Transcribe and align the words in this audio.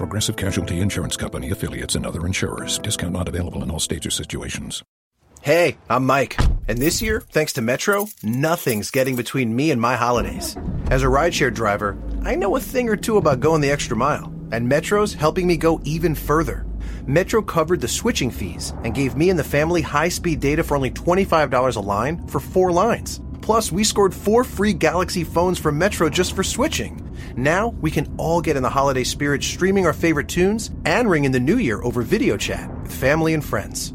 Progressive 0.00 0.34
Casualty 0.34 0.80
Insurance 0.80 1.14
Company 1.14 1.50
affiliates 1.50 1.94
and 1.94 2.06
other 2.06 2.24
insurers. 2.24 2.78
Discount 2.78 3.12
not 3.12 3.28
available 3.28 3.62
in 3.62 3.70
all 3.70 3.78
states 3.78 4.06
or 4.06 4.10
situations. 4.10 4.82
Hey, 5.42 5.76
I'm 5.90 6.06
Mike, 6.06 6.40
and 6.68 6.78
this 6.78 7.02
year, 7.02 7.20
thanks 7.20 7.52
to 7.52 7.60
Metro, 7.60 8.08
nothing's 8.22 8.90
getting 8.90 9.14
between 9.14 9.54
me 9.54 9.70
and 9.70 9.78
my 9.78 9.96
holidays. 9.96 10.56
As 10.90 11.02
a 11.02 11.06
rideshare 11.06 11.52
driver, 11.52 11.98
I 12.22 12.34
know 12.34 12.56
a 12.56 12.60
thing 12.60 12.88
or 12.88 12.96
two 12.96 13.18
about 13.18 13.40
going 13.40 13.60
the 13.60 13.70
extra 13.70 13.94
mile, 13.94 14.32
and 14.52 14.66
Metro's 14.66 15.12
helping 15.12 15.46
me 15.46 15.58
go 15.58 15.82
even 15.84 16.14
further. 16.14 16.64
Metro 17.06 17.42
covered 17.42 17.82
the 17.82 17.88
switching 17.88 18.30
fees 18.30 18.72
and 18.84 18.94
gave 18.94 19.18
me 19.18 19.28
and 19.28 19.38
the 19.38 19.44
family 19.44 19.82
high 19.82 20.08
speed 20.08 20.40
data 20.40 20.64
for 20.64 20.76
only 20.76 20.90
$25 20.90 21.76
a 21.76 21.80
line 21.80 22.26
for 22.26 22.40
four 22.40 22.72
lines. 22.72 23.20
Plus, 23.42 23.72
we 23.72 23.84
scored 23.84 24.14
four 24.14 24.44
free 24.44 24.72
Galaxy 24.72 25.24
phones 25.24 25.58
from 25.58 25.78
Metro 25.78 26.08
just 26.08 26.34
for 26.34 26.42
switching. 26.42 27.06
Now, 27.36 27.68
we 27.80 27.90
can 27.90 28.12
all 28.16 28.40
get 28.40 28.56
in 28.56 28.62
the 28.62 28.70
holiday 28.70 29.04
spirit 29.04 29.42
streaming 29.42 29.86
our 29.86 29.92
favorite 29.92 30.28
tunes 30.28 30.70
and 30.84 31.08
ring 31.10 31.24
in 31.24 31.32
the 31.32 31.40
new 31.40 31.58
year 31.58 31.82
over 31.82 32.02
video 32.02 32.36
chat 32.36 32.70
with 32.82 32.92
family 32.92 33.34
and 33.34 33.44
friends. 33.44 33.92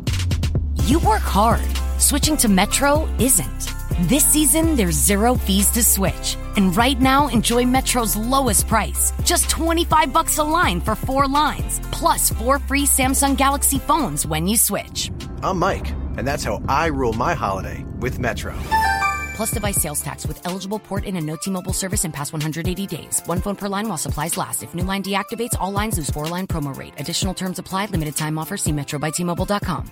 You 0.84 1.00
work 1.00 1.22
hard. 1.22 1.66
Switching 1.98 2.38
to 2.38 2.48
Metro 2.48 3.08
isn't. 3.20 3.72
This 4.10 4.26
season, 4.26 4.76
there's 4.76 4.96
zero 4.96 5.36
fees 5.36 5.72
to 5.72 5.84
switch. 5.84 6.36
And 6.58 6.76
right 6.76 7.00
now, 7.00 7.28
enjoy 7.30 7.66
Metro's 7.66 8.16
lowest 8.16 8.68
price. 8.68 9.14
Just 9.24 9.50
25 9.50 10.12
bucks 10.12 10.38
a 10.38 10.44
line 10.44 10.82
for 10.82 10.96
four 10.96 11.28
lines, 11.28 11.80
plus 11.92 12.30
four 12.30 12.60
free 12.60 12.86
Samsung 12.86 13.38
Galaxy 13.38 13.80
phones 13.80 14.26
when 14.28 14.48
you 14.48 14.58
switch. 14.58 15.12
I'm 15.42 15.60
Mike, 15.60 15.90
and 16.18 16.28
that's 16.28 16.44
how 16.44 16.62
I 16.68 16.88
rule 16.88 17.14
my 17.14 17.34
holiday 17.34 17.86
with 18.00 18.20
Metro. 18.20 18.54
Plus 19.36 19.52
device 19.52 19.82
sales 19.82 20.02
tax 20.02 20.28
with 20.28 20.46
eligible 20.46 20.80
port 20.80 21.06
in 21.06 21.16
and 21.16 21.26
no 21.26 21.36
T-Mobile 21.38 21.74
service 21.74 22.04
in 22.04 22.12
past 22.12 22.34
180 22.34 22.88
days. 22.88 23.22
One 23.26 23.40
phone 23.42 23.56
per 23.56 23.70
line 23.70 23.88
while 23.88 23.98
supplies 23.98 24.36
last. 24.36 24.64
If 24.64 24.74
new 24.76 24.84
line 24.84 25.04
deactivates, 25.04 25.58
all 25.60 25.72
lines 25.72 25.98
lose 25.98 26.10
four 26.10 26.28
line 26.28 26.48
promo 26.48 26.76
rate. 26.78 26.94
Additional 27.00 27.34
terms 27.34 27.60
apply. 27.60 27.86
Limited 27.86 28.16
time 28.18 28.38
offer. 28.38 28.58
See 28.58 28.74
Metro 28.74 29.00
by 29.00 29.12
T-Mobile.com. 29.12 29.90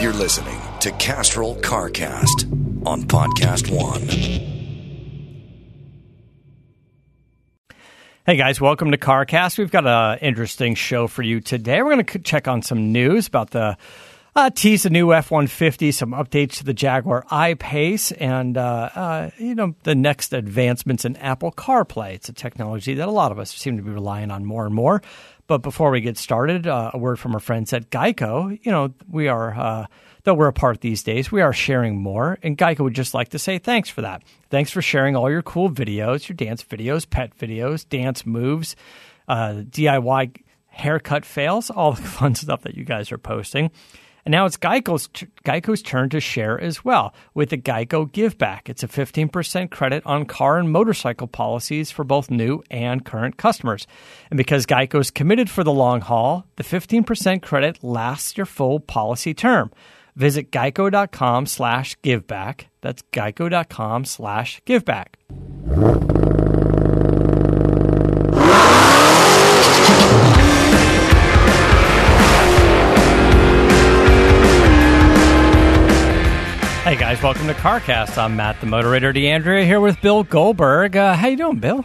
You're 0.00 0.14
listening 0.14 0.58
to 0.80 0.92
Castrol 0.92 1.56
CarCast 1.56 2.86
on 2.86 3.02
Podcast 3.02 3.70
One. 3.70 4.59
Hey 8.30 8.36
guys, 8.36 8.60
welcome 8.60 8.92
to 8.92 8.96
CarCast. 8.96 9.58
We've 9.58 9.72
got 9.72 9.88
an 9.88 10.20
interesting 10.20 10.76
show 10.76 11.08
for 11.08 11.20
you 11.20 11.40
today. 11.40 11.82
We're 11.82 11.94
going 11.94 12.04
to 12.04 12.18
check 12.20 12.46
on 12.46 12.62
some 12.62 12.92
news 12.92 13.26
about 13.26 13.50
the 13.50 13.76
uh, 14.36 14.50
tease 14.50 14.84
the 14.84 14.90
new 14.90 15.12
F 15.12 15.32
one 15.32 15.48
fifty, 15.48 15.90
some 15.90 16.12
updates 16.12 16.58
to 16.58 16.64
the 16.64 16.72
Jaguar 16.72 17.24
I 17.28 17.54
Pace, 17.54 18.12
and 18.12 18.56
uh, 18.56 18.90
uh, 18.94 19.30
you 19.36 19.56
know 19.56 19.74
the 19.82 19.96
next 19.96 20.32
advancements 20.32 21.04
in 21.04 21.16
Apple 21.16 21.50
CarPlay. 21.50 22.14
It's 22.14 22.28
a 22.28 22.32
technology 22.32 22.94
that 22.94 23.08
a 23.08 23.10
lot 23.10 23.32
of 23.32 23.40
us 23.40 23.52
seem 23.52 23.76
to 23.78 23.82
be 23.82 23.90
relying 23.90 24.30
on 24.30 24.44
more 24.44 24.64
and 24.64 24.76
more. 24.76 25.02
But 25.48 25.62
before 25.62 25.90
we 25.90 26.00
get 26.00 26.16
started, 26.16 26.68
uh, 26.68 26.92
a 26.94 26.98
word 26.98 27.18
from 27.18 27.34
our 27.34 27.40
friends 27.40 27.72
at 27.72 27.90
Geico. 27.90 28.56
You 28.64 28.70
know, 28.70 28.94
we 29.08 29.26
are, 29.26 29.58
uh, 29.58 29.86
though 30.24 30.34
we're 30.34 30.48
apart 30.48 30.80
these 30.80 31.02
days, 31.02 31.30
we 31.30 31.40
are 31.40 31.52
sharing 31.52 32.00
more. 32.00 32.38
And 32.42 32.56
Geico 32.56 32.80
would 32.80 32.94
just 32.94 33.14
like 33.14 33.30
to 33.30 33.38
say 33.38 33.58
thanks 33.58 33.88
for 33.88 34.02
that. 34.02 34.22
Thanks 34.50 34.70
for 34.70 34.82
sharing 34.82 35.16
all 35.16 35.30
your 35.30 35.42
cool 35.42 35.70
videos, 35.70 36.28
your 36.28 36.36
dance 36.36 36.62
videos, 36.62 37.08
pet 37.08 37.36
videos, 37.36 37.88
dance 37.88 38.26
moves, 38.26 38.76
uh, 39.28 39.62
DIY 39.68 40.42
haircut 40.68 41.24
fails, 41.24 41.70
all 41.70 41.92
the 41.94 42.02
fun 42.02 42.34
stuff 42.34 42.62
that 42.62 42.76
you 42.76 42.84
guys 42.84 43.12
are 43.12 43.18
posting. 43.18 43.70
And 44.24 44.32
now 44.32 44.44
it's 44.44 44.58
Geico's, 44.58 45.08
Geico's 45.08 45.82
turn 45.82 46.10
to 46.10 46.20
share 46.20 46.60
as 46.60 46.84
well 46.84 47.14
with 47.32 47.50
the 47.50 47.56
Geico 47.56 48.10
Give 48.10 48.36
Back. 48.36 48.68
It's 48.68 48.82
a 48.82 48.88
15% 48.88 49.70
credit 49.70 50.04
on 50.04 50.26
car 50.26 50.58
and 50.58 50.70
motorcycle 50.70 51.26
policies 51.26 51.90
for 51.90 52.04
both 52.04 52.30
new 52.30 52.62
and 52.70 53.04
current 53.04 53.38
customers. 53.38 53.86
And 54.30 54.36
because 54.36 54.66
Geico's 54.66 55.10
committed 55.10 55.48
for 55.48 55.64
the 55.64 55.72
long 55.72 56.02
haul, 56.02 56.44
the 56.56 56.64
15% 56.64 57.40
credit 57.42 57.82
lasts 57.82 58.36
your 58.36 58.46
full 58.46 58.78
policy 58.78 59.32
term. 59.32 59.70
Visit 60.20 60.50
geico.com 60.50 61.46
slash 61.46 61.98
giveback. 62.02 62.66
That's 62.82 63.02
geico.com 63.10 64.04
slash 64.04 64.60
giveback. 64.66 65.14
Hey 76.84 76.96
guys, 76.96 77.22
welcome 77.22 77.46
to 77.46 77.54
CarCast. 77.54 78.18
I'm 78.18 78.36
Matt, 78.36 78.60
the 78.60 78.66
moderator, 78.66 79.14
D'Andrea, 79.14 79.64
here 79.64 79.80
with 79.80 80.02
Bill 80.02 80.22
Goldberg. 80.22 80.98
Uh, 80.98 81.14
how 81.14 81.28
you 81.28 81.38
doing, 81.38 81.60
Bill? 81.60 81.82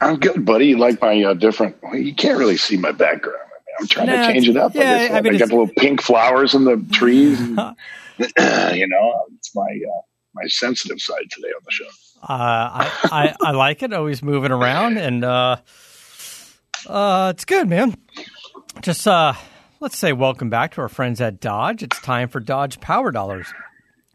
I'm 0.00 0.20
good, 0.20 0.44
buddy. 0.44 0.66
You 0.66 0.78
like 0.78 1.00
my 1.00 1.20
uh, 1.20 1.34
different? 1.34 1.82
Well, 1.82 1.96
you 1.96 2.14
can't 2.14 2.38
really 2.38 2.58
see 2.58 2.76
my 2.76 2.92
background. 2.92 3.49
I'm 3.80 3.86
trying 3.88 4.06
Nah, 4.06 4.26
to 4.26 4.32
change 4.32 4.48
it 4.48 4.56
up. 4.56 4.74
yeah, 4.74 4.80
I, 4.80 4.84
guess. 5.08 5.10
I 5.12 5.20
mean, 5.22 5.34
I 5.34 5.38
got 5.38 5.46
it's- 5.46 5.48
the 5.48 5.56
little 5.56 5.74
pink 5.76 6.02
flowers 6.02 6.54
in 6.54 6.64
the 6.64 6.76
trees. 6.92 7.40
and, 7.40 7.56
you 8.76 8.86
know, 8.86 9.24
it's 9.36 9.54
my 9.54 9.62
uh, 9.62 10.00
my 10.34 10.46
sensitive 10.46 11.00
side 11.00 11.24
today 11.30 11.48
on 11.48 11.62
the 11.64 11.72
show. 11.72 11.86
Uh, 12.22 12.26
I, 12.28 12.90
I, 13.04 13.34
I 13.48 13.50
like 13.52 13.82
it. 13.82 13.92
Always 13.94 14.22
moving 14.22 14.52
around, 14.52 14.98
and 14.98 15.24
uh, 15.24 15.56
uh, 16.86 17.32
it's 17.34 17.44
good, 17.44 17.68
man. 17.68 17.96
Just 18.82 19.06
uh, 19.08 19.32
let's 19.80 19.96
say 19.98 20.12
welcome 20.12 20.50
back 20.50 20.74
to 20.74 20.82
our 20.82 20.88
friends 20.88 21.20
at 21.20 21.40
Dodge. 21.40 21.82
It's 21.82 22.00
time 22.00 22.28
for 22.28 22.40
Dodge 22.40 22.80
Power 22.80 23.10
Dollars. 23.10 23.46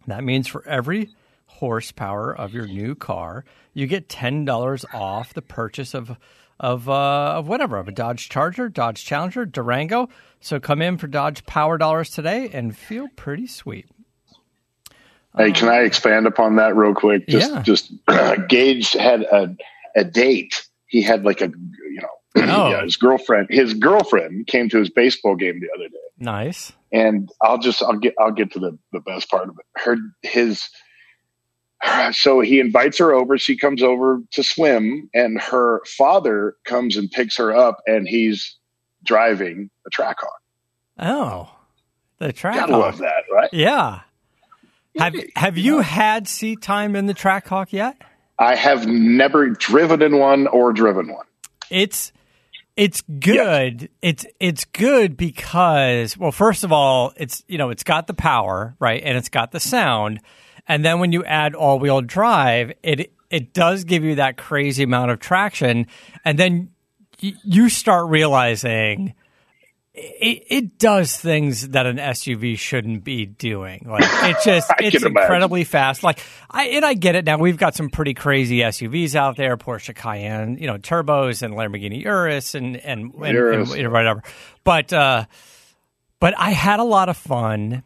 That 0.08 0.24
means 0.24 0.48
for 0.48 0.66
every 0.68 1.10
horsepower 1.48 2.32
of 2.36 2.54
your 2.54 2.68
new 2.68 2.96
car, 2.96 3.44
you 3.74 3.88
get 3.88 4.08
ten 4.08 4.46
dollars 4.46 4.86
off 4.94 5.34
the 5.34 5.42
purchase 5.42 5.94
of 5.96 6.16
of 6.60 6.88
uh, 6.90 7.34
of 7.38 7.48
whatever 7.48 7.78
of 7.78 7.88
a 7.88 7.92
Dodge 7.92 8.30
Charger, 8.30 8.70
Dodge 8.70 9.04
Challenger, 9.06 9.46
Durango. 9.46 10.10
So 10.40 10.60
come 10.60 10.82
in 10.82 10.98
for 10.98 11.08
Dodge 11.08 11.46
Power 11.46 11.78
Dollars 11.78 12.10
today 12.12 12.50
and 12.54 12.76
feel 12.78 13.08
pretty 13.16 13.48
sweet. 13.48 13.88
Hey, 15.38 15.52
can 15.52 15.68
I 15.68 15.80
expand 15.80 16.28
upon 16.28 16.56
that 16.58 16.76
real 16.76 16.94
quick? 16.94 17.28
Just 17.28 17.52
Yeah. 17.52 17.62
just 17.62 17.92
Gage 18.48 18.94
had 18.94 19.24
a 19.24 19.56
a 19.96 20.04
date. 20.04 20.66
He 20.88 21.02
had 21.02 21.24
like 21.26 21.42
a 21.42 21.48
you 21.48 22.02
know 22.02 22.10
Oh. 22.48 22.70
yeah, 22.70 22.84
his 22.84 22.96
girlfriend 22.96 23.48
his 23.50 23.74
girlfriend 23.74 24.48
came 24.48 24.70
to 24.70 24.78
his 24.78 24.90
baseball 24.90 25.36
game 25.36 25.60
the 25.60 25.70
other 25.76 25.90
day. 25.90 25.98
Nice. 26.20 26.72
and 26.94 27.30
I'll 27.42 27.58
just 27.58 27.84
I'll 27.84 27.98
get 27.98 28.14
I'll 28.20 28.32
get 28.32 28.52
to 28.54 28.60
the 28.60 28.78
the 28.94 29.02
best 29.02 29.30
part 29.30 29.50
of 29.50 29.58
it. 29.60 29.66
Her 29.82 29.98
his 30.22 30.64
Uh, 31.84 32.12
so 32.12 32.40
he 32.40 32.60
invites 32.60 32.98
her 32.98 33.14
over. 33.14 33.38
She 33.38 33.58
comes 33.58 33.84
over 33.84 34.20
to 34.32 34.44
swim, 34.44 35.10
and 35.14 35.40
her 35.42 35.82
father 35.86 36.56
comes 36.66 36.98
and 36.98 37.12
picks 37.12 37.38
her 37.38 37.56
up, 37.56 37.82
and 37.86 38.08
he's 38.08 38.58
driving 39.04 39.70
a 39.86 39.90
track 39.90 40.18
hawk. 40.20 40.42
Oh, 40.98 41.56
the 42.20 42.34
track. 42.34 42.56
Gotta 42.56 42.78
love 42.78 42.98
that, 43.00 43.24
right? 43.32 43.50
Yeah. 43.52 44.02
Have 44.98 45.16
Have 45.36 45.58
you 45.58 45.82
had 45.82 46.28
seat 46.28 46.62
time 46.62 46.96
in 46.96 47.06
the 47.06 47.14
track 47.14 47.48
hawk 47.48 47.74
yet? 47.74 48.02
I 48.40 48.56
have 48.56 48.88
never 48.88 49.50
driven 49.50 50.02
in 50.02 50.18
one 50.18 50.48
or 50.48 50.74
driven 50.74 51.12
one. 51.12 51.26
It's 51.70 52.12
it's 52.76 53.02
good. 53.20 53.90
It's 54.02 54.26
it's 54.40 54.66
good 54.66 55.16
because 55.16 56.18
well, 56.18 56.32
first 56.32 56.64
of 56.64 56.72
all, 56.72 57.14
it's 57.18 57.44
you 57.48 57.58
know 57.58 57.70
it's 57.70 57.84
got 57.84 58.08
the 58.08 58.14
power 58.14 58.76
right, 58.80 59.02
and 59.04 59.18
it's 59.18 59.30
got 59.30 59.52
the 59.52 59.60
sound, 59.60 60.22
and 60.68 60.84
then 60.84 61.00
when 61.00 61.12
you 61.12 61.24
add 61.24 61.56
all 61.56 61.80
wheel 61.80 62.02
drive, 62.02 62.72
it 62.84 63.12
it 63.30 63.54
does 63.54 63.84
give 63.84 64.04
you 64.04 64.16
that 64.16 64.38
crazy 64.38 64.84
amount 64.84 65.12
of 65.12 65.20
traction, 65.20 65.88
and 66.24 66.38
then 66.40 66.70
y- 67.22 67.34
you 67.44 67.70
start 67.70 68.08
realizing. 68.10 69.14
It, 69.98 70.44
it 70.50 70.78
does 70.78 71.16
things 71.16 71.70
that 71.70 71.86
an 71.86 71.96
SUV 71.96 72.60
shouldn't 72.60 73.06
be 73.06 73.26
doing. 73.26 73.86
Like 73.90 74.04
it 74.04 74.36
just, 74.44 74.70
it's 74.78 74.98
can 74.98 75.08
imagine. 75.08 75.08
incredibly 75.24 75.64
fast. 75.64 76.04
Like 76.04 76.20
I, 76.52 76.66
and 76.66 76.84
I 76.84 76.96
get 76.96 77.16
it 77.16 77.24
now. 77.24 77.38
We've 77.38 77.56
got 77.56 77.76
some 77.76 77.90
pretty 77.90 78.14
crazy 78.14 78.58
SUVs 78.60 79.16
out 79.16 79.38
there, 79.38 79.56
Porsche 79.56 79.96
Cayenne, 79.96 80.58
you 80.58 80.68
know, 80.68 80.78
turbos 80.78 81.44
and 81.44 81.54
Lamborghini 81.54 82.04
Urus 82.04 82.56
and 82.56 82.76
and, 82.76 83.14
and, 83.14 83.34
Urus. 83.38 83.74
and 83.74 83.90
whatever. 83.94 84.22
But 84.66 84.92
uh, 84.92 85.28
but 86.20 86.34
I 86.38 86.50
had 86.50 86.82
a 86.82 86.84
lot 86.84 87.08
of 87.08 87.16
fun 87.16 87.84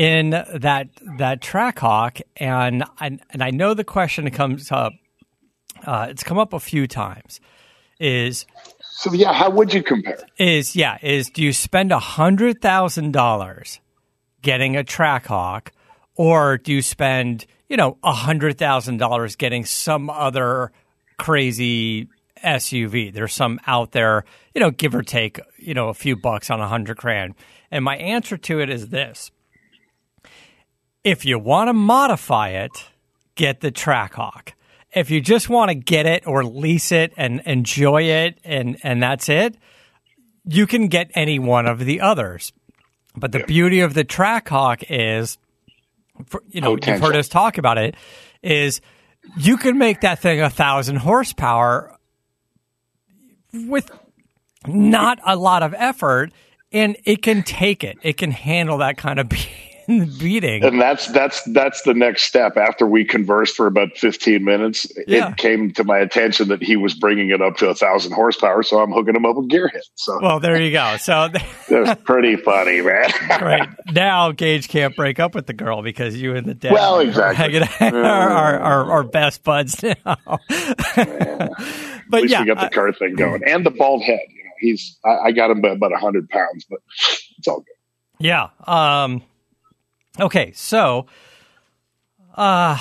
in 0.00 0.30
that 0.30 0.88
that 1.18 1.42
Trackhawk, 1.42 2.22
and 2.36 2.84
I, 2.98 3.18
and 3.28 3.42
I 3.42 3.50
know 3.50 3.74
the 3.74 3.84
question 3.84 4.24
that 4.24 4.32
comes 4.32 4.72
up. 4.72 4.94
Uh, 5.84 6.06
it's 6.08 6.22
come 6.22 6.38
up 6.38 6.54
a 6.54 6.60
few 6.60 6.86
times, 6.86 7.38
is 7.98 8.46
So 8.80 9.12
yeah, 9.12 9.34
how 9.34 9.50
would 9.50 9.74
you 9.74 9.82
compare? 9.82 10.16
is 10.38 10.74
yeah 10.74 10.96
is 11.02 11.28
do 11.28 11.42
you 11.42 11.52
spend 11.52 11.92
a 11.92 11.98
hundred 11.98 12.62
thousand 12.62 13.12
dollars 13.12 13.78
getting 14.40 14.74
a 14.74 14.84
Trackhawk, 14.84 15.68
or 16.14 16.56
do 16.56 16.72
you 16.72 16.80
spend 16.80 17.44
you 17.68 17.76
know 17.76 17.98
a 18.02 18.12
hundred 18.12 18.56
thousand 18.56 18.96
dollars 18.96 19.36
getting 19.36 19.66
some 19.66 20.08
other 20.08 20.72
crazy 21.18 22.08
SUV? 22.42 23.12
There's 23.12 23.34
some 23.34 23.60
out 23.66 23.92
there, 23.92 24.24
you 24.54 24.62
know, 24.62 24.70
give 24.70 24.94
or 24.94 25.02
take, 25.02 25.40
you 25.58 25.74
know, 25.74 25.88
a 25.88 25.94
few 25.94 26.16
bucks 26.16 26.48
on 26.48 26.58
a 26.58 26.68
hundred 26.68 26.96
grand. 26.96 27.34
And 27.70 27.84
my 27.84 27.98
answer 27.98 28.38
to 28.38 28.60
it 28.60 28.70
is 28.70 28.88
this: 28.88 29.30
if 31.04 31.24
you 31.24 31.38
want 31.38 31.68
to 31.68 31.72
modify 31.72 32.50
it, 32.50 32.88
get 33.34 33.60
the 33.60 33.72
Trackhawk. 33.72 34.52
If 34.92 35.10
you 35.10 35.20
just 35.20 35.48
want 35.48 35.70
to 35.70 35.74
get 35.74 36.06
it 36.06 36.26
or 36.26 36.44
lease 36.44 36.92
it 36.92 37.12
and 37.16 37.40
enjoy 37.46 38.02
it 38.02 38.38
and 38.44 38.76
and 38.82 39.02
that's 39.02 39.28
it, 39.28 39.56
you 40.44 40.66
can 40.66 40.88
get 40.88 41.10
any 41.14 41.38
one 41.38 41.66
of 41.66 41.78
the 41.78 42.00
others. 42.00 42.52
But 43.16 43.32
the 43.32 43.40
beauty 43.46 43.80
of 43.80 43.94
the 43.94 44.04
Trackhawk 44.04 44.84
is, 44.88 45.38
for, 46.26 46.42
you 46.48 46.60
know, 46.60 46.76
you've 46.76 47.00
heard 47.00 47.16
us 47.16 47.28
talk 47.28 47.58
about 47.58 47.76
it, 47.78 47.96
is 48.42 48.80
you 49.36 49.56
can 49.56 49.78
make 49.78 50.00
that 50.02 50.20
thing 50.20 50.40
a 50.40 50.50
thousand 50.50 50.96
horsepower 50.96 51.96
with 53.52 53.90
not 54.66 55.18
a 55.24 55.36
lot 55.36 55.62
of 55.62 55.74
effort, 55.74 56.32
and 56.72 56.96
it 57.04 57.22
can 57.22 57.42
take 57.42 57.82
it. 57.82 57.98
It 58.02 58.16
can 58.16 58.30
handle 58.30 58.78
that 58.78 58.96
kind 58.96 59.18
of 59.18 59.28
be- 59.30 59.48
beating. 60.18 60.64
And 60.64 60.80
that's 60.80 61.06
that's 61.08 61.42
that's 61.52 61.82
the 61.82 61.94
next 61.94 62.22
step. 62.24 62.56
After 62.56 62.86
we 62.86 63.04
conversed 63.04 63.56
for 63.56 63.66
about 63.66 63.96
fifteen 63.96 64.44
minutes, 64.44 64.86
Yeah. 65.06 65.30
it 65.30 65.36
came 65.36 65.72
to 65.72 65.84
my 65.84 65.98
attention 65.98 66.48
that 66.48 66.62
he 66.62 66.76
was 66.76 66.94
bringing 66.94 67.30
it 67.30 67.42
up 67.42 67.56
to 67.58 67.68
a 67.68 67.74
thousand 67.74 68.12
horsepower. 68.12 68.62
So 68.62 68.80
I'm 68.80 68.92
hooking 68.92 69.16
him 69.16 69.26
up 69.26 69.36
with 69.36 69.48
gearhead. 69.50 69.82
So 69.96 70.18
Well, 70.22 70.40
there 70.40 70.60
you 70.60 70.72
go. 70.72 70.96
So. 70.98 71.28
that's 71.68 72.00
pretty 72.02 72.36
funny, 72.36 72.80
man. 72.82 73.10
Right 73.40 73.68
now, 73.92 74.32
Gage 74.32 74.68
can't 74.68 74.94
break 74.96 75.18
up 75.20 75.34
with 75.34 75.46
the 75.46 75.52
girl 75.54 75.82
because 75.82 76.20
you 76.20 76.34
and 76.36 76.46
the 76.46 76.54
dad 76.54 76.72
Well, 76.72 77.00
exactly. 77.00 77.60
are, 77.80 77.96
are, 78.04 78.58
are, 78.60 78.90
are 78.92 79.02
best 79.04 79.42
buds 79.44 79.82
now. 79.82 79.94
but 80.06 80.98
At 80.98 82.10
least 82.10 82.32
yeah, 82.32 82.40
we 82.40 82.46
got 82.46 82.58
the 82.60 82.66
I- 82.66 82.68
car 82.70 82.92
thing 82.92 83.14
going, 83.16 83.42
and 83.46 83.64
the 83.64 83.70
bald 83.70 84.02
head. 84.02 84.20
You 84.28 84.44
know, 84.44 84.50
he's 84.60 84.98
I, 85.04 85.28
I 85.28 85.32
got 85.32 85.50
him 85.50 85.60
by 85.60 85.70
about 85.70 85.92
hundred 85.94 86.28
pounds, 86.28 86.66
but 86.68 86.80
it's 87.38 87.48
all 87.48 87.60
good. 87.60 87.66
yeah. 88.18 88.48
Um, 88.66 89.22
okay, 90.20 90.52
so 90.52 91.06
uh, 92.34 92.78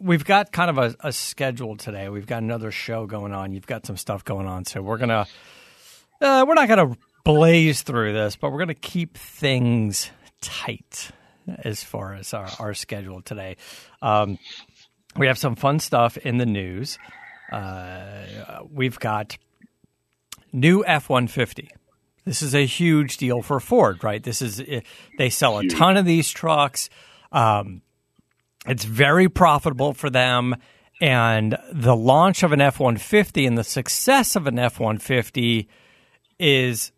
we've 0.00 0.24
got 0.24 0.52
kind 0.52 0.70
of 0.70 0.78
a, 0.78 0.94
a 1.08 1.12
schedule 1.12 1.76
today. 1.76 2.08
We've 2.08 2.26
got 2.26 2.42
another 2.42 2.70
show 2.70 3.06
going 3.06 3.32
on. 3.32 3.52
You've 3.52 3.66
got 3.66 3.86
some 3.86 3.96
stuff 3.96 4.24
going 4.24 4.46
on, 4.46 4.64
so 4.64 4.82
we're 4.82 4.98
gonna 4.98 5.26
uh, 6.20 6.44
we're 6.46 6.54
not 6.54 6.68
gonna 6.68 6.96
blaze 7.24 7.82
through 7.82 8.12
this, 8.12 8.36
but 8.36 8.50
we're 8.50 8.58
gonna 8.58 8.74
keep 8.74 9.16
things 9.16 10.10
tight 10.40 11.10
as 11.58 11.82
far 11.82 12.14
as 12.14 12.32
our, 12.32 12.48
our 12.58 12.74
schedule 12.74 13.20
today. 13.22 13.56
Um, 14.00 14.38
we 15.16 15.26
have 15.26 15.38
some 15.38 15.56
fun 15.56 15.78
stuff 15.78 16.16
in 16.16 16.38
the 16.38 16.46
news. 16.46 16.98
Uh, 17.52 18.60
we've 18.70 18.98
got 18.98 19.36
new 20.52 20.84
F 20.84 21.08
one 21.08 21.26
fifty. 21.28 21.70
This 22.24 22.42
is 22.42 22.54
a 22.54 22.64
huge 22.64 23.18
deal 23.18 23.42
for 23.42 23.60
Ford, 23.60 24.02
right? 24.02 24.22
This 24.22 24.40
is 24.40 24.60
eh, 24.60 24.80
they 25.18 25.30
sell 25.30 25.58
a 25.58 25.66
ton 25.68 25.96
of 25.96 26.04
these 26.04 26.30
trucks. 26.30 26.88
Um, 27.32 27.82
it's 28.66 28.84
very 28.84 29.28
profitable 29.28 29.92
for 29.92 30.08
them, 30.08 30.56
and 31.00 31.58
the 31.72 31.96
launch 31.96 32.42
of 32.42 32.52
an 32.52 32.60
F 32.60 32.80
one 32.80 32.96
fifty 32.96 33.44
and 33.46 33.58
the 33.58 33.64
success 33.64 34.36
of 34.36 34.46
an 34.46 34.58
F 34.58 34.80
one 34.80 34.98
fifty 34.98 35.68
is 36.38 36.92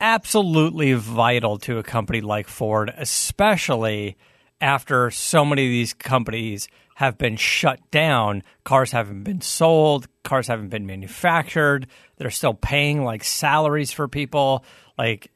absolutely 0.00 0.94
vital 0.94 1.58
to 1.58 1.78
a 1.78 1.82
company 1.82 2.22
like 2.22 2.48
Ford, 2.48 2.92
especially 2.96 4.16
after 4.60 5.10
so 5.10 5.44
many 5.44 5.66
of 5.66 5.70
these 5.70 5.92
companies 5.92 6.68
have 7.00 7.16
been 7.16 7.34
shut 7.34 7.80
down. 7.90 8.42
Cars 8.62 8.92
haven't 8.92 9.22
been 9.22 9.40
sold, 9.40 10.06
cars 10.22 10.48
haven't 10.48 10.68
been 10.68 10.84
manufactured. 10.84 11.86
They're 12.18 12.28
still 12.28 12.52
paying 12.52 13.04
like 13.04 13.24
salaries 13.24 13.90
for 13.90 14.06
people. 14.06 14.66
Like, 14.98 15.30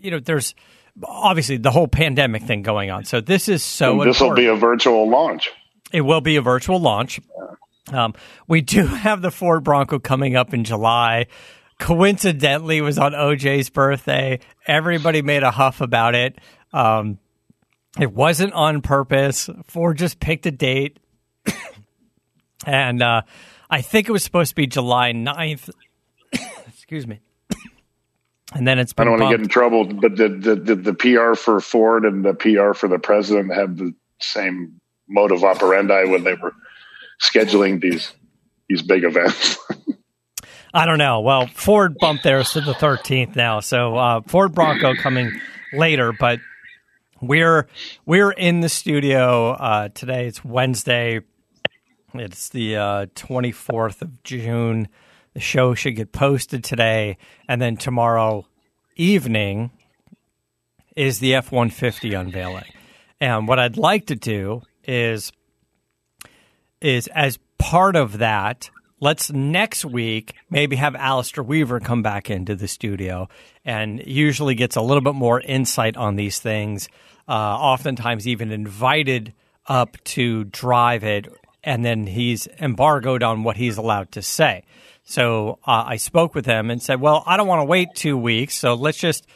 you 0.00 0.10
know, 0.10 0.18
there's 0.18 0.54
obviously 1.04 1.58
the 1.58 1.70
whole 1.70 1.88
pandemic 1.88 2.44
thing 2.44 2.62
going 2.62 2.90
on. 2.90 3.04
So 3.04 3.20
this 3.20 3.50
is 3.50 3.62
so 3.62 4.02
this 4.02 4.18
will 4.18 4.32
be 4.32 4.46
a 4.46 4.56
virtual 4.56 5.10
launch. 5.10 5.50
It 5.92 6.00
will 6.00 6.22
be 6.22 6.36
a 6.36 6.42
virtual 6.42 6.80
launch. 6.80 7.20
Um, 7.92 8.14
we 8.48 8.62
do 8.62 8.86
have 9.04 9.20
the 9.20 9.30
Ford 9.30 9.64
Bronco 9.64 9.98
coming 9.98 10.36
up 10.36 10.54
in 10.54 10.64
July. 10.64 11.26
Coincidentally, 11.80 12.78
it 12.78 12.82
was 12.82 12.96
on 12.98 13.12
OJ's 13.12 13.68
birthday. 13.68 14.40
Everybody 14.66 15.20
made 15.20 15.42
a 15.42 15.50
huff 15.50 15.82
about 15.82 16.14
it. 16.14 16.38
Um, 16.72 17.18
it 18.00 18.12
wasn't 18.12 18.52
on 18.54 18.82
purpose. 18.82 19.48
Ford 19.64 19.98
just 19.98 20.20
picked 20.20 20.46
a 20.46 20.50
date. 20.50 20.98
and 22.66 23.02
uh, 23.02 23.22
I 23.70 23.82
think 23.82 24.08
it 24.08 24.12
was 24.12 24.24
supposed 24.24 24.50
to 24.50 24.54
be 24.54 24.66
July 24.66 25.12
9th. 25.12 25.70
Excuse 26.68 27.06
me. 27.06 27.20
And 28.54 28.66
then 28.66 28.78
it's 28.78 28.92
I 28.98 29.04
don't 29.04 29.18
want 29.18 29.30
to 29.30 29.36
get 29.38 29.42
in 29.42 29.48
trouble, 29.48 29.84
but 29.84 30.16
the, 30.16 30.28
the 30.28 30.54
the 30.54 30.76
the 30.76 30.94
PR 30.94 31.34
for 31.34 31.58
Ford 31.60 32.04
and 32.04 32.24
the 32.24 32.34
PR 32.34 32.74
for 32.74 32.86
the 32.86 32.98
president 32.98 33.54
have 33.54 33.78
the 33.78 33.94
same 34.20 34.80
mode 35.08 35.32
of 35.32 35.42
operandi 35.42 36.04
when 36.04 36.24
they 36.24 36.34
were 36.34 36.52
scheduling 37.20 37.80
these 37.80 38.12
these 38.68 38.82
big 38.82 39.04
events. 39.04 39.58
I 40.74 40.86
don't 40.86 40.98
know. 40.98 41.20
Well, 41.20 41.46
Ford 41.46 41.96
bumped 41.98 42.24
theirs 42.24 42.52
to 42.52 42.60
the 42.62 42.72
13th 42.72 43.36
now, 43.36 43.60
so 43.60 43.96
uh, 43.96 44.20
Ford 44.22 44.54
Bronco 44.54 44.94
coming 44.94 45.32
later. 45.72 46.12
But 46.12 46.40
we're 47.22 47.68
we're 48.04 48.32
in 48.32 48.60
the 48.60 48.68
studio 48.68 49.52
uh, 49.52 49.88
today. 49.88 50.26
It's 50.26 50.44
Wednesday. 50.44 51.20
It's 52.14 52.50
the 52.50 52.76
uh, 52.76 53.06
24th 53.14 54.02
of 54.02 54.22
June. 54.22 54.88
The 55.32 55.40
show 55.40 55.74
should 55.74 55.96
get 55.96 56.12
posted 56.12 56.62
today, 56.62 57.16
and 57.48 57.62
then 57.62 57.78
tomorrow 57.78 58.46
evening 58.96 59.70
is 60.94 61.20
the 61.20 61.34
F 61.36 61.50
150 61.50 62.12
unveiling. 62.12 62.64
And 63.18 63.48
what 63.48 63.58
I'd 63.58 63.78
like 63.78 64.06
to 64.06 64.16
do 64.16 64.62
is 64.84 65.32
is 66.80 67.06
as 67.08 67.38
part 67.58 67.94
of 67.94 68.18
that, 68.18 68.68
let's 69.00 69.30
next 69.30 69.84
week 69.84 70.34
maybe 70.50 70.76
have 70.76 70.96
Alistair 70.96 71.44
Weaver 71.44 71.80
come 71.80 72.02
back 72.02 72.28
into 72.28 72.56
the 72.56 72.68
studio 72.68 73.28
and 73.64 74.02
usually 74.04 74.56
gets 74.56 74.76
a 74.76 74.82
little 74.82 75.00
bit 75.00 75.14
more 75.14 75.40
insight 75.40 75.96
on 75.96 76.16
these 76.16 76.40
things. 76.40 76.88
Uh, 77.28 77.32
oftentimes, 77.32 78.26
even 78.26 78.50
invited 78.50 79.32
up 79.66 79.96
to 80.04 80.44
drive 80.44 81.04
it, 81.04 81.28
and 81.62 81.84
then 81.84 82.06
he's 82.06 82.48
embargoed 82.60 83.22
on 83.22 83.44
what 83.44 83.56
he's 83.56 83.76
allowed 83.76 84.12
to 84.12 84.22
say. 84.22 84.64
So 85.04 85.58
uh, 85.66 85.84
I 85.86 85.96
spoke 85.96 86.34
with 86.34 86.46
him 86.46 86.70
and 86.70 86.82
said, 86.82 87.00
"Well, 87.00 87.22
I 87.26 87.36
don't 87.36 87.46
want 87.46 87.60
to 87.60 87.66
wait 87.66 87.94
two 87.94 88.16
weeks, 88.16 88.54
so 88.54 88.74
let's 88.74 88.98
just." 88.98 89.26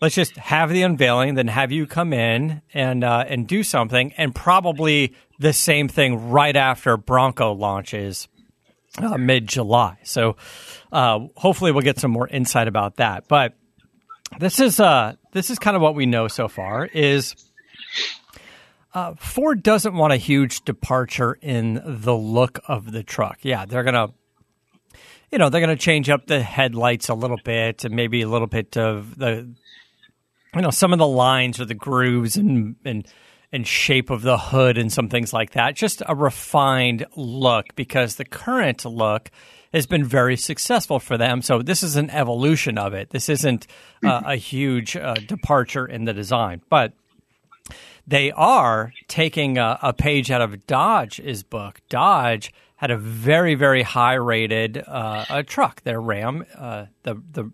let's 0.00 0.16
just 0.16 0.36
have 0.36 0.68
the 0.68 0.82
unveiling, 0.82 1.36
then 1.36 1.46
have 1.46 1.70
you 1.70 1.86
come 1.86 2.12
in 2.12 2.60
and 2.74 3.04
uh, 3.04 3.24
and 3.28 3.46
do 3.46 3.62
something, 3.62 4.12
and 4.18 4.34
probably 4.34 5.14
the 5.38 5.52
same 5.52 5.86
thing 5.86 6.30
right 6.30 6.56
after 6.56 6.96
Bronco 6.96 7.52
launches 7.52 8.26
uh, 8.98 9.16
mid 9.16 9.46
July. 9.46 9.98
So 10.02 10.36
uh, 10.92 11.20
hopefully 11.36 11.72
we'll 11.72 11.82
get 11.82 11.98
some 11.98 12.10
more 12.10 12.28
insight 12.28 12.68
about 12.68 12.96
that. 12.96 13.28
But 13.28 13.54
this 14.38 14.60
is 14.60 14.80
uh 14.80 15.14
this 15.32 15.50
is 15.50 15.58
kind 15.58 15.76
of 15.76 15.82
what 15.82 15.94
we 15.94 16.06
know 16.06 16.28
so 16.28 16.48
far 16.48 16.86
is. 16.86 17.34
Uh, 18.94 19.14
Ford 19.14 19.62
doesn't 19.62 19.94
want 19.94 20.12
a 20.12 20.18
huge 20.18 20.66
departure 20.66 21.38
in 21.40 21.80
the 21.82 22.14
look 22.14 22.58
of 22.68 22.92
the 22.92 23.02
truck. 23.02 23.38
Yeah, 23.40 23.64
they're 23.64 23.84
gonna 23.84 24.08
you 25.32 25.38
know, 25.38 25.48
they're 25.48 25.66
to 25.66 25.76
change 25.76 26.10
up 26.10 26.26
the 26.26 26.42
headlights 26.42 27.08
a 27.08 27.14
little 27.14 27.38
bit 27.42 27.84
and 27.84 27.96
maybe 27.96 28.20
a 28.20 28.28
little 28.28 28.46
bit 28.46 28.76
of 28.76 29.16
the, 29.18 29.50
you 30.54 30.60
know, 30.60 30.70
some 30.70 30.92
of 30.92 30.98
the 30.98 31.06
lines 31.06 31.58
or 31.58 31.64
the 31.64 31.74
grooves 31.74 32.36
and, 32.36 32.76
and, 32.84 33.08
and 33.50 33.66
shape 33.66 34.10
of 34.10 34.20
the 34.20 34.36
hood 34.36 34.76
and 34.76 34.92
some 34.92 35.08
things 35.08 35.32
like 35.32 35.52
that. 35.52 35.74
Just 35.74 36.02
a 36.06 36.14
refined 36.14 37.06
look 37.16 37.74
because 37.74 38.16
the 38.16 38.26
current 38.26 38.84
look 38.84 39.30
has 39.72 39.86
been 39.86 40.04
very 40.04 40.36
successful 40.36 40.98
for 40.98 41.16
them. 41.16 41.42
So 41.42 41.62
this 41.62 41.82
is 41.82 41.96
an 41.96 42.10
evolution 42.10 42.78
of 42.78 42.92
it. 42.94 43.10
This 43.10 43.28
isn't 43.28 43.66
uh, 44.04 44.22
a 44.26 44.36
huge 44.36 44.96
uh, 44.96 45.14
departure 45.14 45.86
in 45.86 46.04
the 46.04 46.12
design, 46.12 46.60
but 46.68 46.92
they 48.06 48.32
are 48.32 48.92
taking 49.08 49.58
a, 49.58 49.78
a 49.82 49.92
page 49.92 50.30
out 50.30 50.42
of 50.42 50.66
Dodge's 50.66 51.42
book. 51.42 51.80
Dodge 51.88 52.52
had 52.76 52.90
a 52.90 52.96
very, 52.96 53.54
very 53.54 53.82
high 53.82 54.14
rated 54.14 54.76
uh, 54.76 55.24
a 55.30 55.42
truck. 55.42 55.82
Their 55.82 56.00
Ram, 56.00 56.44
uh, 56.56 56.86
the 57.04 57.22
the. 57.32 57.50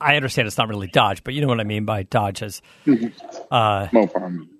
I 0.00 0.16
understand 0.16 0.48
it's 0.48 0.58
not 0.58 0.68
really 0.68 0.88
Dodge, 0.88 1.22
but 1.22 1.34
you 1.34 1.42
know 1.42 1.46
what 1.46 1.60
I 1.60 1.64
mean 1.64 1.84
by 1.84 2.02
Dodge 2.02 2.42
as 2.42 2.62
no 3.92 4.06
problem. 4.08 4.50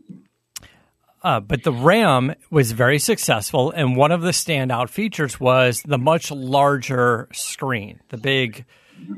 Uh, 1.22 1.40
but 1.40 1.62
the 1.62 1.72
Ram 1.72 2.34
was 2.50 2.72
very 2.72 2.98
successful, 2.98 3.70
and 3.72 3.96
one 3.96 4.12
of 4.12 4.22
the 4.22 4.30
standout 4.30 4.88
features 4.88 5.40
was 5.40 5.82
the 5.82 5.98
much 5.98 6.30
larger 6.30 7.28
screen, 7.32 8.00
the 8.08 8.16
big, 8.16 8.64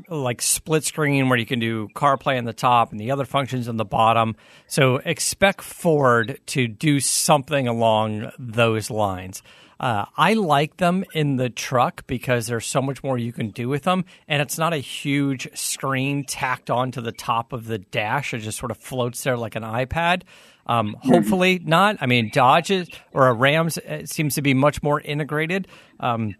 like 0.09 0.41
split 0.41 0.83
screen 0.83 1.29
where 1.29 1.37
you 1.37 1.45
can 1.45 1.59
do 1.59 1.87
CarPlay 1.95 2.37
on 2.37 2.45
the 2.45 2.53
top 2.53 2.91
and 2.91 2.99
the 2.99 3.11
other 3.11 3.25
functions 3.25 3.67
on 3.67 3.77
the 3.77 3.85
bottom. 3.85 4.35
So 4.67 4.97
expect 4.97 5.61
Ford 5.61 6.39
to 6.47 6.67
do 6.67 6.99
something 6.99 7.67
along 7.67 8.31
those 8.37 8.89
lines. 8.89 9.43
Uh, 9.81 10.05
I 10.15 10.35
like 10.35 10.77
them 10.77 11.03
in 11.15 11.37
the 11.37 11.49
truck 11.49 12.05
because 12.05 12.45
there's 12.45 12.67
so 12.67 12.83
much 12.83 13.03
more 13.03 13.17
you 13.17 13.33
can 13.33 13.49
do 13.49 13.67
with 13.67 13.81
them, 13.81 14.05
and 14.27 14.39
it's 14.39 14.59
not 14.59 14.73
a 14.73 14.77
huge 14.77 15.49
screen 15.57 16.23
tacked 16.23 16.69
onto 16.69 17.01
the 17.01 17.11
top 17.11 17.51
of 17.51 17.65
the 17.65 17.79
dash. 17.79 18.35
It 18.35 18.39
just 18.39 18.59
sort 18.59 18.69
of 18.69 18.77
floats 18.77 19.23
there 19.23 19.37
like 19.37 19.55
an 19.55 19.63
iPad. 19.63 20.21
Um, 20.67 20.95
hopefully 21.01 21.59
not. 21.63 21.97
I 22.01 22.05
mean, 22.05 22.29
Dodge 22.33 22.71
or 23.13 23.27
a 23.27 23.33
Rams 23.33 23.79
seems 24.05 24.35
to 24.35 24.41
be 24.41 24.53
much 24.53 24.81
more 24.83 25.01
integrated 25.01 25.67
because 25.97 26.15
um, 26.15 26.35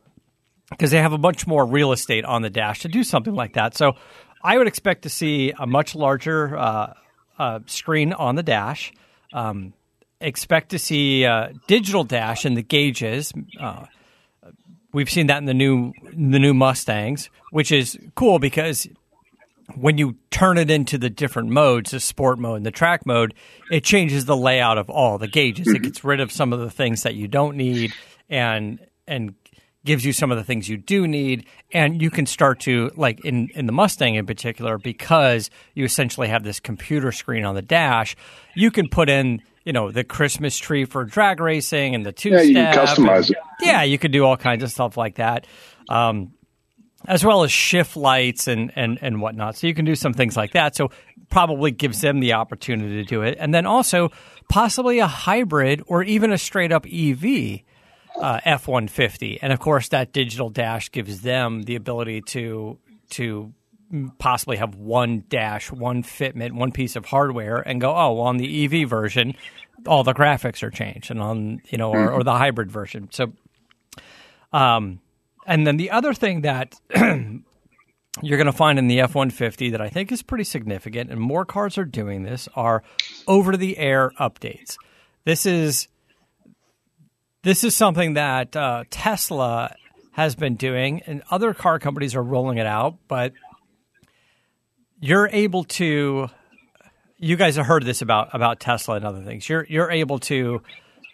they 0.78 1.01
have 1.01 1.13
a 1.13 1.18
much 1.18 1.48
more 1.48 1.66
real 1.66 1.92
estate 1.92 2.25
on 2.25 2.42
the 2.42 2.50
dash 2.50 2.82
to 2.82 2.88
do 2.88 3.04
something 3.04 3.34
like 3.34 3.54
that. 3.54 3.75
So 3.75 3.94
I 4.44 4.58
would 4.58 4.68
expect 4.68 5.04
to 5.04 5.10
see 5.10 5.54
a 5.58 5.68
much 5.68 5.96
larger 5.96 6.58
uh, 6.58 6.94
uh, 7.38 7.60
screen 7.66 8.13
on 8.13 8.36
the 8.36 8.44
dash. 8.44 8.94
Um, 9.34 9.74
expect 10.20 10.70
to 10.70 10.80
see 10.80 11.25
uh, 11.25 11.50
digital 11.68 12.04
dash 12.04 12.46
in 12.46 12.54
the 12.54 12.62
gauges. 12.62 13.34
Uh, 13.60 13.86
we've 14.94 15.10
seen 15.10 15.28
that 15.28 15.38
in 15.38 15.46
the 15.46 15.54
new 15.54 15.94
the 16.04 16.40
new 16.40 16.54
Mustangs, 16.54 17.30
which 17.51 17.72
is 17.72 17.98
cool 18.16 18.40
because 18.40 18.88
when 19.75 19.98
you 19.98 20.16
turn 20.30 20.58
it 20.58 20.72
into 20.72 20.98
the 20.98 21.10
different 21.10 21.50
modes, 21.50 21.92
the 21.92 22.00
sport 22.00 22.40
mode 22.40 22.58
and 22.58 22.66
the 22.66 22.72
track 22.72 23.06
mode, 23.06 23.34
it 23.72 23.84
changes 23.84 24.25
the 24.25 24.38
layout 24.38 24.78
of 24.78 24.90
all 24.90 25.18
the 25.18 25.28
gauges. 25.28 25.68
It 25.68 25.84
gets 25.84 26.04
rid 26.04 26.20
of 26.20 26.32
some 26.32 26.54
of 26.54 26.60
the 26.60 26.70
things 26.70 27.04
that 27.04 27.16
you 27.16 27.28
don't 27.28 27.58
need 27.58 27.94
and 28.30 28.80
and 29.08 29.36
gives 29.84 30.06
you 30.06 30.13
some 30.13 30.32
of 30.32 30.38
the 30.38 30.44
things 30.44 30.70
you 30.70 30.78
do 30.78 31.08
need 31.08 31.46
and 31.74 32.01
you 32.01 32.12
can 32.12 32.25
start 32.25 32.60
to 32.62 32.92
like 32.96 33.24
in 33.25 33.50
in 33.56 33.66
the 33.66 33.72
Mustang 33.72 34.16
in 34.16 34.25
particular 34.25 34.78
because 34.78 35.50
you 35.74 35.84
essentially 35.84 36.28
have 36.28 36.44
this 36.44 36.60
computer 36.60 37.12
screen 37.12 37.44
on 37.44 37.56
the 37.56 37.62
dash, 37.62 38.16
you 38.56 38.72
can 38.72 38.90
put 38.90 39.10
in 39.10 39.42
you 39.66 39.74
know 39.74 39.92
the 39.92 40.04
Christmas 40.04 40.58
tree 40.58 40.86
for 40.86 41.04
drag 41.04 41.40
racing 41.40 41.96
and 41.96 42.06
the 42.06 42.12
two 42.12 42.30
yeah, 42.30 42.42
you 42.42 42.54
can 42.54 42.75
customize 42.75 43.28
and, 43.28 43.32
it. 43.32 43.38
Yeah, 43.62 43.84
you 43.84 43.98
could 43.98 44.12
do 44.12 44.24
all 44.24 44.38
kinds 44.38 44.63
of 44.63 44.72
stuff 44.72 44.98
like 44.98 45.16
that. 45.16 45.48
Um, 45.90 46.34
as 47.08 47.25
well 47.25 47.43
as 47.43 47.51
shift 47.51 47.96
lights 47.98 48.48
and, 48.48 48.72
and, 48.75 49.00
and 49.01 49.22
whatnot. 49.22 49.55
So 49.55 49.67
you 49.67 49.74
can 49.74 49.86
do 49.86 49.96
some 49.96 50.13
things 50.13 50.38
like 50.38 50.51
that. 50.51 50.75
So 50.75 50.91
probably 51.29 51.72
gives 51.72 52.01
them 52.01 52.20
the 52.20 52.34
opportunity 52.34 52.96
to 52.96 53.03
do 53.03 53.22
it. 53.22 53.38
And 53.39 53.53
then 53.53 53.65
also 53.65 54.10
possibly 54.50 55.00
a 55.00 55.08
hybrid 55.08 55.81
or 55.88 56.03
even 56.03 56.31
a 56.31 56.38
straight 56.38 56.72
up 56.72 56.86
EV 56.86 57.62
uh, 58.20 58.39
F 58.43 58.67
150. 58.67 59.41
And 59.41 59.53
of 59.53 59.60
course, 59.60 59.88
that 59.89 60.12
digital 60.12 60.50
dash 60.50 60.91
gives 60.91 61.22
them 61.22 61.63
the 61.63 61.75
ability 61.75 62.22
to, 62.22 62.77
to 63.12 63.53
possibly 64.20 64.58
have 64.58 64.75
one 64.75 65.24
dash, 65.29 65.72
one 65.72 66.03
fitment, 66.03 66.53
one 66.53 66.72
piece 66.72 66.96
of 66.96 67.05
hardware 67.05 67.58
and 67.58 67.81
go, 67.81 67.91
oh, 67.91 68.13
well, 68.13 68.25
on 68.25 68.38
the 68.38 68.65
EV 68.65 68.88
version, 68.89 69.36
all 69.88 70.03
the 70.03 70.13
graphics 70.13 70.63
are 70.63 70.70
changed 70.70 71.12
and 71.12 71.22
on, 71.22 71.62
you 71.70 71.77
know, 71.77 71.91
or, 71.91 72.12
or 72.12 72.24
the 72.24 72.34
hybrid 72.34 72.72
version. 72.72 73.10
So, 73.12 73.34
um, 74.53 75.00
and 75.45 75.65
then 75.65 75.77
the 75.77 75.91
other 75.91 76.13
thing 76.13 76.41
that 76.41 76.79
you're 76.95 78.38
going 78.38 78.45
to 78.45 78.51
find 78.51 78.77
in 78.77 78.88
the 78.88 79.01
F 79.01 79.15
150 79.15 79.71
that 79.71 79.81
I 79.81 79.89
think 79.89 80.12
is 80.12 80.21
pretty 80.21 80.43
significant, 80.43 81.12
and 81.12 81.19
more 81.19 81.45
cars 81.45 81.77
are 81.77 81.86
doing 81.86 82.24
this, 82.24 82.48
are 82.55 82.83
over 83.27 83.55
the 83.57 83.77
air 83.77 84.12
updates. 84.19 84.77
This 85.24 85.45
is 85.45 85.88
this 87.43 87.63
is 87.63 87.75
something 87.75 88.13
that 88.13 88.55
uh, 88.55 88.83
Tesla 88.89 89.75
has 90.12 90.36
been 90.36 90.55
doing, 90.55 91.01
and 91.07 91.24
other 91.31 91.53
car 91.53 91.79
companies 91.79 92.15
are 92.15 92.24
rolling 92.24 92.57
it 92.57 92.67
out. 92.67 92.98
But 93.07 93.33
you're 95.00 95.29
able 95.31 95.63
to, 95.63 96.27
you 97.17 97.36
guys 97.36 97.55
have 97.55 97.65
heard 97.65 97.83
this 97.83 98.01
about 98.01 98.29
about 98.33 98.60
Tesla 98.60 98.95
and 98.95 99.05
other 99.05 99.24
things. 99.24 99.48
You're 99.48 99.65
you're 99.69 99.89
able 99.89 100.19
to 100.19 100.62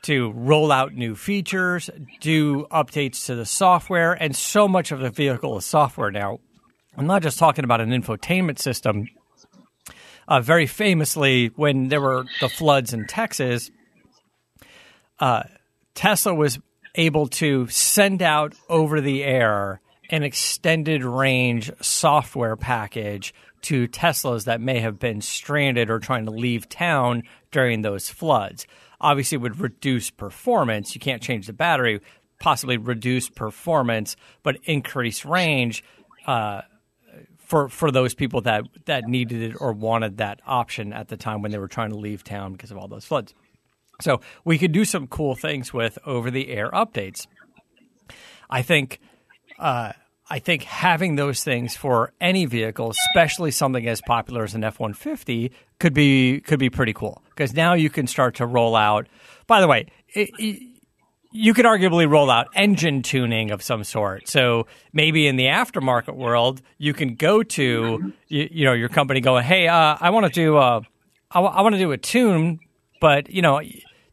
to 0.07 0.31
roll 0.31 0.71
out 0.71 0.93
new 0.93 1.15
features, 1.15 1.89
do 2.21 2.65
updates 2.71 3.25
to 3.25 3.35
the 3.35 3.45
software, 3.45 4.13
and 4.13 4.33
so 4.33 4.65
much 4.65 4.93
of 4.93 5.01
the 5.01 5.09
vehicle 5.09 5.57
is 5.57 5.65
software 5.65 6.11
now. 6.11 6.39
I'm 6.95 7.07
not 7.07 7.21
just 7.21 7.37
talking 7.37 7.65
about 7.65 7.81
an 7.81 7.89
infotainment 7.89 8.57
system. 8.57 9.09
Uh, 10.25 10.39
very 10.39 10.65
famously, 10.65 11.47
when 11.57 11.89
there 11.89 11.99
were 11.99 12.23
the 12.39 12.47
floods 12.47 12.93
in 12.93 13.05
Texas, 13.05 13.69
uh, 15.19 15.43
Tesla 15.93 16.33
was 16.33 16.57
able 16.95 17.27
to 17.27 17.67
send 17.67 18.21
out 18.21 18.55
over 18.69 19.01
the 19.01 19.25
air 19.25 19.81
an 20.09 20.23
extended 20.23 21.03
range 21.03 21.69
software 21.81 22.55
package 22.55 23.33
to 23.63 23.89
Teslas 23.89 24.45
that 24.45 24.61
may 24.61 24.79
have 24.79 24.99
been 24.99 25.19
stranded 25.19 25.89
or 25.89 25.99
trying 25.99 26.23
to 26.23 26.31
leave 26.31 26.69
town 26.69 27.23
during 27.51 27.81
those 27.81 28.09
floods 28.09 28.65
obviously 28.99 29.37
would 29.37 29.59
reduce 29.59 30.09
performance. 30.09 30.95
You 30.95 31.01
can't 31.01 31.21
change 31.21 31.47
the 31.47 31.53
battery, 31.53 32.01
possibly 32.39 32.77
reduce 32.77 33.29
performance, 33.29 34.15
but 34.43 34.57
increase 34.63 35.25
range 35.25 35.83
uh, 36.25 36.61
for 37.37 37.69
for 37.69 37.91
those 37.91 38.13
people 38.13 38.41
that 38.41 38.63
that 38.85 39.05
needed 39.05 39.41
it 39.41 39.55
or 39.59 39.73
wanted 39.73 40.17
that 40.17 40.39
option 40.45 40.93
at 40.93 41.07
the 41.07 41.17
time 41.17 41.41
when 41.41 41.51
they 41.51 41.57
were 41.57 41.67
trying 41.67 41.91
to 41.91 41.97
leave 41.97 42.23
town 42.23 42.53
because 42.53 42.71
of 42.71 42.77
all 42.77 42.87
those 42.87 43.05
floods. 43.05 43.33
So 44.01 44.21
we 44.45 44.57
could 44.57 44.71
do 44.71 44.85
some 44.85 45.07
cool 45.07 45.35
things 45.35 45.73
with 45.73 45.97
over 46.05 46.29
the 46.29 46.49
air 46.49 46.69
updates. 46.71 47.27
I 48.49 48.61
think. 48.61 48.99
Uh, 49.59 49.93
I 50.29 50.39
think 50.39 50.63
having 50.63 51.15
those 51.15 51.41
things 51.41 51.77
for 51.77 52.11
any 52.19 52.45
vehicle, 52.45 52.91
especially 52.91 53.49
something 53.49 53.87
as 53.87 54.01
popular 54.01 54.43
as 54.43 54.55
an 54.55 54.63
F 54.65 54.77
one 54.77 54.93
fifty, 54.93 55.53
could 55.79 55.93
be 55.93 56.41
could 56.41 56.59
be 56.59 56.69
pretty 56.69 56.91
cool 56.91 57.23
because 57.37 57.53
now 57.53 57.73
you 57.73 57.89
can 57.89 58.07
start 58.07 58.35
to 58.35 58.45
roll 58.45 58.75
out. 58.75 59.07
By 59.45 59.61
the 59.61 59.67
way, 59.67 59.85
it, 60.09 60.31
it, 60.39 60.59
you 61.31 61.53
could 61.53 61.65
arguably 61.65 62.09
roll 62.09 62.31
out 62.31 62.47
engine 62.55 63.03
tuning 63.03 63.51
of 63.51 63.61
some 63.61 63.83
sort. 63.83 64.27
So 64.27 64.65
maybe 64.91 65.27
in 65.27 65.35
the 65.35 65.45
aftermarket 65.45 66.15
world, 66.15 66.61
you 66.79 66.93
can 66.93 67.13
go 67.13 67.43
to 67.43 68.13
you, 68.27 68.49
you 68.51 68.65
know 68.65 68.73
your 68.73 68.89
company, 68.89 69.21
going, 69.21 69.43
"Hey, 69.43 69.67
uh, 69.67 69.97
I 70.01 70.09
want 70.09 70.25
to 70.25 70.31
do 70.31 70.57
a, 70.57 70.81
I, 71.31 71.35
w- 71.35 71.53
I 71.53 71.61
want 71.61 71.75
to 71.75 71.79
do 71.79 71.91
a 71.91 71.97
tune, 71.97 72.59
but 72.99 73.29
you 73.29 73.41
know." 73.41 73.61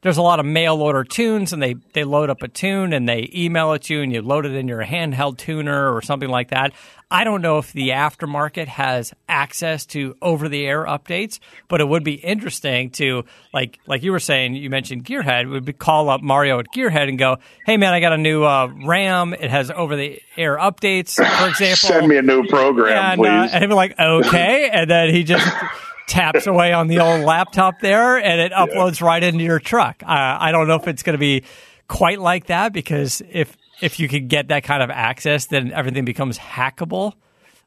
There's 0.05 0.19
a 0.19 0.23
lot 0.23 0.39
of 0.39 0.45
mail 0.45 0.83
order 0.83 1.03
tunes 1.03 1.55
and 1.55 1.63
they, 1.63 1.75
they 1.95 2.05
load 2.05 2.29
up 2.29 2.43
a 2.43 2.49
tune 2.49 2.93
and 2.93 3.09
they 3.09 3.29
email 3.35 3.73
it 3.73 3.83
to 3.85 3.95
you 3.95 4.03
and 4.03 4.13
you 4.13 4.21
load 4.21 4.45
it 4.45 4.53
in 4.53 4.69
your 4.69 4.85
handheld 4.85 5.39
tuner 5.39 5.93
or 5.93 6.03
something 6.03 6.29
like 6.29 6.51
that. 6.51 6.73
I 7.11 7.25
don't 7.25 7.41
know 7.41 7.57
if 7.59 7.73
the 7.73 7.89
aftermarket 7.91 8.67
has 8.67 9.15
access 9.31 9.87
to 9.87 10.15
over 10.21 10.49
the 10.49 10.67
air 10.67 10.85
updates, 10.85 11.39
but 11.69 11.81
it 11.81 11.89
would 11.89 12.05
be 12.05 12.15
interesting 12.15 12.91
to 12.93 13.25
like 13.55 13.79
like 13.87 14.03
you 14.03 14.13
were 14.13 14.21
saying, 14.21 14.57
you 14.57 14.69
mentioned 14.69 15.05
Gearhead, 15.07 15.49
would 15.49 15.65
be 15.65 15.73
call 15.73 16.11
up 16.11 16.21
Mario 16.23 16.59
at 16.59 16.67
Gearhead 16.75 17.09
and 17.09 17.19
go, 17.19 17.39
Hey 17.65 17.79
man, 17.79 17.95
I 17.95 18.01
got 18.01 18.13
a 18.13 18.19
new 18.19 18.45
uh, 18.45 18.67
RAM. 18.85 19.33
It 19.33 19.51
has 19.51 19.71
over 19.71 19.97
the 19.97 20.21
air 20.37 20.59
updates, 20.59 21.15
for 21.15 21.49
example. 21.49 21.77
Send 21.89 22.09
me 22.09 22.19
a 22.19 22.23
new 22.23 22.47
program, 22.49 22.89
and, 22.93 23.21
uh, 23.21 23.43
please. 23.43 23.53
and 23.55 23.63
he'd 23.63 23.69
be 23.69 23.75
like, 23.75 23.99
Okay. 23.99 24.69
and 24.71 24.91
then 24.91 25.09
he 25.11 25.25
just 25.25 25.47
taps 26.07 26.47
away 26.47 26.73
on 26.73 26.89
the 26.89 27.01
old 27.01 27.23
laptop 27.23 27.81
there 27.81 28.17
and 28.17 28.41
it 28.41 28.53
uploads 28.53 29.01
yeah. 29.01 29.07
right 29.07 29.23
into 29.23 29.45
your 29.45 29.59
truck. 29.59 30.03
Uh, 30.03 30.07
I 30.09 30.53
don't 30.53 30.69
know 30.69 30.77
if 30.77 30.89
it's 30.89 31.03
going 31.03 31.15
to 31.15 31.19
be 31.19 31.45
quite 31.89 32.21
like 32.21 32.47
that 32.47 32.73
because 32.73 33.23
if 33.31 33.57
if 33.81 33.99
you 33.99 34.09
can 34.09 34.29
get 34.29 34.49
that 34.49 34.65
kind 34.65 34.83
of 34.83 34.91
access, 34.91 35.47
then 35.47 35.73
everything 35.73 36.05
becomes 36.05 36.39
hackable. 36.39 37.15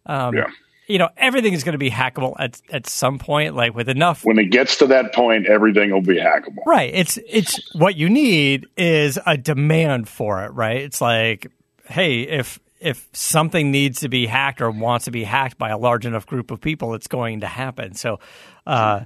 Um, 0.06 0.36
yeah. 0.36 0.48
You 0.88 1.00
know, 1.00 1.10
everything 1.18 1.52
is 1.52 1.66
going 1.66 1.74
to 1.74 1.80
be 1.80 1.92
hackable 1.92 2.36
at 2.40 2.62
at 2.72 2.88
some 2.88 3.20
point. 3.20 3.56
Like 3.56 3.76
with 3.76 3.90
enough, 3.90 4.24
when 4.24 4.40
it 4.40 4.52
gets 4.52 4.78
to 4.78 4.88
that 4.88 5.14
point, 5.14 5.46
everything 5.46 5.92
will 5.92 6.02
be 6.02 6.16
hackable. 6.16 6.66
Right. 6.66 6.92
It's 6.94 7.20
it's 7.28 7.60
what 7.76 7.98
you 7.98 8.08
need 8.08 8.68
is 8.78 9.20
a 9.26 9.38
demand 9.38 10.08
for 10.08 10.46
it. 10.46 10.50
Right. 10.54 10.82
It's 10.82 11.02
like, 11.02 11.52
hey, 11.90 12.22
if 12.22 12.60
if 12.80 13.08
something 13.14 13.72
needs 13.72 14.02
to 14.02 14.10
be 14.10 14.26
hacked 14.26 14.62
or 14.62 14.72
wants 14.72 15.06
to 15.06 15.12
be 15.12 15.24
hacked 15.24 15.58
by 15.58 15.70
a 15.70 15.78
large 15.78 16.06
enough 16.06 16.26
group 16.26 16.52
of 16.52 16.62
people, 16.62 16.94
it's 16.94 17.08
going 17.08 17.42
to 17.42 17.48
happen. 17.48 17.94
So, 17.96 18.20
uh, 18.66 19.02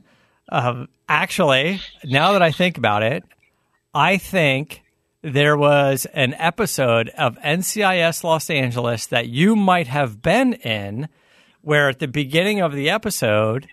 uh, 0.51 0.86
actually, 1.08 1.82
now 2.04 2.34
that 2.34 2.42
I 2.42 2.51
think 2.51 2.78
about 2.78 3.04
it, 3.04 3.24
I 3.94 4.18
think 4.18 4.84
there 5.22 5.56
was 5.56 6.06
an 6.13 6.34
episode 6.34 7.10
of 7.10 7.38
NCIS 7.38 8.24
Los 8.24 8.50
Angeles 8.50 9.06
that 9.08 9.28
you 9.28 9.56
might 9.56 9.88
have 9.88 10.22
been 10.22 10.54
in, 10.54 11.08
where 11.62 11.90
at 11.90 12.00
the 12.00 12.08
beginning 12.08 12.60
of 12.60 12.74
the 12.74 12.90
episode 12.90 13.68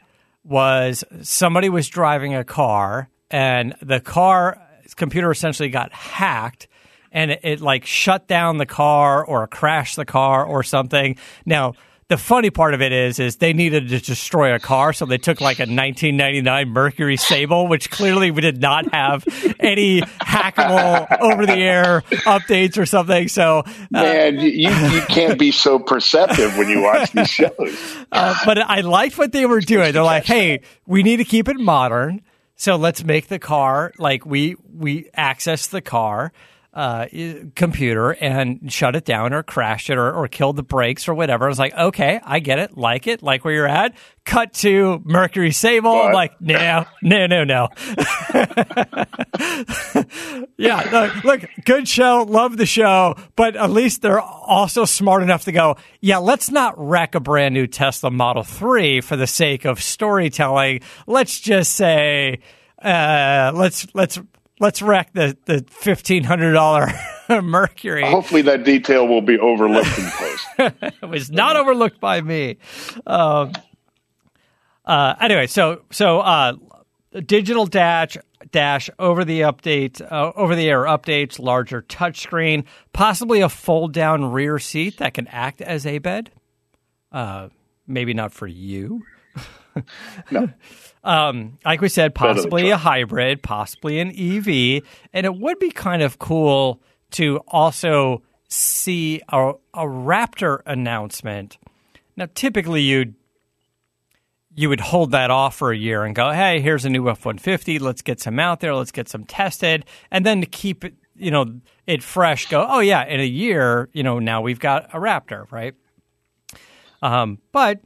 was 0.44 1.04
somebody 1.22 1.68
was 1.68 1.88
driving 1.88 2.34
a 2.34 2.44
car 2.44 3.08
and 3.30 3.74
the 3.82 4.00
car 4.00 4.60
computer 4.96 5.30
essentially 5.30 5.68
got 5.68 5.92
hacked 5.92 6.68
and 7.12 7.32
it, 7.32 7.40
it, 7.42 7.60
like 7.60 7.86
shut 7.86 8.26
down 8.26 8.58
the 8.58 8.66
car 8.66 9.24
or 9.24 9.46
crashed 9.46 9.96
the 9.96 10.04
car 10.04 10.44
or 10.44 10.62
something. 10.62 11.16
Now, 11.44 11.74
the 12.08 12.16
funny 12.16 12.48
part 12.48 12.72
of 12.72 12.80
it 12.80 12.90
is, 12.90 13.18
is 13.18 13.36
they 13.36 13.52
needed 13.52 13.88
to 13.90 14.00
destroy 14.00 14.54
a 14.54 14.58
car, 14.58 14.94
so 14.94 15.04
they 15.04 15.18
took 15.18 15.42
like 15.42 15.58
a 15.58 15.68
1999 15.68 16.70
Mercury 16.70 17.18
Sable, 17.18 17.68
which 17.68 17.90
clearly 17.90 18.30
we 18.30 18.40
did 18.40 18.62
not 18.62 18.90
have 18.94 19.24
any 19.60 20.00
hackable 20.00 21.20
over 21.20 21.44
the 21.44 21.52
air 21.52 22.02
updates 22.24 22.78
or 22.78 22.86
something. 22.86 23.28
So, 23.28 23.58
uh, 23.58 23.72
man, 23.90 24.40
you 24.40 24.70
you 24.70 25.02
can't 25.02 25.38
be 25.38 25.52
so 25.52 25.78
perceptive 25.78 26.56
when 26.56 26.68
you 26.68 26.80
watch 26.80 27.12
these 27.12 27.28
shows. 27.30 27.96
Uh, 28.10 28.34
but 28.46 28.56
I 28.56 28.80
liked 28.80 29.18
what 29.18 29.32
they 29.32 29.44
were 29.44 29.60
doing. 29.60 29.92
They're 29.92 30.02
like, 30.02 30.24
hey, 30.24 30.62
we 30.86 31.02
need 31.02 31.18
to 31.18 31.24
keep 31.24 31.46
it 31.46 31.58
modern, 31.58 32.22
so 32.56 32.76
let's 32.76 33.04
make 33.04 33.28
the 33.28 33.38
car 33.38 33.92
like 33.98 34.24
we 34.24 34.56
we 34.74 35.10
access 35.12 35.66
the 35.66 35.82
car 35.82 36.32
uh, 36.74 37.06
computer 37.54 38.10
and 38.10 38.70
shut 38.70 38.94
it 38.94 39.04
down 39.04 39.32
or 39.32 39.42
crash 39.42 39.90
it 39.90 39.96
or, 39.96 40.12
or 40.12 40.28
kill 40.28 40.52
the 40.52 40.62
brakes 40.62 41.08
or 41.08 41.14
whatever. 41.14 41.46
I 41.46 41.48
was 41.48 41.58
like, 41.58 41.74
okay, 41.74 42.20
I 42.22 42.40
get 42.40 42.58
it, 42.58 42.76
like 42.76 43.06
it, 43.06 43.22
like 43.22 43.44
where 43.44 43.54
you're 43.54 43.66
at. 43.66 43.94
Cut 44.24 44.52
to 44.54 45.00
Mercury 45.04 45.52
Sable. 45.52 45.90
I'm 45.90 46.12
like, 46.12 46.38
no, 46.40 46.84
no, 47.02 47.26
no, 47.26 47.44
no. 47.44 47.68
yeah, 50.58 50.86
no, 50.92 51.10
look, 51.24 51.44
good 51.64 51.88
show, 51.88 52.26
love 52.28 52.58
the 52.58 52.66
show, 52.66 53.14
but 53.34 53.56
at 53.56 53.70
least 53.70 54.02
they're 54.02 54.20
also 54.20 54.84
smart 54.84 55.22
enough 55.22 55.44
to 55.44 55.52
go, 55.52 55.76
yeah, 56.02 56.18
let's 56.18 56.50
not 56.50 56.74
wreck 56.76 57.14
a 57.14 57.20
brand 57.20 57.54
new 57.54 57.66
Tesla 57.66 58.10
Model 58.10 58.42
3 58.42 59.00
for 59.00 59.16
the 59.16 59.26
sake 59.26 59.64
of 59.64 59.82
storytelling. 59.82 60.80
Let's 61.06 61.40
just 61.40 61.74
say, 61.74 62.40
uh, 62.82 63.52
let's 63.54 63.86
let's 63.94 64.20
let's 64.60 64.82
wreck 64.82 65.12
the 65.12 65.36
the 65.46 65.64
fifteen 65.70 66.24
hundred 66.24 66.52
dollar 66.52 66.88
Mercury. 67.42 68.04
Hopefully, 68.04 68.42
that 68.42 68.64
detail 68.64 69.06
will 69.06 69.22
be 69.22 69.38
overlooked 69.38 69.98
in 69.98 70.04
post. 70.10 70.46
it 71.02 71.08
was 71.08 71.30
not 71.30 71.56
overlooked 71.56 72.00
by 72.00 72.20
me. 72.20 72.58
Um, 73.06 73.52
uh, 74.84 75.14
anyway, 75.20 75.46
so 75.46 75.82
so 75.90 76.20
uh, 76.20 76.54
digital 77.26 77.66
dash 77.66 78.16
dash 78.50 78.88
over 78.98 79.24
the 79.24 79.42
update 79.42 80.00
uh, 80.00 80.32
over 80.34 80.54
the 80.54 80.68
air 80.68 80.84
updates, 80.84 81.38
larger 81.38 81.82
touchscreen, 81.82 82.64
possibly 82.92 83.40
a 83.40 83.48
fold 83.48 83.92
down 83.92 84.32
rear 84.32 84.58
seat 84.58 84.98
that 84.98 85.14
can 85.14 85.26
act 85.28 85.60
as 85.60 85.86
a 85.86 85.98
bed. 85.98 86.30
Uh, 87.12 87.48
maybe 87.86 88.14
not 88.14 88.32
for 88.32 88.46
you. 88.46 89.02
no. 90.30 90.48
Um, 91.04 91.58
like 91.64 91.80
we 91.80 91.88
said, 91.88 92.14
possibly 92.14 92.70
a 92.70 92.76
hybrid, 92.76 93.42
possibly 93.42 94.00
an 94.00 94.08
EV, 94.10 94.82
and 95.12 95.24
it 95.26 95.34
would 95.36 95.58
be 95.58 95.70
kind 95.70 96.02
of 96.02 96.18
cool 96.18 96.82
to 97.12 97.38
also 97.48 98.22
see 98.48 99.20
a, 99.28 99.52
a 99.74 99.84
Raptor 99.84 100.60
announcement. 100.66 101.58
Now, 102.16 102.26
typically 102.34 102.82
you'd 102.82 103.14
you 104.54 104.68
would 104.68 104.80
hold 104.80 105.12
that 105.12 105.30
off 105.30 105.54
for 105.54 105.70
a 105.70 105.76
year 105.76 106.02
and 106.02 106.16
go, 106.16 106.32
"Hey, 106.32 106.60
here's 106.60 106.84
a 106.84 106.90
new 106.90 107.08
F 107.08 107.24
one 107.24 107.38
fifty. 107.38 107.78
Let's 107.78 108.02
get 108.02 108.18
some 108.18 108.40
out 108.40 108.58
there. 108.58 108.74
Let's 108.74 108.90
get 108.90 109.08
some 109.08 109.22
tested." 109.24 109.84
And 110.10 110.26
then 110.26 110.40
to 110.40 110.48
keep 110.48 110.84
it, 110.84 110.94
you 111.14 111.30
know, 111.30 111.60
it 111.86 112.02
fresh, 112.02 112.48
go, 112.48 112.66
"Oh 112.68 112.80
yeah, 112.80 113.04
in 113.04 113.20
a 113.20 113.26
year, 113.26 113.88
you 113.92 114.02
know, 114.02 114.18
now 114.18 114.40
we've 114.40 114.58
got 114.58 114.92
a 114.92 114.98
Raptor, 114.98 115.48
right?" 115.52 115.74
Um, 117.02 117.38
but 117.52 117.80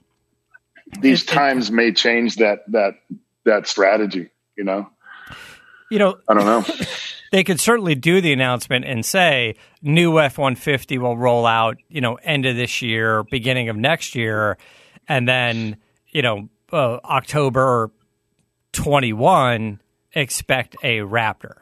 these 1.01 1.25
times 1.25 1.71
may 1.71 1.93
change 1.93 2.37
that 2.37 2.61
that 2.69 2.95
that 3.45 3.67
strategy. 3.67 4.31
You 4.57 4.65
know, 4.65 4.89
you 5.91 5.99
know, 5.99 6.17
I 6.29 6.35
don't 6.35 6.47
know. 6.47 6.65
they 7.33 7.45
could 7.45 7.61
certainly 7.61 7.95
do 7.95 8.21
the 8.21 8.33
announcement 8.33 8.85
and 8.85 9.05
say 9.05 9.57
new 9.81 10.19
F 10.19 10.39
one 10.39 10.55
fifty 10.55 10.99
will 10.99 11.17
roll 11.17 11.47
out. 11.47 11.79
You 11.89 12.01
know, 12.01 12.17
end 12.17 12.47
of 12.47 12.57
this 12.57 12.83
year, 12.83 13.25
beginning 13.25 13.69
of 13.69 13.77
next 13.77 14.15
year, 14.15 14.59
and 15.09 15.27
then 15.29 15.77
you 16.09 16.23
know 16.23 16.49
uh, 16.73 16.99
October 17.05 17.91
twenty 18.73 19.13
one 19.13 19.81
expect 20.13 20.77
a 20.83 20.99
Raptor. 20.99 21.57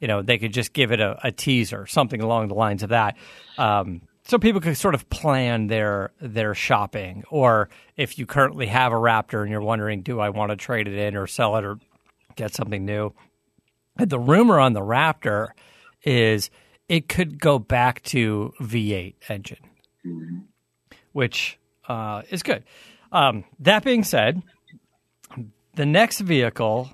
You 0.00 0.08
know, 0.08 0.22
they 0.22 0.38
could 0.38 0.52
just 0.52 0.72
give 0.72 0.92
it 0.92 1.00
a, 1.00 1.18
a 1.24 1.32
teaser, 1.32 1.86
something 1.86 2.20
along 2.20 2.48
the 2.48 2.54
lines 2.54 2.82
of 2.82 2.90
that. 2.90 3.16
Um, 3.56 4.02
so 4.26 4.38
people 4.38 4.60
could 4.60 4.76
sort 4.76 4.94
of 4.94 5.08
plan 5.08 5.68
their 5.68 6.12
their 6.20 6.54
shopping. 6.54 7.24
Or 7.30 7.68
if 7.96 8.18
you 8.18 8.26
currently 8.26 8.66
have 8.66 8.92
a 8.92 8.96
raptor 8.96 9.42
and 9.42 9.50
you're 9.50 9.60
wondering 9.60 10.02
do 10.02 10.20
i 10.20 10.28
want 10.30 10.50
to 10.50 10.56
trade 10.56 10.88
it 10.88 10.94
in 10.94 11.16
or 11.16 11.26
sell 11.26 11.56
it 11.56 11.64
or 11.64 11.78
get 12.36 12.54
something 12.54 12.84
new? 12.84 13.12
The 13.98 14.18
rumor 14.18 14.58
on 14.58 14.72
the 14.72 14.80
raptor 14.80 15.48
is 16.02 16.50
it 16.88 17.08
could 17.08 17.40
go 17.40 17.58
back 17.58 18.02
to 18.04 18.52
v8 18.60 19.14
engine 19.28 19.58
which 21.12 21.58
uh, 21.88 22.22
is 22.30 22.42
good. 22.42 22.62
Um, 23.10 23.44
that 23.60 23.84
being 23.84 24.04
said 24.04 24.42
the 25.74 25.86
next 25.86 26.20
vehicle 26.20 26.90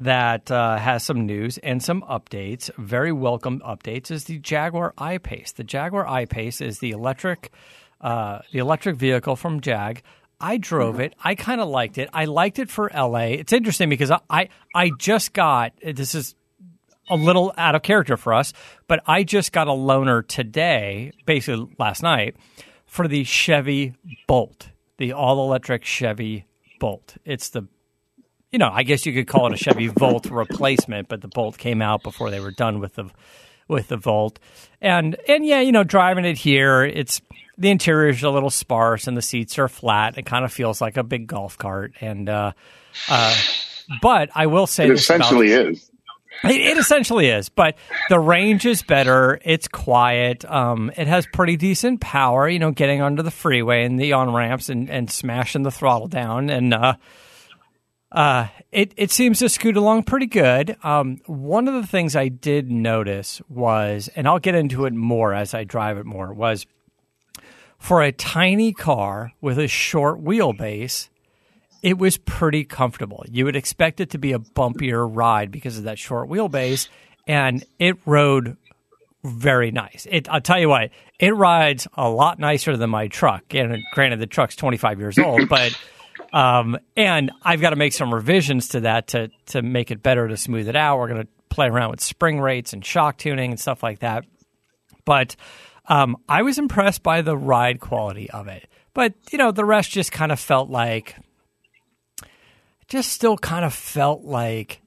that 0.00 0.50
uh, 0.50 0.76
has 0.76 1.02
some 1.02 1.26
news 1.26 1.58
and 1.58 1.82
some 1.82 2.02
updates, 2.02 2.70
very 2.76 3.12
welcome 3.12 3.60
updates, 3.60 4.10
is 4.10 4.24
the 4.24 4.38
Jaguar 4.38 4.92
I-Pace. 4.98 5.52
The 5.52 5.64
Jaguar 5.64 6.06
I-Pace 6.06 6.60
is 6.60 6.80
the 6.80 6.90
electric, 6.90 7.50
uh, 8.00 8.40
the 8.52 8.58
electric 8.58 8.96
vehicle 8.96 9.36
from 9.36 9.60
Jag. 9.60 10.02
I 10.38 10.58
drove 10.58 11.00
it. 11.00 11.14
I 11.24 11.34
kind 11.34 11.62
of 11.62 11.68
liked 11.68 11.96
it. 11.96 12.10
I 12.12 12.26
liked 12.26 12.58
it 12.58 12.68
for 12.68 12.90
LA. 12.94 13.36
It's 13.38 13.54
interesting 13.54 13.88
because 13.88 14.10
I, 14.10 14.20
I, 14.28 14.48
I 14.74 14.90
just 14.98 15.32
got 15.32 15.72
this 15.82 16.14
is 16.14 16.34
a 17.08 17.16
little 17.16 17.54
out 17.56 17.74
of 17.74 17.82
character 17.82 18.16
for 18.16 18.34
us, 18.34 18.52
but 18.88 19.02
I 19.06 19.22
just 19.22 19.52
got 19.52 19.68
a 19.68 19.72
loaner 19.72 20.26
today, 20.26 21.12
basically 21.24 21.74
last 21.78 22.02
night, 22.02 22.36
for 22.84 23.08
the 23.08 23.24
Chevy 23.24 23.94
Bolt, 24.26 24.68
the 24.98 25.12
all 25.12 25.42
electric 25.42 25.84
Chevy 25.84 26.44
Bolt. 26.80 27.16
It's 27.24 27.48
the 27.50 27.66
you 28.56 28.58
know, 28.58 28.70
I 28.72 28.84
guess 28.84 29.04
you 29.04 29.12
could 29.12 29.26
call 29.26 29.48
it 29.48 29.52
a 29.52 29.56
Chevy 29.58 29.88
Volt 29.88 30.30
replacement, 30.30 31.08
but 31.08 31.20
the 31.20 31.28
Bolt 31.28 31.58
came 31.58 31.82
out 31.82 32.02
before 32.02 32.30
they 32.30 32.40
were 32.40 32.52
done 32.52 32.80
with 32.80 32.94
the 32.94 33.10
with 33.68 33.88
the 33.88 33.98
Volt. 33.98 34.38
And 34.80 35.14
and 35.28 35.44
yeah, 35.44 35.60
you 35.60 35.72
know, 35.72 35.84
driving 35.84 36.24
it 36.24 36.38
here, 36.38 36.82
it's 36.82 37.20
the 37.58 37.68
interior 37.68 38.08
is 38.08 38.22
a 38.22 38.30
little 38.30 38.48
sparse 38.48 39.08
and 39.08 39.14
the 39.14 39.20
seats 39.20 39.58
are 39.58 39.68
flat. 39.68 40.16
It 40.16 40.24
kind 40.24 40.42
of 40.42 40.54
feels 40.54 40.80
like 40.80 40.96
a 40.96 41.02
big 41.02 41.26
golf 41.26 41.58
cart. 41.58 41.92
And 42.00 42.30
uh, 42.30 42.52
uh, 43.10 43.36
but 44.00 44.30
I 44.34 44.46
will 44.46 44.66
say 44.66 44.86
it 44.86 44.92
essentially 44.92 45.52
about, 45.52 45.72
is. 45.72 45.90
It, 46.42 46.52
it, 46.52 46.78
essentially 46.78 47.28
is, 47.28 47.50
but 47.50 47.76
the 48.08 48.18
range 48.18 48.64
is 48.64 48.82
better. 48.82 49.38
It's 49.44 49.68
quiet. 49.68 50.46
Um, 50.46 50.90
it 50.96 51.08
has 51.08 51.26
pretty 51.26 51.58
decent 51.58 52.00
power. 52.00 52.48
You 52.48 52.58
know, 52.58 52.70
getting 52.70 53.02
onto 53.02 53.22
the 53.22 53.30
freeway 53.30 53.84
and 53.84 54.00
the 54.00 54.14
on 54.14 54.32
ramps 54.32 54.70
and, 54.70 54.88
and 54.88 55.10
smashing 55.10 55.62
the 55.62 55.70
throttle 55.70 56.08
down 56.08 56.48
and. 56.48 56.72
Uh, 56.72 56.94
uh, 58.16 58.48
it 58.72 58.94
it 58.96 59.10
seems 59.10 59.40
to 59.40 59.48
scoot 59.48 59.76
along 59.76 60.04
pretty 60.04 60.26
good. 60.26 60.76
Um, 60.82 61.20
one 61.26 61.68
of 61.68 61.74
the 61.74 61.86
things 61.86 62.16
I 62.16 62.28
did 62.28 62.70
notice 62.70 63.42
was, 63.48 64.08
and 64.16 64.26
I'll 64.26 64.38
get 64.38 64.54
into 64.54 64.86
it 64.86 64.94
more 64.94 65.34
as 65.34 65.52
I 65.52 65.64
drive 65.64 65.98
it 65.98 66.06
more, 66.06 66.32
was 66.32 66.66
for 67.78 68.02
a 68.02 68.10
tiny 68.10 68.72
car 68.72 69.32
with 69.42 69.58
a 69.58 69.68
short 69.68 70.24
wheelbase, 70.24 71.10
it 71.82 71.98
was 71.98 72.16
pretty 72.16 72.64
comfortable. 72.64 73.22
You 73.30 73.44
would 73.44 73.54
expect 73.54 74.00
it 74.00 74.10
to 74.10 74.18
be 74.18 74.32
a 74.32 74.38
bumpier 74.38 75.06
ride 75.08 75.50
because 75.50 75.76
of 75.76 75.84
that 75.84 75.98
short 75.98 76.30
wheelbase, 76.30 76.88
and 77.26 77.64
it 77.78 77.96
rode 78.06 78.56
very 79.22 79.72
nice. 79.72 80.06
It, 80.10 80.26
I'll 80.30 80.40
tell 80.40 80.58
you 80.58 80.70
what, 80.70 80.90
it 81.18 81.34
rides 81.34 81.86
a 81.94 82.08
lot 82.08 82.38
nicer 82.38 82.78
than 82.78 82.88
my 82.88 83.08
truck. 83.08 83.54
And 83.54 83.82
granted, 83.92 84.20
the 84.20 84.26
truck's 84.26 84.56
25 84.56 85.00
years 85.00 85.18
old, 85.18 85.50
but 85.50 85.78
um, 86.36 86.78
and 86.98 87.32
I've 87.42 87.62
got 87.62 87.70
to 87.70 87.76
make 87.76 87.94
some 87.94 88.12
revisions 88.12 88.68
to 88.68 88.80
that 88.80 89.06
to 89.08 89.30
to 89.46 89.62
make 89.62 89.90
it 89.90 90.02
better 90.02 90.28
to 90.28 90.36
smooth 90.36 90.68
it 90.68 90.76
out. 90.76 90.98
We're 90.98 91.08
going 91.08 91.22
to 91.22 91.28
play 91.48 91.66
around 91.66 91.92
with 91.92 92.02
spring 92.02 92.40
rates 92.40 92.74
and 92.74 92.84
shock 92.84 93.16
tuning 93.16 93.52
and 93.52 93.58
stuff 93.58 93.82
like 93.82 94.00
that. 94.00 94.26
But 95.06 95.34
um, 95.86 96.18
I 96.28 96.42
was 96.42 96.58
impressed 96.58 97.02
by 97.02 97.22
the 97.22 97.38
ride 97.38 97.80
quality 97.80 98.28
of 98.30 98.48
it. 98.48 98.68
But 98.92 99.14
you 99.32 99.38
know, 99.38 99.50
the 99.50 99.64
rest 99.64 99.90
just 99.90 100.12
kind 100.12 100.30
of 100.30 100.38
felt 100.38 100.68
like, 100.68 101.16
just 102.86 103.12
still 103.12 103.38
kind 103.38 103.64
of 103.64 103.72
felt 103.72 104.22
like 104.22 104.82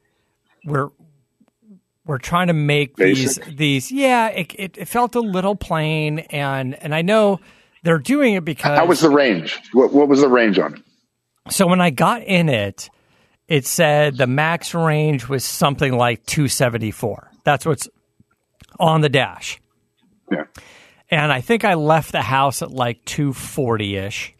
we're 0.65 0.89
we're 2.05 2.19
trying 2.19 2.47
to 2.47 2.53
make 2.53 2.95
Basic. 2.95 3.43
these 3.43 3.55
these. 3.55 3.91
Yeah, 3.91 4.27
it, 4.27 4.53
it, 4.55 4.77
it 4.77 4.87
felt 4.87 5.15
a 5.15 5.19
little 5.19 5.55
plain, 5.55 6.19
and 6.19 6.75
and 6.75 6.93
I 6.93 7.01
know 7.01 7.39
they're 7.81 7.97
doing 7.97 8.35
it 8.35 8.45
because. 8.45 8.77
How 8.77 8.85
was 8.85 8.99
the 8.99 9.09
range? 9.09 9.57
What, 9.73 9.93
what 9.93 10.07
was 10.07 10.21
the 10.21 10.29
range 10.29 10.59
on 10.59 10.75
it? 10.75 10.81
So 11.49 11.67
when 11.67 11.81
I 11.81 11.89
got 11.89 12.23
in 12.23 12.49
it, 12.49 12.89
it 13.47 13.65
said 13.65 14.17
the 14.17 14.27
max 14.27 14.73
range 14.73 15.27
was 15.27 15.43
something 15.43 15.97
like 15.97 16.25
274. 16.25 17.31
That's 17.43 17.65
what's 17.65 17.89
on 18.79 19.01
the 19.01 19.09
dash. 19.09 19.59
Yeah. 20.31 20.43
And 21.09 21.31
I 21.31 21.41
think 21.41 21.65
I 21.65 21.73
left 21.73 22.11
the 22.11 22.21
house 22.21 22.61
at 22.61 22.69
like 22.69 23.03
240 23.05 23.95
ish, 23.95 24.35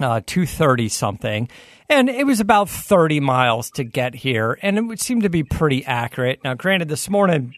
uh, 0.00 0.22
230 0.24 0.88
something. 0.88 1.48
And 1.90 2.08
it 2.08 2.24
was 2.24 2.40
about 2.40 2.70
30 2.70 3.20
miles 3.20 3.70
to 3.72 3.84
get 3.84 4.14
here. 4.14 4.58
And 4.62 4.78
it 4.78 4.82
would 4.82 5.00
seem 5.00 5.22
to 5.22 5.28
be 5.28 5.42
pretty 5.42 5.84
accurate. 5.84 6.40
Now, 6.42 6.54
granted, 6.54 6.88
this 6.88 7.10
morning 7.10 7.54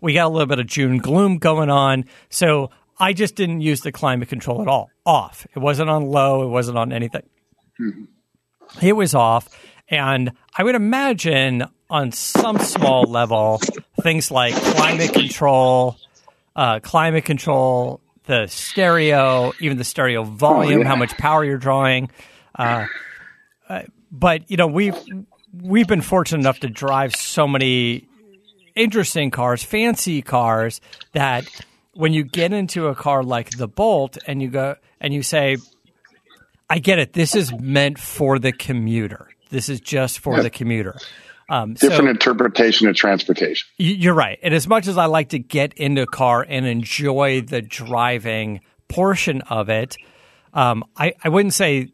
we 0.00 0.14
got 0.14 0.26
a 0.26 0.28
little 0.28 0.46
bit 0.46 0.60
of 0.60 0.66
June 0.66 0.98
gloom 0.98 1.38
going 1.38 1.70
on. 1.70 2.04
So 2.28 2.70
I 2.98 3.12
just 3.12 3.34
didn't 3.34 3.62
use 3.62 3.80
the 3.80 3.90
climate 3.90 4.28
control 4.28 4.62
at 4.62 4.68
all. 4.68 4.90
Off. 5.04 5.46
It 5.56 5.58
wasn't 5.58 5.90
on 5.90 6.04
low. 6.04 6.44
It 6.44 6.48
wasn't 6.48 6.78
on 6.78 6.92
anything. 6.92 7.22
It 8.80 8.94
was 8.94 9.14
off. 9.14 9.48
And 9.88 10.32
I 10.56 10.64
would 10.64 10.74
imagine 10.74 11.64
on 11.90 12.12
some 12.12 12.58
small 12.58 13.04
level, 13.04 13.60
things 14.00 14.30
like 14.30 14.54
climate 14.54 15.12
control, 15.12 15.98
uh, 16.56 16.80
climate 16.80 17.24
control, 17.24 18.00
the 18.24 18.46
stereo, 18.46 19.52
even 19.60 19.76
the 19.76 19.84
stereo 19.84 20.22
volume, 20.22 20.80
yeah. 20.80 20.88
how 20.88 20.96
much 20.96 21.10
power 21.18 21.44
you're 21.44 21.58
drawing. 21.58 22.10
Uh, 22.54 22.86
uh, 23.68 23.82
but 24.10 24.50
you 24.50 24.56
know, 24.56 24.66
we've 24.66 24.96
we've 25.52 25.86
been 25.86 26.00
fortunate 26.00 26.40
enough 26.40 26.60
to 26.60 26.68
drive 26.68 27.14
so 27.14 27.46
many 27.46 28.08
interesting 28.74 29.30
cars, 29.30 29.62
fancy 29.62 30.22
cars 30.22 30.80
that 31.12 31.46
when 31.94 32.12
you 32.12 32.24
get 32.24 32.52
into 32.52 32.86
a 32.86 32.94
car 32.94 33.22
like 33.22 33.50
the 33.50 33.68
Bolt 33.68 34.16
and 34.26 34.40
you 34.40 34.48
go 34.48 34.76
and 35.00 35.12
you 35.12 35.22
say, 35.22 35.56
I 36.74 36.78
get 36.78 36.98
it. 36.98 37.12
This 37.12 37.34
is 37.36 37.52
meant 37.60 37.98
for 37.98 38.38
the 38.38 38.50
commuter. 38.52 39.28
This 39.50 39.68
is 39.68 39.78
just 39.80 40.20
for 40.20 40.36
Yeah. 40.36 40.42
the 40.42 40.50
commuter. 40.50 40.96
Um, 41.50 41.74
Different 41.74 42.04
so 42.04 42.08
interpretation 42.08 42.88
of 42.88 42.96
transportation. 42.96 43.68
you're 43.76 44.14
right. 44.14 44.38
And 44.42 44.54
as 44.54 44.66
much 44.66 44.86
as 44.86 44.96
I 44.96 45.04
like 45.04 45.28
to 45.30 45.38
get 45.38 45.74
into 45.74 46.00
a 46.02 46.06
car 46.06 46.46
and 46.48 46.64
enjoy 46.66 47.42
the 47.42 47.60
driving 47.60 48.60
portion 48.88 49.42
of 49.42 49.68
it, 49.68 49.96
um, 50.54 50.82
I, 50.96 51.12
I 51.22 51.28
wouldn't 51.28 51.52
say 51.54 51.90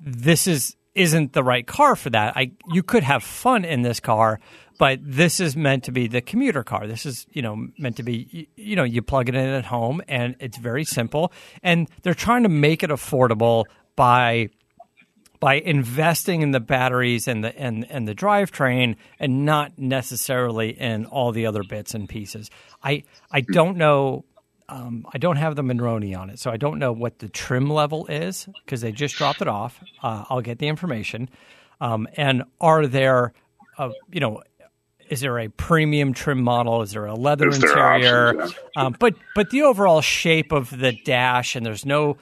this 0.00 0.46
is 0.46 0.76
isn't 0.94 1.32
the 1.32 1.42
right 1.42 1.66
car 1.66 1.96
for 1.96 2.10
that. 2.10 2.36
I 2.36 2.52
you 2.72 2.82
could 2.84 3.02
have 3.02 3.22
fun 3.24 3.64
in 3.64 3.82
this 3.82 3.98
car, 3.98 4.38
but 4.78 4.98
this 5.02 5.40
is 5.40 5.56
meant 5.56 5.84
to 5.84 5.92
be 5.92 6.06
the 6.06 6.20
commuter 6.20 6.62
car. 6.62 6.86
This 6.86 7.04
is 7.06 7.26
you 7.32 7.42
know 7.42 7.66
meant 7.78 7.96
to 7.96 8.02
be 8.04 8.28
y- 8.32 8.46
you 8.56 8.76
know 8.76 8.84
you 8.84 9.02
plug 9.02 9.28
it 9.28 9.34
in 9.34 9.48
at 9.48 9.64
home 9.64 10.00
and 10.06 10.36
it's 10.38 10.58
very 10.58 10.84
simple. 10.84 11.32
And 11.62 11.88
they're 12.02 12.14
trying 12.14 12.44
to 12.44 12.48
make 12.48 12.82
it 12.84 12.90
affordable 12.90 13.64
by 13.96 14.50
by 15.40 15.54
investing 15.54 16.42
in 16.42 16.50
the 16.50 16.60
batteries 16.60 17.28
and 17.28 17.44
the 17.44 17.56
and, 17.58 17.86
and 17.90 18.06
the 18.06 18.14
drivetrain 18.14 18.96
and 19.18 19.44
not 19.44 19.78
necessarily 19.78 20.70
in 20.70 21.06
all 21.06 21.32
the 21.32 21.46
other 21.46 21.62
bits 21.62 21.94
and 21.94 22.08
pieces. 22.08 22.50
I 22.82 23.04
I 23.30 23.40
don't 23.40 23.76
know 23.76 24.24
um, 24.68 25.06
I 25.12 25.18
don't 25.18 25.36
have 25.36 25.56
the 25.56 25.62
Monroney 25.62 26.18
on 26.18 26.30
it, 26.30 26.38
so 26.38 26.50
I 26.50 26.56
don't 26.56 26.78
know 26.78 26.92
what 26.92 27.18
the 27.18 27.28
trim 27.28 27.70
level 27.70 28.06
is 28.06 28.48
because 28.64 28.80
they 28.80 28.92
just 28.92 29.14
dropped 29.16 29.40
it 29.40 29.48
off. 29.48 29.80
Uh, 30.02 30.24
I'll 30.28 30.40
get 30.40 30.58
the 30.58 30.68
information. 30.68 31.28
Um, 31.80 32.08
and 32.16 32.44
are 32.60 32.86
there, 32.86 33.32
uh, 33.78 33.90
you 34.10 34.20
know, 34.20 34.42
is 35.08 35.20
there 35.20 35.38
a 35.38 35.48
premium 35.48 36.14
trim 36.14 36.42
model? 36.42 36.82
Is 36.82 36.92
there 36.92 37.06
a 37.06 37.14
leather 37.14 37.48
interior? 37.48 38.40
options, 38.40 38.54
um, 38.74 38.96
but 38.98 39.14
but 39.36 39.50
the 39.50 39.62
overall 39.62 40.00
shape 40.00 40.50
of 40.50 40.76
the 40.76 40.92
dash 41.04 41.54
and 41.54 41.64
there's 41.64 41.86
no 41.86 42.16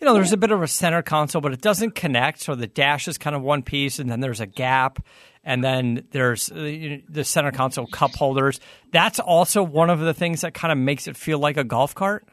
you 0.00 0.06
know, 0.06 0.14
there's 0.14 0.32
a 0.32 0.36
bit 0.36 0.50
of 0.50 0.62
a 0.62 0.68
center 0.68 1.02
console, 1.02 1.40
but 1.40 1.52
it 1.52 1.60
doesn't 1.60 1.94
connect. 1.94 2.40
So 2.40 2.54
the 2.54 2.66
dash 2.66 3.08
is 3.08 3.18
kind 3.18 3.34
of 3.34 3.42
one 3.42 3.62
piece, 3.62 3.98
and 3.98 4.10
then 4.10 4.20
there's 4.20 4.40
a 4.40 4.46
gap, 4.46 5.04
and 5.44 5.62
then 5.62 6.06
there's 6.12 6.50
uh, 6.52 6.60
you 6.60 6.90
know, 6.90 7.02
the 7.08 7.24
center 7.24 7.50
console 7.52 7.86
cup 7.86 8.14
holders. 8.14 8.60
That's 8.92 9.18
also 9.18 9.62
one 9.62 9.90
of 9.90 10.00
the 10.00 10.14
things 10.14 10.42
that 10.42 10.54
kind 10.54 10.72
of 10.72 10.78
makes 10.78 11.08
it 11.08 11.16
feel 11.16 11.38
like 11.38 11.56
a 11.56 11.64
golf 11.64 11.94
cart. 11.94 12.26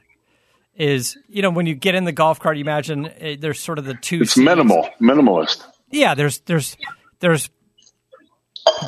Is 0.76 1.18
you 1.30 1.42
know 1.42 1.52
when 1.52 1.66
you 1.66 1.74
get 1.74 1.96
in 1.96 2.04
the 2.04 2.12
golf 2.12 2.40
cart, 2.40 2.58
you 2.58 2.62
imagine 2.62 3.06
uh, 3.06 3.36
there's 3.40 3.60
sort 3.60 3.80
of 3.80 3.86
the 3.86 3.94
two. 3.94 4.22
It's 4.22 4.34
seats. 4.34 4.46
minimal, 4.46 4.90
minimalist. 5.00 5.66
Yeah, 5.90 6.16
there's 6.16 6.40
there's 6.40 6.76
there's 7.22 7.46
it 7.46 7.52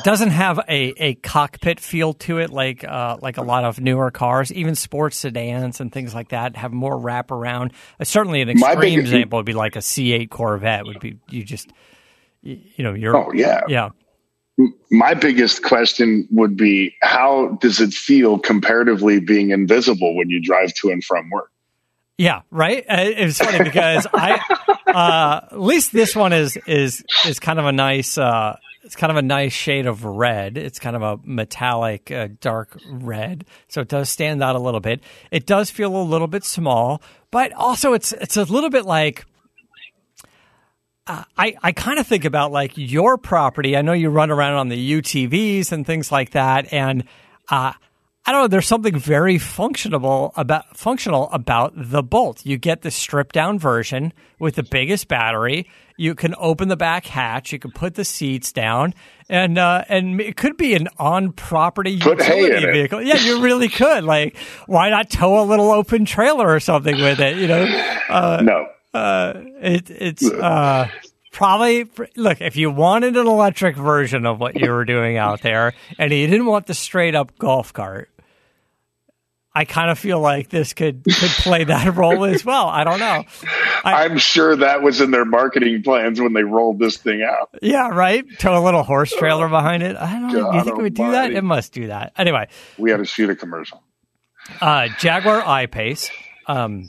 doesn't 0.04 0.30
have 0.30 0.58
a, 0.68 0.92
a 1.02 1.14
cockpit 1.16 1.80
feel 1.80 2.12
to 2.14 2.38
it 2.38 2.50
like 2.50 2.84
uh, 2.84 3.16
like 3.20 3.36
a 3.36 3.42
lot 3.42 3.64
of 3.64 3.80
newer 3.80 4.10
cars, 4.10 4.52
even 4.52 4.74
sports 4.74 5.16
sedans 5.18 5.80
and 5.80 5.92
things 5.92 6.14
like 6.14 6.30
that 6.30 6.56
have 6.56 6.72
more 6.72 6.96
wraparound. 6.96 7.72
Uh, 8.00 8.04
certainly, 8.04 8.40
an 8.40 8.48
extreme 8.48 8.80
big- 8.80 8.98
example 8.98 9.38
would 9.38 9.46
be 9.46 9.52
like 9.52 9.76
a 9.76 9.80
C8 9.80 10.30
Corvette. 10.30 10.84
Would 10.84 11.00
be 11.00 11.18
you 11.28 11.44
just 11.44 11.70
you, 12.42 12.60
you 12.76 12.84
know 12.84 12.94
you're 12.94 13.16
Oh 13.16 13.32
yeah. 13.32 13.60
yeah 13.68 13.90
My 14.90 15.14
biggest 15.14 15.62
question 15.62 16.26
would 16.32 16.56
be 16.56 16.94
how 17.02 17.58
does 17.60 17.80
it 17.80 17.92
feel 17.92 18.38
comparatively 18.38 19.20
being 19.20 19.50
invisible 19.50 20.16
when 20.16 20.28
you 20.30 20.40
drive 20.42 20.74
to 20.74 20.90
and 20.90 21.02
from 21.04 21.30
work? 21.30 21.50
Yeah, 22.16 22.42
right. 22.50 22.84
Uh, 22.88 22.96
it 23.16 23.24
was 23.24 23.38
funny 23.38 23.62
because 23.62 24.08
I, 24.12 24.40
uh, 24.88 25.46
at 25.52 25.60
least 25.60 25.92
this 25.92 26.16
one 26.16 26.32
is 26.32 26.58
is 26.66 27.04
is 27.24 27.38
kind 27.38 27.60
of 27.60 27.66
a 27.66 27.72
nice. 27.72 28.18
Uh, 28.18 28.56
it's 28.88 28.96
kind 28.96 29.10
of 29.10 29.18
a 29.18 29.22
nice 29.22 29.52
shade 29.52 29.84
of 29.84 30.02
red. 30.06 30.56
It's 30.56 30.78
kind 30.78 30.96
of 30.96 31.02
a 31.02 31.20
metallic, 31.22 32.10
uh, 32.10 32.28
dark 32.40 32.74
red, 32.88 33.44
so 33.68 33.82
it 33.82 33.88
does 33.88 34.08
stand 34.08 34.42
out 34.42 34.56
a 34.56 34.58
little 34.58 34.80
bit. 34.80 35.02
It 35.30 35.44
does 35.44 35.70
feel 35.70 35.94
a 35.94 36.00
little 36.00 36.26
bit 36.26 36.42
small, 36.42 37.02
but 37.30 37.52
also 37.52 37.92
it's 37.92 38.12
it's 38.12 38.38
a 38.38 38.44
little 38.44 38.70
bit 38.70 38.86
like. 38.86 39.26
Uh, 41.06 41.24
I, 41.36 41.54
I 41.62 41.72
kind 41.72 41.98
of 41.98 42.06
think 42.06 42.24
about 42.24 42.50
like 42.50 42.72
your 42.76 43.18
property. 43.18 43.76
I 43.76 43.82
know 43.82 43.92
you 43.92 44.08
run 44.08 44.30
around 44.30 44.54
on 44.54 44.70
the 44.70 44.92
UTVs 45.02 45.70
and 45.70 45.84
things 45.84 46.10
like 46.10 46.30
that, 46.30 46.72
and 46.72 47.04
uh, 47.50 47.74
I 48.28 48.32
don't 48.32 48.42
know. 48.42 48.48
There's 48.48 48.66
something 48.66 48.94
very 48.94 49.38
functional 49.38 50.34
about 50.36 50.76
functional 50.76 51.30
about 51.30 51.72
the 51.74 52.02
Bolt. 52.02 52.44
You 52.44 52.58
get 52.58 52.82
the 52.82 52.90
stripped 52.90 53.34
down 53.34 53.58
version 53.58 54.12
with 54.38 54.56
the 54.56 54.62
biggest 54.62 55.08
battery. 55.08 55.66
You 55.96 56.14
can 56.14 56.34
open 56.36 56.68
the 56.68 56.76
back 56.76 57.06
hatch. 57.06 57.54
You 57.54 57.58
can 57.58 57.70
put 57.70 57.94
the 57.94 58.04
seats 58.04 58.52
down, 58.52 58.92
and 59.30 59.56
uh, 59.56 59.82
and 59.88 60.20
it 60.20 60.36
could 60.36 60.58
be 60.58 60.74
an 60.74 60.88
on 60.98 61.32
property 61.32 61.92
utility 61.92 62.66
it. 62.66 62.70
vehicle. 62.70 63.00
Yeah, 63.00 63.16
you 63.16 63.40
really 63.40 63.68
could. 63.70 64.04
Like, 64.04 64.36
why 64.66 64.90
not 64.90 65.08
tow 65.08 65.42
a 65.42 65.44
little 65.44 65.70
open 65.70 66.04
trailer 66.04 66.50
or 66.54 66.60
something 66.60 67.00
with 67.00 67.20
it? 67.20 67.38
You 67.38 67.46
know, 67.46 67.94
uh, 68.10 68.42
no. 68.42 68.66
it, 69.58 69.88
it's 69.88 70.30
uh, 70.30 70.86
probably 71.32 71.88
look 72.14 72.42
if 72.42 72.56
you 72.56 72.70
wanted 72.70 73.16
an 73.16 73.26
electric 73.26 73.74
version 73.74 74.26
of 74.26 74.38
what 74.38 74.60
you 74.60 74.70
were 74.70 74.84
doing 74.84 75.16
out 75.16 75.40
there, 75.40 75.72
and 75.98 76.12
you 76.12 76.26
didn't 76.26 76.44
want 76.44 76.66
the 76.66 76.74
straight 76.74 77.14
up 77.14 77.38
golf 77.38 77.72
cart. 77.72 78.10
I 79.58 79.64
kind 79.64 79.90
of 79.90 79.98
feel 79.98 80.20
like 80.20 80.48
this 80.48 80.72
could 80.72 81.02
could 81.04 81.30
play 81.30 81.64
that 81.64 81.94
role 81.96 82.24
as 82.24 82.44
well. 82.44 82.68
I 82.68 82.84
don't 82.84 83.00
know. 83.00 83.24
I- 83.84 84.04
I'm 84.04 84.18
sure 84.18 84.54
that 84.56 84.82
was 84.82 85.00
in 85.00 85.10
their 85.10 85.24
marketing 85.24 85.82
plans 85.82 86.20
when 86.20 86.32
they 86.32 86.42
rolled 86.44 86.78
this 86.78 86.96
thing 86.96 87.22
out. 87.22 87.50
Yeah, 87.60 87.88
right. 87.88 88.24
Tow 88.38 88.56
a 88.56 88.62
little 88.64 88.82
horse 88.82 89.12
trailer 89.12 89.48
behind 89.48 89.82
it. 89.82 89.96
I 89.96 90.12
don't 90.12 90.32
know. 90.32 90.42
God 90.42 90.54
you 90.54 90.64
think 90.64 90.78
it 90.78 90.82
would 90.82 90.94
do 90.94 91.10
that? 91.10 91.32
It 91.32 91.42
must 91.44 91.72
do 91.72 91.88
that. 91.88 92.12
Anyway, 92.16 92.48
We 92.78 92.90
had 92.90 92.98
to 92.98 93.04
shoot 93.04 93.30
a 93.30 93.34
commercial. 93.36 93.82
uh, 94.60 94.88
Jaguar 95.00 95.42
I-Pace. 95.44 96.10
Um, 96.46 96.88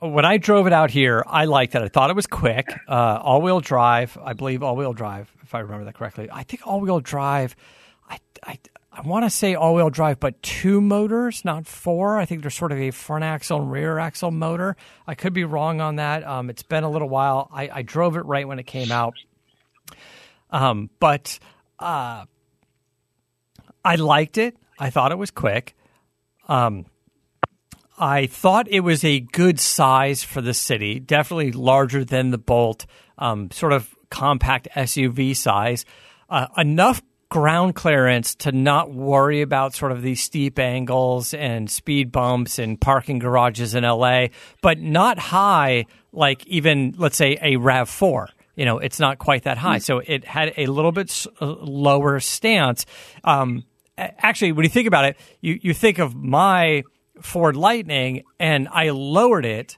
when 0.00 0.24
I 0.24 0.36
drove 0.36 0.66
it 0.68 0.72
out 0.72 0.90
here, 0.92 1.24
I 1.26 1.46
liked 1.46 1.74
it. 1.74 1.82
I 1.82 1.88
thought 1.88 2.10
it 2.10 2.16
was 2.16 2.26
quick, 2.28 2.68
uh, 2.88 3.18
all-wheel 3.20 3.60
drive. 3.60 4.16
I 4.24 4.32
believe 4.32 4.62
all-wheel 4.62 4.92
drive, 4.92 5.28
if 5.42 5.54
I 5.54 5.58
remember 5.58 5.84
that 5.86 5.94
correctly. 5.96 6.28
I 6.32 6.44
think 6.44 6.64
all-wheel 6.66 7.00
drive. 7.00 7.56
I 8.08 8.18
I, 8.46 8.58
I 8.98 9.02
want 9.02 9.24
to 9.24 9.30
say 9.30 9.54
all-wheel 9.54 9.90
drive, 9.90 10.18
but 10.18 10.42
two 10.42 10.80
motors, 10.80 11.44
not 11.44 11.68
four. 11.68 12.18
I 12.18 12.24
think 12.24 12.42
there's 12.42 12.56
sort 12.56 12.72
of 12.72 12.78
a 12.78 12.90
front 12.90 13.22
axle 13.22 13.60
and 13.60 13.70
rear 13.70 13.96
axle 14.00 14.32
motor. 14.32 14.76
I 15.06 15.14
could 15.14 15.32
be 15.32 15.44
wrong 15.44 15.80
on 15.80 15.96
that. 15.96 16.26
Um, 16.26 16.50
it's 16.50 16.64
been 16.64 16.82
a 16.82 16.90
little 16.90 17.08
while. 17.08 17.48
I, 17.52 17.70
I 17.72 17.82
drove 17.82 18.16
it 18.16 18.22
right 18.22 18.46
when 18.46 18.58
it 18.58 18.64
came 18.64 18.90
out, 18.90 19.14
um, 20.50 20.90
but 20.98 21.38
uh, 21.78 22.24
I 23.84 23.94
liked 23.94 24.36
it. 24.36 24.56
I 24.80 24.90
thought 24.90 25.12
it 25.12 25.18
was 25.18 25.30
quick. 25.30 25.76
Um, 26.48 26.84
I 27.96 28.26
thought 28.26 28.66
it 28.68 28.80
was 28.80 29.04
a 29.04 29.20
good 29.20 29.60
size 29.60 30.24
for 30.24 30.40
the 30.40 30.54
city, 30.54 30.98
definitely 30.98 31.52
larger 31.52 32.04
than 32.04 32.32
the 32.32 32.38
Bolt, 32.38 32.84
um, 33.16 33.52
sort 33.52 33.72
of 33.72 33.94
compact 34.10 34.66
SUV 34.74 35.36
size. 35.36 35.84
Uh, 36.28 36.48
enough 36.56 37.00
ground 37.30 37.74
clearance 37.74 38.34
to 38.34 38.52
not 38.52 38.92
worry 38.92 39.42
about 39.42 39.74
sort 39.74 39.92
of 39.92 40.00
these 40.02 40.22
steep 40.22 40.58
angles 40.58 41.34
and 41.34 41.70
speed 41.70 42.10
bumps 42.10 42.58
and 42.58 42.80
parking 42.80 43.18
garages 43.18 43.74
in 43.74 43.84
LA, 43.84 44.28
but 44.62 44.78
not 44.78 45.18
high 45.18 45.84
like 46.12 46.46
even, 46.46 46.94
let's 46.96 47.16
say, 47.16 47.36
a 47.42 47.56
RAV4. 47.56 48.28
You 48.56 48.64
know, 48.64 48.78
it's 48.78 48.98
not 48.98 49.18
quite 49.18 49.44
that 49.44 49.58
high. 49.58 49.78
So 49.78 49.98
it 49.98 50.24
had 50.24 50.54
a 50.56 50.66
little 50.66 50.90
bit 50.90 51.10
s- 51.10 51.28
uh, 51.40 51.46
lower 51.46 52.18
stance. 52.18 52.86
Um, 53.22 53.64
actually, 53.96 54.52
when 54.52 54.64
you 54.64 54.70
think 54.70 54.88
about 54.88 55.04
it, 55.04 55.16
you, 55.40 55.60
you 55.62 55.74
think 55.74 55.98
of 55.98 56.14
my 56.14 56.82
Ford 57.20 57.56
Lightning, 57.56 58.24
and 58.40 58.68
I 58.68 58.90
lowered 58.90 59.44
it, 59.44 59.76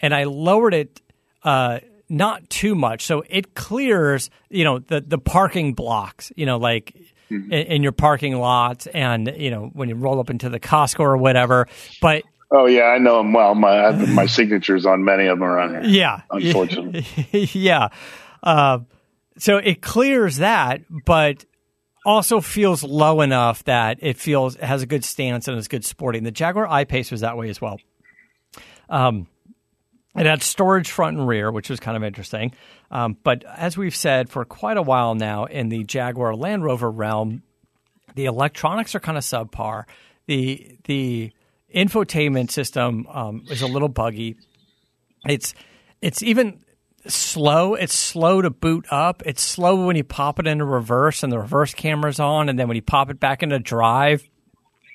and 0.00 0.14
I 0.14 0.24
lowered 0.24 0.74
it 0.74 1.00
uh, 1.42 1.80
not 2.10 2.48
too 2.50 2.74
much, 2.74 3.04
so 3.06 3.22
it 3.28 3.54
clears, 3.54 4.30
you 4.48 4.64
know, 4.64 4.80
the 4.80 5.00
the 5.00 5.18
parking 5.18 5.74
blocks, 5.74 6.32
you 6.36 6.44
know, 6.46 6.58
like 6.58 6.94
in, 7.30 7.52
in 7.52 7.82
your 7.82 7.92
parking 7.92 8.36
lot, 8.36 8.86
and 8.92 9.32
you 9.36 9.50
know 9.50 9.70
when 9.72 9.88
you 9.88 9.94
roll 9.94 10.20
up 10.20 10.30
into 10.30 10.48
the 10.48 10.60
Costco 10.60 11.00
or 11.00 11.16
whatever. 11.16 11.68
But 12.02 12.24
Oh 12.52 12.66
yeah, 12.66 12.84
I 12.84 12.98
know 12.98 13.18
them 13.18 13.32
well. 13.32 13.54
My 13.54 13.92
my 13.92 14.26
signatures 14.26 14.84
on 14.84 15.04
many 15.04 15.26
of 15.26 15.38
them 15.38 15.48
around 15.48 15.70
here. 15.70 15.82
yeah, 15.84 16.22
Unfortunately. 16.30 17.06
yeah. 17.52 17.88
Uh, 18.42 18.80
so 19.38 19.58
it 19.58 19.80
clears 19.80 20.38
that, 20.38 20.82
but 21.06 21.44
also 22.04 22.40
feels 22.40 22.82
low 22.82 23.20
enough 23.20 23.62
that 23.64 23.98
it 24.00 24.16
feels 24.16 24.56
it 24.56 24.64
has 24.64 24.82
a 24.82 24.86
good 24.86 25.04
stance 25.04 25.46
and 25.46 25.56
is 25.58 25.68
good 25.68 25.84
sporting. 25.84 26.24
The 26.24 26.32
Jaguar 26.32 26.66
I 26.66 26.84
Pace 26.84 27.10
was 27.10 27.20
that 27.20 27.36
way 27.36 27.50
as 27.50 27.60
well. 27.60 27.78
Um, 28.88 29.28
it 30.16 30.26
had 30.26 30.42
storage 30.42 30.90
front 30.90 31.18
and 31.18 31.28
rear, 31.28 31.52
which 31.52 31.70
was 31.70 31.78
kind 31.78 31.96
of 31.96 32.02
interesting. 32.02 32.52
Um, 32.90 33.16
but 33.22 33.44
as 33.44 33.76
we've 33.76 33.94
said 33.94 34.28
for 34.28 34.44
quite 34.44 34.76
a 34.76 34.82
while 34.82 35.14
now 35.14 35.44
in 35.44 35.68
the 35.68 35.84
Jaguar 35.84 36.34
Land 36.34 36.64
Rover 36.64 36.90
realm, 36.90 37.42
the 38.14 38.24
electronics 38.26 38.94
are 38.94 39.00
kind 39.00 39.16
of 39.16 39.24
subpar. 39.24 39.84
The 40.26 40.76
the 40.84 41.32
infotainment 41.74 42.50
system 42.50 43.06
um, 43.08 43.44
is 43.48 43.62
a 43.62 43.68
little 43.68 43.88
buggy. 43.88 44.36
It's 45.28 45.54
it's 46.02 46.22
even 46.22 46.64
slow. 47.06 47.74
It's 47.74 47.94
slow 47.94 48.42
to 48.42 48.50
boot 48.50 48.86
up. 48.90 49.22
It's 49.24 49.42
slow 49.42 49.86
when 49.86 49.96
you 49.96 50.04
pop 50.04 50.40
it 50.40 50.46
into 50.46 50.64
reverse 50.64 51.22
and 51.22 51.32
the 51.32 51.38
reverse 51.38 51.72
camera's 51.72 52.18
on, 52.18 52.48
and 52.48 52.58
then 52.58 52.66
when 52.66 52.74
you 52.74 52.82
pop 52.82 53.10
it 53.10 53.20
back 53.20 53.44
into 53.44 53.60
drive, 53.60 54.28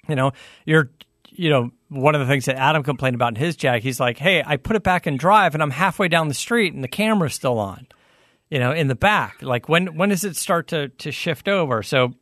you 0.09 0.15
know, 0.15 0.33
you're 0.65 0.91
you 1.37 1.49
know, 1.49 1.71
one 1.95 2.15
of 2.15 2.21
the 2.21 2.27
things 2.27 2.45
that 2.45 2.57
Adam 2.57 2.83
complained 2.83 3.15
about 3.15 3.29
in 3.29 3.35
his 3.35 3.55
Jag, 3.55 3.81
he's 3.83 3.99
like, 3.99 4.17
"Hey, 4.17 4.43
I 4.45 4.57
put 4.57 4.75
it 4.75 4.83
back 4.83 5.07
in 5.07 5.17
drive, 5.17 5.53
and 5.53 5.63
I'm 5.63 5.71
halfway 5.71 6.07
down 6.07 6.27
the 6.27 6.33
street, 6.33 6.73
and 6.73 6.83
the 6.83 6.87
camera's 6.87 7.33
still 7.33 7.57
on, 7.57 7.87
you 8.49 8.59
know, 8.59 8.71
in 8.71 8.87
the 8.87 8.95
back. 8.95 9.41
Like, 9.41 9.67
when 9.69 9.95
when 9.95 10.09
does 10.09 10.23
it 10.23 10.35
start 10.35 10.67
to 10.67 10.89
to 10.89 11.11
shift 11.11 11.47
over?" 11.47 11.81
So 11.83 12.13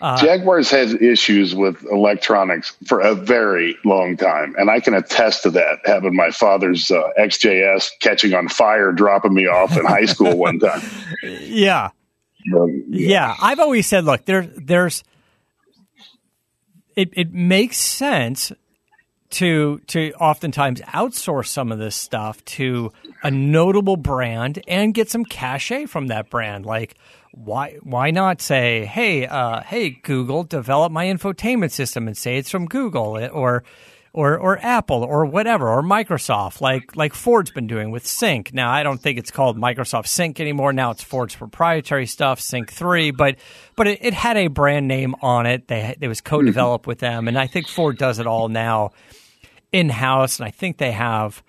uh, 0.00 0.18
Jaguars 0.18 0.70
has 0.70 0.92
issues 0.94 1.54
with 1.54 1.82
electronics 1.90 2.76
for 2.86 3.00
a 3.00 3.14
very 3.14 3.76
long 3.84 4.16
time, 4.16 4.54
and 4.58 4.68
I 4.68 4.80
can 4.80 4.92
attest 4.92 5.44
to 5.44 5.50
that. 5.52 5.78
Having 5.84 6.14
my 6.14 6.30
father's 6.30 6.90
uh, 6.90 7.08
XJS 7.18 7.88
catching 8.00 8.34
on 8.34 8.48
fire, 8.48 8.92
dropping 8.92 9.32
me 9.32 9.46
off 9.46 9.76
in 9.76 9.84
high 9.86 10.04
school 10.04 10.36
one 10.36 10.58
time. 10.58 10.82
Yeah. 11.22 11.90
Um, 12.54 12.84
yeah. 12.90 13.08
yeah, 13.08 13.36
I've 13.40 13.58
always 13.58 13.86
said, 13.86 14.04
look, 14.04 14.26
there, 14.26 14.42
there's 14.42 15.02
it. 16.96 17.10
It 17.12 17.32
makes 17.32 17.76
sense 17.76 18.52
to 19.30 19.80
to 19.88 20.12
oftentimes 20.14 20.80
outsource 20.82 21.48
some 21.48 21.72
of 21.72 21.78
this 21.78 21.96
stuff 21.96 22.44
to 22.44 22.92
a 23.22 23.30
notable 23.30 23.96
brand 23.96 24.62
and 24.68 24.94
get 24.94 25.10
some 25.10 25.24
cachet 25.24 25.86
from 25.86 26.06
that 26.06 26.30
brand, 26.30 26.64
like 26.64 26.96
why 27.32 27.78
why 27.82 28.10
not 28.10 28.40
say, 28.40 28.84
hey, 28.84 29.26
uh, 29.26 29.60
hey 29.62 29.90
Google, 29.90 30.44
develop 30.44 30.92
my 30.92 31.06
infotainment 31.06 31.72
system 31.72 32.06
and 32.06 32.16
say 32.16 32.38
it's 32.38 32.50
from 32.50 32.66
Google 32.66 33.18
or 33.32 33.64
or 34.14 34.38
or 34.38 34.58
Apple 34.64 35.02
or 35.02 35.26
whatever 35.26 35.68
or 35.68 35.82
Microsoft, 35.82 36.60
like 36.60 36.96
like 36.96 37.12
Ford's 37.12 37.50
been 37.50 37.66
doing 37.66 37.90
with 37.90 38.06
Sync. 38.06 38.54
Now 38.54 38.70
I 38.70 38.84
don't 38.84 38.98
think 38.98 39.18
it's 39.18 39.32
called 39.32 39.58
Microsoft 39.58 40.06
Sync 40.06 40.40
anymore. 40.40 40.72
Now 40.72 40.92
it's 40.92 41.02
Ford's 41.02 41.34
proprietary 41.34 42.06
stuff, 42.06 42.40
Sync 42.40 42.72
three, 42.72 43.10
but 43.10 43.36
but 43.76 43.88
it, 43.88 43.98
it 44.02 44.14
had 44.14 44.36
a 44.36 44.46
brand 44.46 44.86
name 44.86 45.16
on 45.20 45.46
it. 45.46 45.66
They 45.66 45.96
it 46.00 46.08
was 46.08 46.20
co-developed 46.20 46.84
mm-hmm. 46.84 46.90
with 46.90 47.00
them, 47.00 47.28
and 47.28 47.36
I 47.36 47.48
think 47.48 47.66
Ford 47.66 47.98
does 47.98 48.20
it 48.20 48.26
all 48.26 48.48
now 48.48 48.92
in 49.72 49.88
house, 49.88 50.38
and 50.38 50.46
I 50.46 50.50
think 50.50 50.78
they 50.78 50.92
have. 50.92 51.42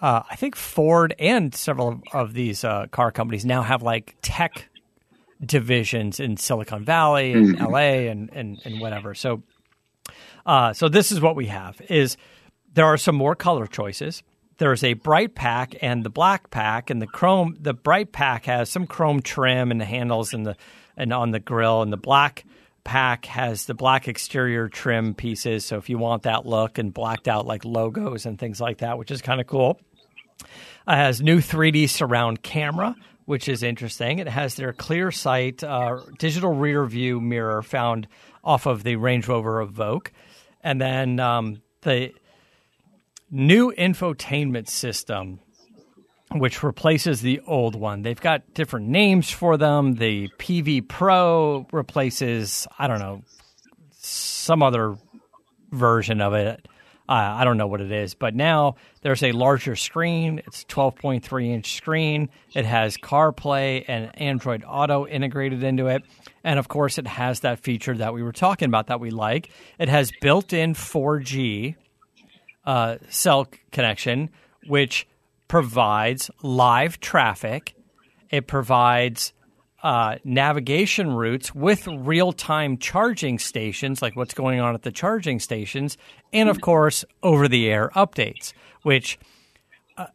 Uh, 0.00 0.22
I 0.28 0.34
think 0.34 0.56
Ford 0.56 1.14
and 1.20 1.54
several 1.54 2.02
of 2.12 2.34
these 2.34 2.64
uh, 2.64 2.88
car 2.88 3.12
companies 3.12 3.44
now 3.44 3.62
have 3.62 3.84
like 3.84 4.16
tech 4.20 4.68
divisions 5.44 6.20
in 6.20 6.36
Silicon 6.36 6.84
Valley 6.84 7.32
and 7.32 7.56
mm-hmm. 7.56 7.72
LA 7.72 8.10
and, 8.10 8.28
and, 8.32 8.60
and 8.64 8.80
whatever. 8.80 9.14
So, 9.14 9.42
uh, 10.46 10.72
so 10.72 10.88
this 10.88 11.12
is 11.12 11.20
what 11.20 11.36
we 11.36 11.46
have 11.46 11.80
is 11.88 12.16
there 12.74 12.86
are 12.86 12.96
some 12.96 13.14
more 13.14 13.34
color 13.34 13.66
choices. 13.66 14.22
There's 14.58 14.84
a 14.84 14.94
bright 14.94 15.34
pack 15.34 15.74
and 15.82 16.04
the 16.04 16.10
black 16.10 16.50
pack 16.50 16.90
and 16.90 17.00
the 17.00 17.06
chrome. 17.06 17.56
The 17.60 17.74
bright 17.74 18.12
pack 18.12 18.46
has 18.46 18.68
some 18.68 18.86
chrome 18.86 19.22
trim 19.22 19.70
and 19.70 19.80
the 19.80 19.84
handles 19.84 20.32
and 20.32 20.46
the 20.46 20.56
and 20.96 21.12
on 21.12 21.30
the 21.30 21.40
grill, 21.40 21.80
and 21.80 21.90
the 21.90 21.96
black 21.96 22.44
pack 22.84 23.24
has 23.24 23.64
the 23.64 23.74
black 23.74 24.08
exterior 24.08 24.68
trim 24.68 25.14
pieces. 25.14 25.64
So 25.64 25.78
if 25.78 25.88
you 25.88 25.96
want 25.96 26.24
that 26.24 26.44
look 26.44 26.78
and 26.78 26.92
blacked 26.92 27.28
out 27.28 27.46
like 27.46 27.64
logos 27.64 28.26
and 28.26 28.38
things 28.38 28.60
like 28.60 28.78
that, 28.78 28.98
which 28.98 29.10
is 29.10 29.22
kind 29.22 29.40
of 29.40 29.46
cool. 29.46 29.80
It 30.40 30.96
has 30.96 31.22
new 31.22 31.38
3D 31.38 31.88
surround 31.88 32.42
camera 32.42 32.94
which 33.24 33.48
is 33.48 33.62
interesting. 33.62 34.18
It 34.18 34.28
has 34.28 34.56
their 34.56 34.72
clear 34.72 35.10
sight 35.10 35.62
uh, 35.62 36.00
digital 36.18 36.52
rear 36.52 36.84
view 36.84 37.20
mirror 37.20 37.62
found 37.62 38.08
off 38.44 38.66
of 38.66 38.82
the 38.82 38.96
Range 38.96 39.26
Rover 39.26 39.64
Evoque. 39.64 40.08
And 40.62 40.80
then 40.80 41.20
um, 41.20 41.62
the 41.82 42.12
new 43.30 43.72
infotainment 43.72 44.68
system, 44.68 45.40
which 46.32 46.62
replaces 46.62 47.20
the 47.20 47.40
old 47.46 47.74
one. 47.74 48.02
They've 48.02 48.20
got 48.20 48.54
different 48.54 48.88
names 48.88 49.30
for 49.30 49.56
them. 49.56 49.94
The 49.94 50.28
Pivi 50.38 50.80
Pro 50.80 51.66
replaces, 51.72 52.66
I 52.78 52.86
don't 52.86 53.00
know, 53.00 53.22
some 53.98 54.62
other 54.62 54.96
version 55.70 56.20
of 56.20 56.34
it. 56.34 56.66
Uh, 57.08 57.34
I 57.36 57.44
don't 57.44 57.56
know 57.56 57.66
what 57.66 57.80
it 57.80 57.90
is, 57.90 58.14
but 58.14 58.34
now 58.34 58.76
there's 59.02 59.22
a 59.22 59.32
larger 59.32 59.76
screen. 59.76 60.40
It's 60.46 60.64
12.3 60.64 61.48
inch 61.48 61.76
screen. 61.76 62.28
It 62.54 62.64
has 62.64 62.96
CarPlay 62.96 63.84
and 63.88 64.16
Android 64.20 64.64
Auto 64.66 65.06
integrated 65.06 65.62
into 65.64 65.88
it. 65.88 66.04
And 66.44 66.58
of 66.58 66.68
course, 66.68 66.98
it 66.98 67.06
has 67.06 67.40
that 67.40 67.60
feature 67.60 67.96
that 67.96 68.14
we 68.14 68.22
were 68.22 68.32
talking 68.32 68.66
about 68.66 68.88
that 68.88 69.00
we 69.00 69.10
like. 69.10 69.50
It 69.78 69.88
has 69.88 70.10
built 70.20 70.52
in 70.52 70.74
4G 70.74 71.76
uh, 72.64 72.96
cell 73.08 73.48
connection, 73.70 74.30
which 74.66 75.06
provides 75.48 76.30
live 76.42 77.00
traffic. 77.00 77.74
It 78.30 78.46
provides 78.46 79.32
uh, 79.82 80.16
navigation 80.24 81.12
routes 81.12 81.54
with 81.54 81.86
real 81.86 82.32
time 82.32 82.78
charging 82.78 83.38
stations, 83.38 84.00
like 84.00 84.16
what's 84.16 84.34
going 84.34 84.60
on 84.60 84.74
at 84.74 84.82
the 84.82 84.92
charging 84.92 85.40
stations, 85.40 85.98
and 86.32 86.48
of 86.48 86.60
course, 86.60 87.04
over 87.22 87.48
the 87.48 87.68
air 87.68 87.90
updates, 87.94 88.52
which 88.82 89.18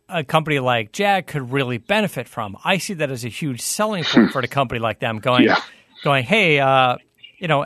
a, 0.09 0.23
company 0.23 0.59
like 0.59 0.91
Jag 0.91 1.27
could 1.27 1.51
really 1.51 1.77
benefit 1.77 2.27
from. 2.27 2.57
I 2.63 2.77
see 2.77 2.95
that 2.95 3.11
as 3.11 3.25
a 3.25 3.29
huge 3.29 3.61
selling 3.61 4.03
point 4.03 4.31
for 4.31 4.39
a 4.39 4.47
company 4.47 4.79
like 4.79 4.99
them 4.99 5.19
going, 5.19 5.43
yeah. 5.43 5.61
Going, 6.03 6.23
hey, 6.23 6.59
uh, 6.59 6.97
you 7.37 7.47
know, 7.47 7.65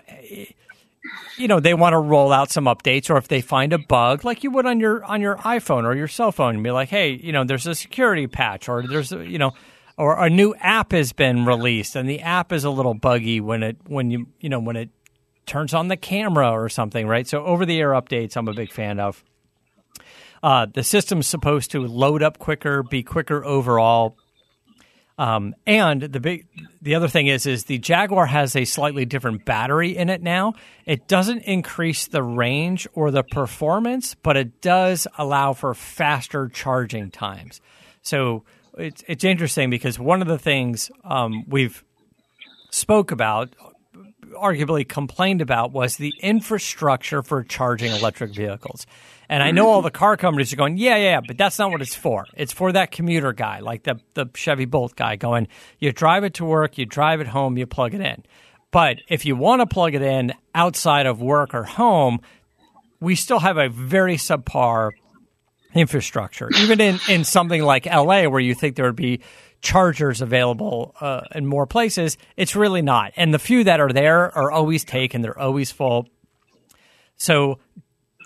you 1.37 1.47
know, 1.47 1.59
they 1.59 1.73
want 1.73 1.93
to 1.93 1.99
roll 1.99 2.31
out 2.31 2.51
some 2.51 2.65
updates, 2.65 3.09
or 3.09 3.17
if 3.17 3.27
they 3.27 3.41
find 3.41 3.73
a 3.73 3.77
bug, 3.79 4.23
like 4.23 4.43
you 4.43 4.51
would 4.51 4.65
on 4.65 4.79
your 4.79 5.03
on 5.03 5.21
your 5.21 5.37
iPhone 5.37 5.83
or 5.83 5.95
your 5.95 6.07
cell 6.07 6.31
phone, 6.31 6.55
and 6.55 6.63
be 6.63 6.71
like, 6.71 6.89
hey, 6.89 7.11
you 7.11 7.31
know, 7.31 7.43
there's 7.43 7.67
a 7.67 7.75
security 7.75 8.27
patch, 8.27 8.69
or 8.69 8.85
there's 8.87 9.11
a, 9.11 9.25
you 9.25 9.37
know 9.37 9.53
or 9.97 10.25
a 10.25 10.29
new 10.29 10.55
app 10.55 10.93
has 10.93 11.13
been 11.13 11.45
released 11.45 11.95
and 11.95 12.09
the 12.09 12.21
app 12.21 12.51
is 12.51 12.63
a 12.63 12.69
little 12.69 12.95
buggy 12.95 13.39
when 13.39 13.61
it 13.61 13.77
when 13.85 14.09
you 14.09 14.25
you 14.39 14.49
know 14.49 14.59
when 14.59 14.75
it 14.75 14.89
turns 15.45 15.73
on 15.73 15.89
the 15.89 15.97
camera 15.97 16.49
or 16.51 16.69
something, 16.69 17.07
right? 17.07 17.27
So 17.27 17.43
over 17.45 17.65
the 17.65 17.79
air 17.79 17.91
updates, 17.91 18.37
I'm 18.37 18.47
a 18.47 18.53
big 18.53 18.71
fan 18.71 18.99
of. 18.99 19.23
Uh, 20.43 20.65
the 20.65 20.83
system's 20.83 21.27
supposed 21.27 21.71
to 21.71 21.85
load 21.85 22.23
up 22.23 22.39
quicker, 22.39 22.81
be 22.81 23.03
quicker 23.03 23.45
overall. 23.45 24.17
Um, 25.21 25.53
and 25.67 26.01
the 26.01 26.19
big, 26.19 26.47
the 26.81 26.95
other 26.95 27.07
thing 27.07 27.27
is, 27.27 27.45
is 27.45 27.65
the 27.65 27.77
Jaguar 27.77 28.25
has 28.25 28.55
a 28.55 28.65
slightly 28.65 29.05
different 29.05 29.45
battery 29.45 29.95
in 29.95 30.10
it 30.10 30.23
now. 30.23 30.55
It 30.88 31.07
doesn't 31.07 31.43
increase 31.43 32.07
the 32.07 32.23
range 32.23 32.88
or 32.93 33.12
the 33.12 33.21
performance, 33.21 34.15
but 34.15 34.36
it 34.36 34.62
does 34.62 35.05
allow 35.19 35.53
for 35.53 35.75
faster 35.75 36.49
charging 36.49 37.12
times. 37.12 37.62
So 38.01 38.45
it's 38.79 39.03
it's 39.07 39.23
interesting 39.23 39.69
because 39.69 39.99
one 39.99 40.23
of 40.23 40.27
the 40.27 40.39
things 40.39 40.89
um, 41.03 41.43
we've 41.47 41.84
spoke 42.71 43.12
about, 43.12 43.55
arguably 44.34 44.89
complained 44.89 45.41
about, 45.41 45.71
was 45.71 45.97
the 45.97 46.15
infrastructure 46.23 47.21
for 47.21 47.43
charging 47.43 47.91
electric 47.91 48.34
vehicles. 48.34 48.88
And 49.31 49.41
I 49.41 49.51
know 49.51 49.69
all 49.69 49.81
the 49.81 49.89
car 49.89 50.17
companies 50.17 50.51
are 50.51 50.57
going, 50.57 50.77
yeah, 50.77 50.97
yeah, 50.97 51.21
but 51.25 51.37
that's 51.37 51.57
not 51.57 51.71
what 51.71 51.81
it's 51.81 51.95
for. 51.95 52.25
It's 52.35 52.51
for 52.51 52.73
that 52.73 52.91
commuter 52.91 53.31
guy, 53.31 53.59
like 53.59 53.83
the 53.83 53.97
the 54.13 54.25
Chevy 54.35 54.65
Bolt 54.65 54.93
guy, 54.97 55.15
going, 55.15 55.47
you 55.79 55.93
drive 55.93 56.25
it 56.25 56.33
to 56.35 56.45
work, 56.45 56.77
you 56.77 56.85
drive 56.85 57.21
it 57.21 57.27
home, 57.27 57.57
you 57.57 57.65
plug 57.65 57.93
it 57.93 58.01
in. 58.01 58.25
But 58.71 58.97
if 59.07 59.25
you 59.25 59.37
want 59.37 59.61
to 59.61 59.65
plug 59.65 59.95
it 59.95 60.01
in 60.01 60.33
outside 60.53 61.05
of 61.05 61.21
work 61.21 61.53
or 61.53 61.63
home, 61.63 62.19
we 62.99 63.15
still 63.15 63.39
have 63.39 63.57
a 63.57 63.69
very 63.69 64.17
subpar 64.17 64.91
infrastructure. 65.73 66.49
Even 66.57 66.81
in, 66.81 66.99
in 67.07 67.23
something 67.23 67.63
like 67.63 67.85
LA, 67.85 68.23
where 68.23 68.41
you 68.41 68.53
think 68.53 68.75
there 68.75 68.85
would 68.85 68.97
be 68.97 69.21
chargers 69.61 70.19
available 70.19 70.93
uh, 70.99 71.21
in 71.33 71.45
more 71.45 71.65
places, 71.65 72.17
it's 72.35 72.53
really 72.53 72.81
not. 72.81 73.13
And 73.15 73.33
the 73.33 73.39
few 73.39 73.63
that 73.63 73.79
are 73.79 73.93
there 73.93 74.29
are 74.37 74.51
always 74.51 74.83
taken, 74.83 75.21
they're 75.21 75.39
always 75.39 75.71
full. 75.71 76.09
So 77.15 77.59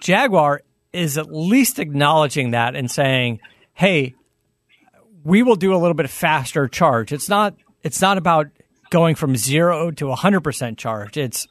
Jaguar 0.01 0.61
is 0.95 1.17
at 1.17 1.33
least 1.33 1.79
acknowledging 1.79 2.51
that 2.51 2.75
and 2.75 2.89
saying, 2.89 3.39
hey, 3.73 4.15
we 5.23 5.43
will 5.43 5.55
do 5.55 5.73
a 5.73 5.77
little 5.77 5.93
bit 5.93 6.09
faster 6.09 6.67
charge. 6.67 7.11
It's 7.11 7.29
not 7.29 7.55
it's 7.83 8.01
not 8.01 8.17
about 8.17 8.47
going 8.89 9.15
from 9.15 9.35
zero 9.35 9.91
to 9.91 10.05
100% 10.05 10.77
charge. 10.77 11.17
It's 11.17 11.47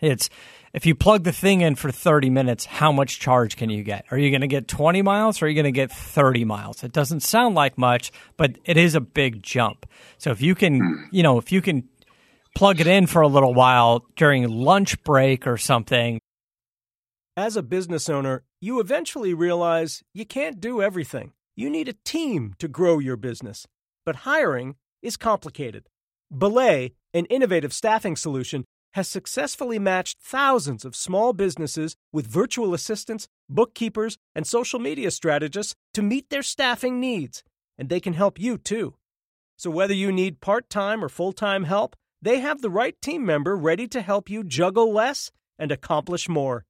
it's 0.00 0.30
if 0.72 0.86
you 0.86 0.94
plug 0.94 1.24
the 1.24 1.32
thing 1.32 1.62
in 1.62 1.74
for 1.74 1.90
30 1.90 2.30
minutes, 2.30 2.64
how 2.64 2.92
much 2.92 3.18
charge 3.18 3.56
can 3.56 3.70
you 3.70 3.82
get? 3.82 4.04
Are 4.10 4.18
you 4.18 4.30
going 4.30 4.42
to 4.42 4.46
get 4.46 4.68
20 4.68 5.02
miles 5.02 5.42
or 5.42 5.46
are 5.46 5.48
you 5.48 5.54
going 5.54 5.64
to 5.64 5.72
get 5.72 5.90
30 5.90 6.44
miles? 6.44 6.84
It 6.84 6.92
doesn't 6.92 7.20
sound 7.20 7.56
like 7.56 7.76
much, 7.76 8.12
but 8.36 8.56
it 8.64 8.76
is 8.76 8.94
a 8.94 9.00
big 9.00 9.42
jump. 9.42 9.84
So 10.18 10.30
if 10.30 10.40
you 10.40 10.54
can, 10.54 10.78
hmm. 10.78 11.04
you 11.10 11.24
know, 11.24 11.38
if 11.38 11.50
you 11.50 11.60
can 11.60 11.88
plug 12.54 12.80
it 12.80 12.86
in 12.86 13.06
for 13.06 13.22
a 13.22 13.28
little 13.28 13.52
while 13.52 14.06
during 14.16 14.48
lunch 14.48 15.02
break 15.02 15.46
or 15.46 15.56
something, 15.56 16.20
As 17.36 17.56
a 17.56 17.62
business 17.62 18.08
owner, 18.08 18.42
you 18.60 18.80
eventually 18.80 19.32
realize 19.34 20.02
you 20.12 20.26
can't 20.26 20.60
do 20.60 20.82
everything. 20.82 21.32
You 21.54 21.70
need 21.70 21.88
a 21.88 21.96
team 22.04 22.54
to 22.58 22.66
grow 22.66 22.98
your 22.98 23.16
business. 23.16 23.68
But 24.04 24.26
hiring 24.26 24.74
is 25.00 25.16
complicated. 25.16 25.88
Belay, 26.36 26.94
an 27.14 27.26
innovative 27.26 27.72
staffing 27.72 28.16
solution, 28.16 28.64
has 28.94 29.06
successfully 29.06 29.78
matched 29.78 30.18
thousands 30.20 30.84
of 30.84 30.96
small 30.96 31.32
businesses 31.32 31.94
with 32.12 32.26
virtual 32.26 32.74
assistants, 32.74 33.28
bookkeepers, 33.48 34.18
and 34.34 34.44
social 34.44 34.80
media 34.80 35.12
strategists 35.12 35.76
to 35.94 36.02
meet 36.02 36.30
their 36.30 36.42
staffing 36.42 36.98
needs. 36.98 37.44
And 37.78 37.88
they 37.88 38.00
can 38.00 38.14
help 38.14 38.40
you 38.40 38.58
too. 38.58 38.94
So 39.56 39.70
whether 39.70 39.94
you 39.94 40.10
need 40.10 40.40
part 40.40 40.68
time 40.68 41.04
or 41.04 41.08
full 41.08 41.32
time 41.32 41.62
help, 41.62 41.94
they 42.20 42.40
have 42.40 42.60
the 42.60 42.70
right 42.70 43.00
team 43.00 43.24
member 43.24 43.56
ready 43.56 43.86
to 43.88 44.02
help 44.02 44.28
you 44.28 44.42
juggle 44.42 44.92
less 44.92 45.30
and 45.58 45.70
accomplish 45.70 46.28
more. 46.28 46.64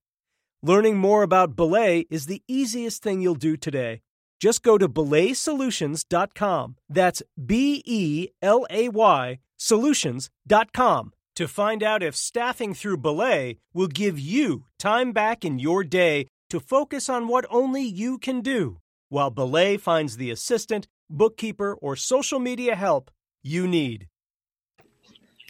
Learning 0.63 0.99
more 0.99 1.23
about 1.23 1.57
Belay 1.57 2.05
is 2.11 2.27
the 2.27 2.43
easiest 2.47 3.03
thing 3.03 3.23
you'll 3.23 3.35
do 3.35 3.57
today. 3.57 4.03
Just 4.39 4.63
go 4.63 4.77
to 4.77 4.89
belaysolutions.com. 4.89 6.77
That's 6.89 7.23
B 7.47 7.83
E 7.87 8.29
L 8.43 8.67
A 8.69 8.91
Y 8.91 9.39
solutions.com 9.57 11.13
to 11.37 11.49
find 11.49 11.83
out 11.83 12.03
if 12.03 12.17
staffing 12.17 12.75
through 12.75 12.99
Belay 12.99 13.57
will 13.73 13.87
give 13.87 14.19
you 14.19 14.65
time 14.79 15.13
back 15.13 15.45
in 15.45 15.59
your 15.59 15.85
day 15.85 16.27
to 16.51 16.61
focus 16.61 17.09
on 17.09 17.29
what 17.29 17.47
only 17.51 17.83
you 17.83 18.19
can 18.19 18.41
do, 18.41 18.79
while 19.09 19.31
Belay 19.31 19.77
finds 19.77 20.17
the 20.17 20.31
assistant, 20.31 20.89
bookkeeper, 21.09 21.75
or 21.75 21.95
social 21.97 22.39
media 22.39 22.75
help 22.75 23.11
you 23.43 23.67
need. 23.67 24.09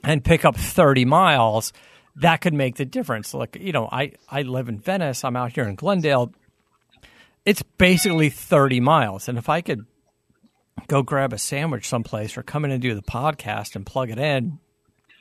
And 0.04 0.24
pick 0.24 0.44
up 0.44 0.56
30 0.56 1.04
miles 1.04 1.72
that 2.16 2.40
could 2.40 2.54
make 2.54 2.76
the 2.76 2.84
difference. 2.84 3.34
Like, 3.34 3.56
you 3.60 3.72
know, 3.72 3.88
I, 3.90 4.12
I 4.28 4.42
live 4.42 4.68
in 4.68 4.78
Venice, 4.78 5.24
I'm 5.24 5.36
out 5.36 5.52
here 5.52 5.64
in 5.64 5.74
Glendale. 5.74 6.32
It's 7.44 7.62
basically 7.62 8.30
30 8.30 8.80
miles. 8.80 9.28
And 9.28 9.38
if 9.38 9.48
I 9.48 9.60
could 9.60 9.86
go 10.88 11.02
grab 11.02 11.32
a 11.32 11.38
sandwich 11.38 11.88
someplace 11.88 12.36
or 12.36 12.42
come 12.42 12.64
in 12.64 12.70
and 12.70 12.82
do 12.82 12.94
the 12.94 13.02
podcast 13.02 13.76
and 13.76 13.86
plug 13.86 14.10
it 14.10 14.18
in 14.18 14.58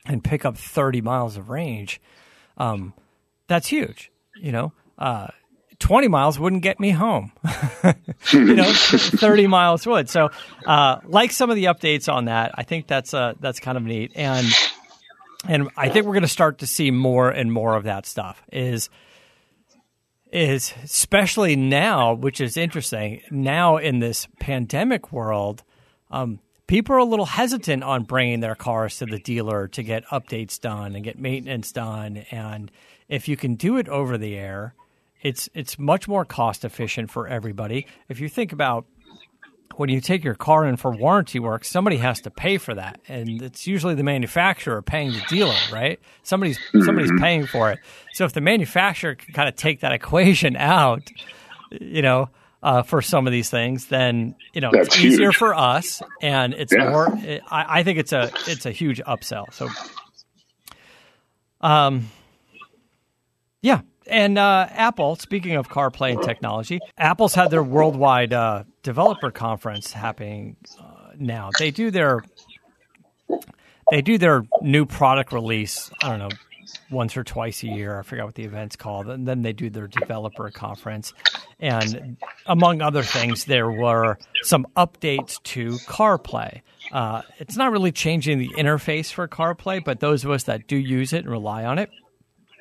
and 0.05 0.23
pick 0.23 0.45
up 0.45 0.57
30 0.57 1.01
miles 1.01 1.37
of 1.37 1.49
range, 1.49 2.01
um, 2.57 2.93
that's 3.47 3.67
huge. 3.67 4.11
You 4.35 4.51
know, 4.51 4.73
uh, 4.97 5.27
20 5.79 6.09
miles 6.09 6.37
wouldn't 6.37 6.61
get 6.61 6.79
me 6.79 6.91
home. 6.91 7.31
you 8.33 8.55
know, 8.55 8.71
30 8.73 9.47
miles 9.47 9.87
would. 9.87 10.09
So, 10.09 10.29
uh, 10.65 10.97
like 11.05 11.31
some 11.31 11.49
of 11.49 11.55
the 11.55 11.65
updates 11.65 12.11
on 12.11 12.25
that, 12.25 12.51
I 12.55 12.63
think 12.63 12.87
that's, 12.87 13.13
uh, 13.13 13.33
that's 13.39 13.59
kind 13.59 13.77
of 13.77 13.83
neat. 13.83 14.11
And, 14.15 14.45
and 15.47 15.69
I 15.77 15.89
think 15.89 16.05
we're 16.05 16.13
going 16.13 16.21
to 16.23 16.27
start 16.27 16.59
to 16.59 16.67
see 16.67 16.91
more 16.91 17.29
and 17.29 17.51
more 17.51 17.75
of 17.75 17.83
that 17.83 18.05
stuff. 18.05 18.43
Is 18.51 18.89
is 20.31 20.73
especially 20.83 21.55
now, 21.55 22.13
which 22.13 22.39
is 22.39 22.57
interesting. 22.57 23.21
Now 23.31 23.77
in 23.77 23.99
this 23.99 24.27
pandemic 24.39 25.11
world, 25.11 25.63
um, 26.11 26.39
people 26.67 26.95
are 26.95 26.99
a 26.99 27.05
little 27.05 27.25
hesitant 27.25 27.83
on 27.83 28.03
bringing 28.03 28.41
their 28.41 28.53
cars 28.53 28.97
to 28.97 29.05
the 29.05 29.17
dealer 29.17 29.67
to 29.69 29.81
get 29.81 30.05
updates 30.07 30.59
done 30.59 30.95
and 30.95 31.03
get 31.03 31.17
maintenance 31.17 31.71
done. 31.71 32.17
And 32.29 32.69
if 33.07 33.27
you 33.27 33.35
can 33.35 33.55
do 33.55 33.77
it 33.77 33.89
over 33.89 34.17
the 34.17 34.35
air, 34.35 34.75
it's 35.21 35.49
it's 35.53 35.79
much 35.79 36.07
more 36.07 36.25
cost 36.25 36.63
efficient 36.63 37.09
for 37.09 37.27
everybody. 37.27 37.87
If 38.07 38.19
you 38.19 38.29
think 38.29 38.53
about 38.53 38.85
when 39.79 39.87
you 39.87 40.01
take 40.01 40.25
your 40.25 40.35
car 40.35 40.65
in 40.65 40.75
for 40.75 40.91
warranty 40.91 41.39
work, 41.39 41.63
somebody 41.63 41.95
has 41.95 42.19
to 42.19 42.29
pay 42.29 42.57
for 42.57 42.75
that, 42.75 42.99
and 43.07 43.41
it's 43.41 43.65
usually 43.65 43.95
the 43.95 44.03
manufacturer 44.03 44.81
paying 44.81 45.13
the 45.13 45.23
dealer, 45.29 45.55
right? 45.71 46.01
Somebody's 46.21 46.57
mm-hmm. 46.57 46.81
somebody's 46.81 47.13
paying 47.17 47.45
for 47.45 47.71
it. 47.71 47.79
So 48.11 48.25
if 48.25 48.33
the 48.33 48.41
manufacturer 48.41 49.15
can 49.15 49.33
kind 49.33 49.47
of 49.47 49.55
take 49.55 49.79
that 49.79 49.93
equation 49.93 50.57
out, 50.57 51.09
you 51.71 52.01
know, 52.01 52.27
uh, 52.61 52.83
for 52.83 53.01
some 53.01 53.25
of 53.25 53.31
these 53.31 53.49
things, 53.49 53.85
then 53.85 54.35
you 54.51 54.59
know 54.59 54.69
That's 54.73 54.87
it's 54.87 54.97
huge. 54.97 55.13
easier 55.13 55.31
for 55.31 55.55
us, 55.55 56.01
and 56.21 56.53
it's 56.53 56.73
yeah. 56.77 56.89
more. 56.89 57.07
It, 57.13 57.41
I, 57.49 57.79
I 57.79 57.83
think 57.83 57.99
it's 57.99 58.11
a 58.11 58.29
it's 58.47 58.65
a 58.65 58.71
huge 58.71 59.01
upsell. 59.03 59.45
So, 59.53 59.69
um, 61.61 62.09
yeah, 63.61 63.79
and 64.09 64.37
uh, 64.37 64.67
Apple, 64.71 65.15
speaking 65.15 65.55
of 65.55 65.69
CarPlay 65.69 66.13
and 66.13 66.23
technology, 66.23 66.79
Apple's 66.97 67.33
had 67.33 67.51
their 67.51 67.63
worldwide 67.63 68.33
uh, 68.33 68.63
developer 68.83 69.31
conference 69.31 69.91
happening 69.91 70.55
uh, 70.79 71.11
now. 71.17 71.49
They 71.57 71.71
do 71.71 71.91
their 71.91 72.23
they 73.91 74.01
do 74.01 74.17
their 74.17 74.45
new 74.61 74.85
product 74.85 75.31
release. 75.31 75.89
I 76.03 76.09
don't 76.09 76.19
know 76.19 76.29
once 76.91 77.17
or 77.17 77.23
twice 77.23 77.63
a 77.63 77.67
year. 77.67 77.99
I 77.99 78.03
forgot 78.03 78.25
what 78.25 78.35
the 78.35 78.43
event's 78.43 78.75
called. 78.75 79.07
And 79.07 79.27
then 79.27 79.41
they 79.41 79.53
do 79.53 79.69
their 79.69 79.87
developer 79.87 80.49
conference. 80.51 81.13
And 81.59 82.17
among 82.45 82.81
other 82.81 83.03
things, 83.03 83.45
there 83.45 83.71
were 83.71 84.17
some 84.43 84.67
updates 84.75 85.41
to 85.43 85.71
CarPlay. 85.87 86.61
Uh, 86.91 87.21
it's 87.37 87.57
not 87.57 87.71
really 87.71 87.91
changing 87.91 88.39
the 88.39 88.49
interface 88.49 89.11
for 89.11 89.27
CarPlay, 89.27 89.83
but 89.83 89.99
those 89.99 90.23
of 90.23 90.31
us 90.31 90.43
that 90.43 90.67
do 90.67 90.77
use 90.77 91.13
it 91.13 91.19
and 91.19 91.29
rely 91.29 91.65
on 91.65 91.79
it 91.79 91.89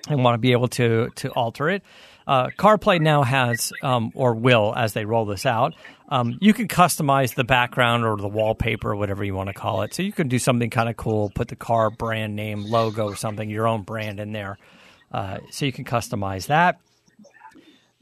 and 0.08 0.24
want 0.24 0.34
to 0.34 0.38
be 0.38 0.52
able 0.52 0.68
to 0.68 1.10
to 1.16 1.30
alter 1.30 1.68
it. 1.68 1.82
Uh, 2.28 2.48
CarPlay 2.58 3.00
now 3.00 3.22
has, 3.22 3.72
um, 3.82 4.12
or 4.14 4.34
will, 4.34 4.74
as 4.76 4.92
they 4.92 5.06
roll 5.06 5.24
this 5.24 5.46
out, 5.46 5.72
um, 6.10 6.36
you 6.42 6.52
can 6.52 6.68
customize 6.68 7.34
the 7.34 7.42
background 7.42 8.04
or 8.04 8.18
the 8.18 8.28
wallpaper 8.28 8.90
or 8.90 8.96
whatever 8.96 9.24
you 9.24 9.34
want 9.34 9.48
to 9.48 9.54
call 9.54 9.80
it. 9.80 9.94
So 9.94 10.02
you 10.02 10.12
can 10.12 10.28
do 10.28 10.38
something 10.38 10.68
kind 10.68 10.90
of 10.90 10.96
cool, 10.98 11.30
put 11.34 11.48
the 11.48 11.56
car 11.56 11.88
brand 11.88 12.36
name, 12.36 12.64
logo, 12.64 13.06
or 13.06 13.16
something, 13.16 13.48
your 13.48 13.66
own 13.66 13.80
brand 13.80 14.20
in 14.20 14.32
there. 14.32 14.58
Uh, 15.10 15.38
so 15.50 15.64
you 15.64 15.72
can 15.72 15.86
customize 15.86 16.48
that. 16.48 16.78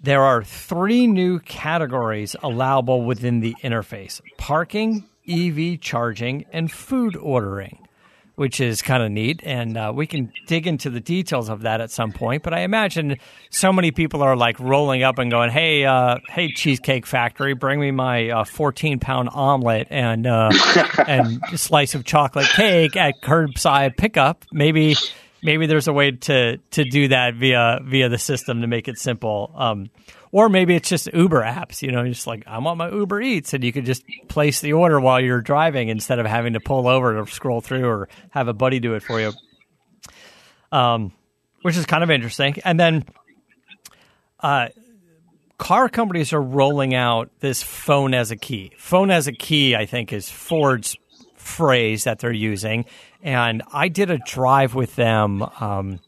There 0.00 0.22
are 0.22 0.42
three 0.42 1.06
new 1.06 1.38
categories 1.38 2.34
allowable 2.42 3.02
within 3.02 3.38
the 3.38 3.54
interface 3.62 4.20
parking, 4.38 5.04
EV 5.28 5.80
charging, 5.80 6.46
and 6.52 6.70
food 6.70 7.16
ordering 7.16 7.85
which 8.36 8.60
is 8.60 8.82
kind 8.82 9.02
of 9.02 9.10
neat. 9.10 9.40
And 9.42 9.76
uh, 9.76 9.92
we 9.94 10.06
can 10.06 10.32
dig 10.46 10.66
into 10.66 10.88
the 10.90 11.00
details 11.00 11.48
of 11.48 11.62
that 11.62 11.80
at 11.80 11.90
some 11.90 12.12
point. 12.12 12.42
But 12.42 12.54
I 12.54 12.60
imagine 12.60 13.16
so 13.50 13.72
many 13.72 13.90
people 13.90 14.22
are 14.22 14.36
like 14.36 14.60
rolling 14.60 15.02
up 15.02 15.18
and 15.18 15.30
going, 15.30 15.50
"Hey, 15.50 15.84
uh, 15.84 16.18
hey, 16.28 16.52
Cheesecake 16.52 17.06
Factory, 17.06 17.54
bring 17.54 17.80
me 17.80 17.90
my 17.90 18.30
uh, 18.30 18.44
14 18.44 19.00
pound 19.00 19.30
omelet 19.32 19.88
and 19.90 20.26
uh, 20.26 20.50
and 21.06 21.42
a 21.52 21.58
slice 21.58 21.94
of 21.94 22.04
chocolate 22.04 22.48
cake 22.48 22.96
at 22.96 23.14
curbside 23.22 23.96
pickup." 23.96 24.44
Maybe. 24.52 24.96
Maybe 25.42 25.66
there's 25.66 25.86
a 25.86 25.92
way 25.92 26.10
to, 26.10 26.56
to 26.56 26.84
do 26.84 27.08
that 27.08 27.34
via 27.34 27.78
via 27.84 28.08
the 28.08 28.18
system 28.18 28.62
to 28.62 28.66
make 28.66 28.88
it 28.88 28.98
simple. 28.98 29.52
Um, 29.54 29.90
or 30.36 30.50
maybe 30.50 30.74
it's 30.74 30.90
just 30.90 31.08
Uber 31.14 31.40
apps. 31.40 31.80
You 31.80 31.92
know, 31.92 32.06
just 32.06 32.26
like 32.26 32.46
I 32.46 32.58
want 32.58 32.76
my 32.76 32.90
Uber 32.90 33.22
Eats, 33.22 33.54
and 33.54 33.64
you 33.64 33.72
could 33.72 33.86
just 33.86 34.04
place 34.28 34.60
the 34.60 34.74
order 34.74 35.00
while 35.00 35.18
you're 35.18 35.40
driving 35.40 35.88
instead 35.88 36.18
of 36.18 36.26
having 36.26 36.52
to 36.52 36.60
pull 36.60 36.86
over 36.86 37.18
or 37.18 37.26
scroll 37.26 37.62
through 37.62 37.86
or 37.86 38.10
have 38.28 38.46
a 38.46 38.52
buddy 38.52 38.78
do 38.78 38.92
it 38.92 39.02
for 39.02 39.18
you. 39.18 39.32
Um, 40.70 41.12
which 41.62 41.78
is 41.78 41.86
kind 41.86 42.04
of 42.04 42.10
interesting. 42.10 42.56
And 42.66 42.78
then, 42.78 43.06
uh, 44.40 44.68
car 45.56 45.88
companies 45.88 46.34
are 46.34 46.42
rolling 46.42 46.94
out 46.94 47.30
this 47.40 47.62
phone 47.62 48.12
as 48.12 48.30
a 48.30 48.36
key. 48.36 48.72
Phone 48.76 49.10
as 49.10 49.26
a 49.28 49.32
key, 49.32 49.74
I 49.74 49.86
think, 49.86 50.12
is 50.12 50.28
Ford's 50.28 50.98
phrase 51.36 52.04
that 52.04 52.18
they're 52.18 52.30
using. 52.30 52.84
And 53.22 53.62
I 53.72 53.88
did 53.88 54.10
a 54.10 54.18
drive 54.18 54.74
with 54.74 54.96
them. 54.96 55.40
Um, 55.60 56.00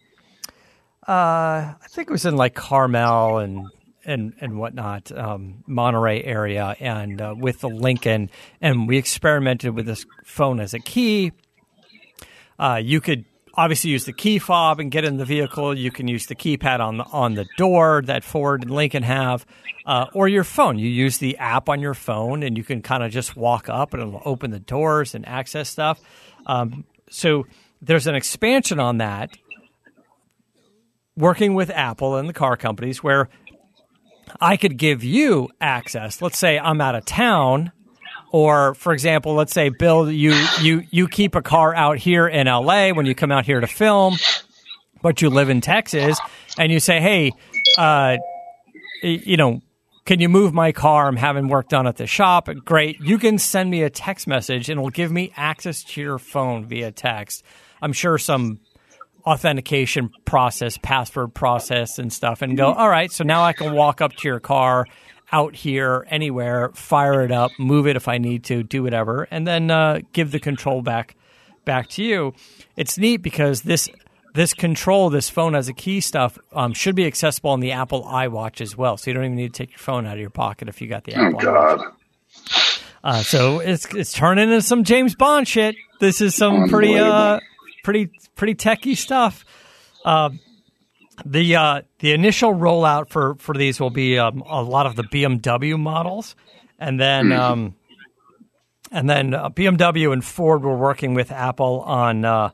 uh, 1.08 1.72
I 1.80 1.86
think 1.88 2.10
it 2.10 2.12
was 2.12 2.26
in 2.26 2.36
like 2.36 2.54
Carmel 2.54 3.38
and 3.38 3.70
and 4.08 4.32
and 4.40 4.58
whatnot, 4.58 5.12
um, 5.12 5.62
Monterey 5.66 6.24
area, 6.24 6.74
and 6.80 7.20
uh, 7.20 7.34
with 7.36 7.60
the 7.60 7.68
Lincoln, 7.68 8.30
and 8.60 8.88
we 8.88 8.96
experimented 8.96 9.74
with 9.74 9.86
this 9.86 10.06
phone 10.24 10.58
as 10.60 10.74
a 10.74 10.78
key. 10.78 11.32
Uh, 12.58 12.80
you 12.82 13.00
could 13.00 13.24
obviously 13.54 13.90
use 13.90 14.04
the 14.04 14.12
key 14.12 14.38
fob 14.38 14.80
and 14.80 14.90
get 14.90 15.04
in 15.04 15.18
the 15.18 15.24
vehicle. 15.24 15.76
You 15.76 15.90
can 15.90 16.08
use 16.08 16.26
the 16.26 16.34
keypad 16.34 16.80
on 16.80 16.96
the 16.96 17.04
on 17.04 17.34
the 17.34 17.46
door 17.56 18.02
that 18.06 18.24
Ford 18.24 18.62
and 18.62 18.70
Lincoln 18.70 19.02
have, 19.02 19.46
uh, 19.86 20.06
or 20.14 20.26
your 20.26 20.44
phone. 20.44 20.78
You 20.78 20.88
use 20.88 21.18
the 21.18 21.36
app 21.36 21.68
on 21.68 21.80
your 21.80 21.94
phone, 21.94 22.42
and 22.42 22.56
you 22.56 22.64
can 22.64 22.82
kind 22.82 23.02
of 23.02 23.12
just 23.12 23.36
walk 23.36 23.68
up 23.68 23.92
and 23.92 24.02
it'll 24.02 24.22
open 24.24 24.50
the 24.50 24.60
doors 24.60 25.14
and 25.14 25.28
access 25.28 25.68
stuff. 25.68 26.00
Um, 26.46 26.84
so 27.10 27.46
there's 27.82 28.06
an 28.06 28.14
expansion 28.14 28.80
on 28.80 28.98
that 28.98 29.30
working 31.18 31.54
with 31.54 31.68
Apple 31.70 32.16
and 32.16 32.28
the 32.28 32.32
car 32.32 32.56
companies 32.56 33.02
where 33.02 33.28
I 34.40 34.56
could 34.56 34.76
give 34.76 35.04
you 35.04 35.48
access. 35.60 36.22
Let's 36.22 36.38
say 36.38 36.58
I'm 36.58 36.80
out 36.80 36.94
of 36.94 37.04
town, 37.04 37.72
or 38.30 38.74
for 38.74 38.92
example, 38.92 39.34
let's 39.34 39.52
say 39.52 39.68
Bill, 39.68 40.10
you 40.10 40.32
you 40.60 40.84
you 40.90 41.08
keep 41.08 41.34
a 41.34 41.42
car 41.42 41.74
out 41.74 41.98
here 41.98 42.26
in 42.28 42.46
LA 42.46 42.90
when 42.90 43.06
you 43.06 43.14
come 43.14 43.32
out 43.32 43.46
here 43.46 43.60
to 43.60 43.66
film, 43.66 44.16
but 45.02 45.22
you 45.22 45.30
live 45.30 45.48
in 45.48 45.60
Texas, 45.60 46.18
and 46.58 46.72
you 46.72 46.80
say, 46.80 47.00
hey, 47.00 47.32
uh, 47.76 48.16
you 49.02 49.36
know. 49.36 49.60
Can 50.04 50.20
you 50.20 50.30
move 50.30 50.54
my 50.54 50.72
car? 50.72 51.06
I'm 51.06 51.16
having 51.16 51.48
work 51.48 51.68
done 51.68 51.86
at 51.86 51.96
the 51.96 52.06
shop. 52.06 52.48
Great. 52.64 52.98
You 52.98 53.18
can 53.18 53.36
send 53.36 53.68
me 53.70 53.82
a 53.82 53.90
text 53.90 54.26
message 54.26 54.70
and 54.70 54.80
it'll 54.80 54.88
give 54.88 55.12
me 55.12 55.34
access 55.36 55.84
to 55.84 56.00
your 56.00 56.16
phone 56.16 56.64
via 56.64 56.90
text. 56.90 57.44
I'm 57.82 57.92
sure 57.92 58.16
some 58.16 58.60
authentication 59.26 60.10
process, 60.24 60.78
password 60.82 61.34
process, 61.34 61.98
and 61.98 62.12
stuff, 62.12 62.42
and 62.42 62.56
go, 62.56 62.72
all 62.72 62.88
right, 62.88 63.10
so 63.12 63.24
now 63.24 63.42
I 63.44 63.52
can 63.52 63.74
walk 63.74 64.00
up 64.00 64.12
to 64.14 64.28
your 64.28 64.40
car 64.40 64.86
out 65.30 65.54
here 65.54 66.06
anywhere, 66.08 66.70
fire 66.74 67.22
it 67.22 67.30
up, 67.32 67.50
move 67.58 67.86
it 67.86 67.96
if 67.96 68.08
I 68.08 68.16
need 68.18 68.44
to, 68.44 68.62
do 68.62 68.82
whatever, 68.82 69.28
and 69.30 69.46
then 69.46 69.70
uh, 69.70 70.00
give 70.12 70.30
the 70.30 70.40
control 70.40 70.80
back 70.82 71.16
back 71.64 71.88
to 71.90 72.02
you. 72.02 72.32
It's 72.76 72.96
neat 72.96 73.18
because 73.18 73.62
this 73.62 73.88
this 74.34 74.54
control, 74.54 75.10
this 75.10 75.28
phone 75.28 75.54
as 75.54 75.68
a 75.68 75.72
key 75.74 76.00
stuff, 76.00 76.38
um, 76.52 76.72
should 76.72 76.94
be 76.94 77.06
accessible 77.06 77.50
on 77.50 77.60
the 77.60 77.72
Apple 77.72 78.04
iWatch 78.04 78.60
as 78.60 78.76
well. 78.76 78.96
So 78.96 79.10
you 79.10 79.14
don't 79.14 79.24
even 79.24 79.36
need 79.36 79.52
to 79.52 79.58
take 79.64 79.70
your 79.72 79.78
phone 79.78 80.06
out 80.06 80.14
of 80.14 80.20
your 80.20 80.30
pocket 80.30 80.68
if 80.68 80.80
you 80.80 80.88
got 80.88 81.04
the 81.04 81.14
Oh 81.14 81.26
Apple. 81.26 81.40
God. 81.40 81.78
iWatch. 81.80 82.82
Uh, 83.04 83.22
so 83.22 83.58
it's 83.60 83.92
it's 83.94 84.12
turning 84.12 84.48
into 84.48 84.62
some 84.62 84.84
James 84.84 85.14
Bond 85.14 85.46
shit. 85.46 85.76
This 86.00 86.20
is 86.20 86.34
some 86.34 86.68
pretty 86.68 86.96
uh. 86.98 87.40
Pretty 87.88 88.10
pretty 88.36 88.54
techie 88.54 88.94
stuff. 88.94 89.46
Uh, 90.04 90.28
the 91.24 91.56
uh, 91.56 91.80
the 92.00 92.12
initial 92.12 92.52
rollout 92.52 93.08
for 93.08 93.34
for 93.36 93.54
these 93.54 93.80
will 93.80 93.88
be 93.88 94.18
um, 94.18 94.42
a 94.46 94.62
lot 94.62 94.84
of 94.84 94.94
the 94.94 95.04
BMW 95.04 95.80
models, 95.80 96.36
and 96.78 97.00
then 97.00 97.32
um, 97.32 97.74
and 98.92 99.08
then 99.08 99.32
uh, 99.32 99.48
BMW 99.48 100.12
and 100.12 100.22
Ford 100.22 100.62
were 100.64 100.76
working 100.76 101.14
with 101.14 101.32
Apple 101.32 101.80
on 101.80 102.26
uh, 102.26 102.50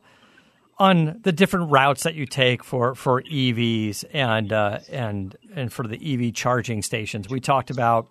on 0.78 1.18
the 1.24 1.32
different 1.32 1.72
routes 1.72 2.04
that 2.04 2.14
you 2.14 2.26
take 2.26 2.62
for 2.62 2.94
for 2.94 3.20
EVs 3.22 4.04
and 4.12 4.52
uh, 4.52 4.78
and 4.88 5.36
and 5.52 5.72
for 5.72 5.84
the 5.84 5.96
EV 5.96 6.32
charging 6.32 6.80
stations. 6.80 7.28
We 7.28 7.40
talked 7.40 7.70
about 7.70 8.06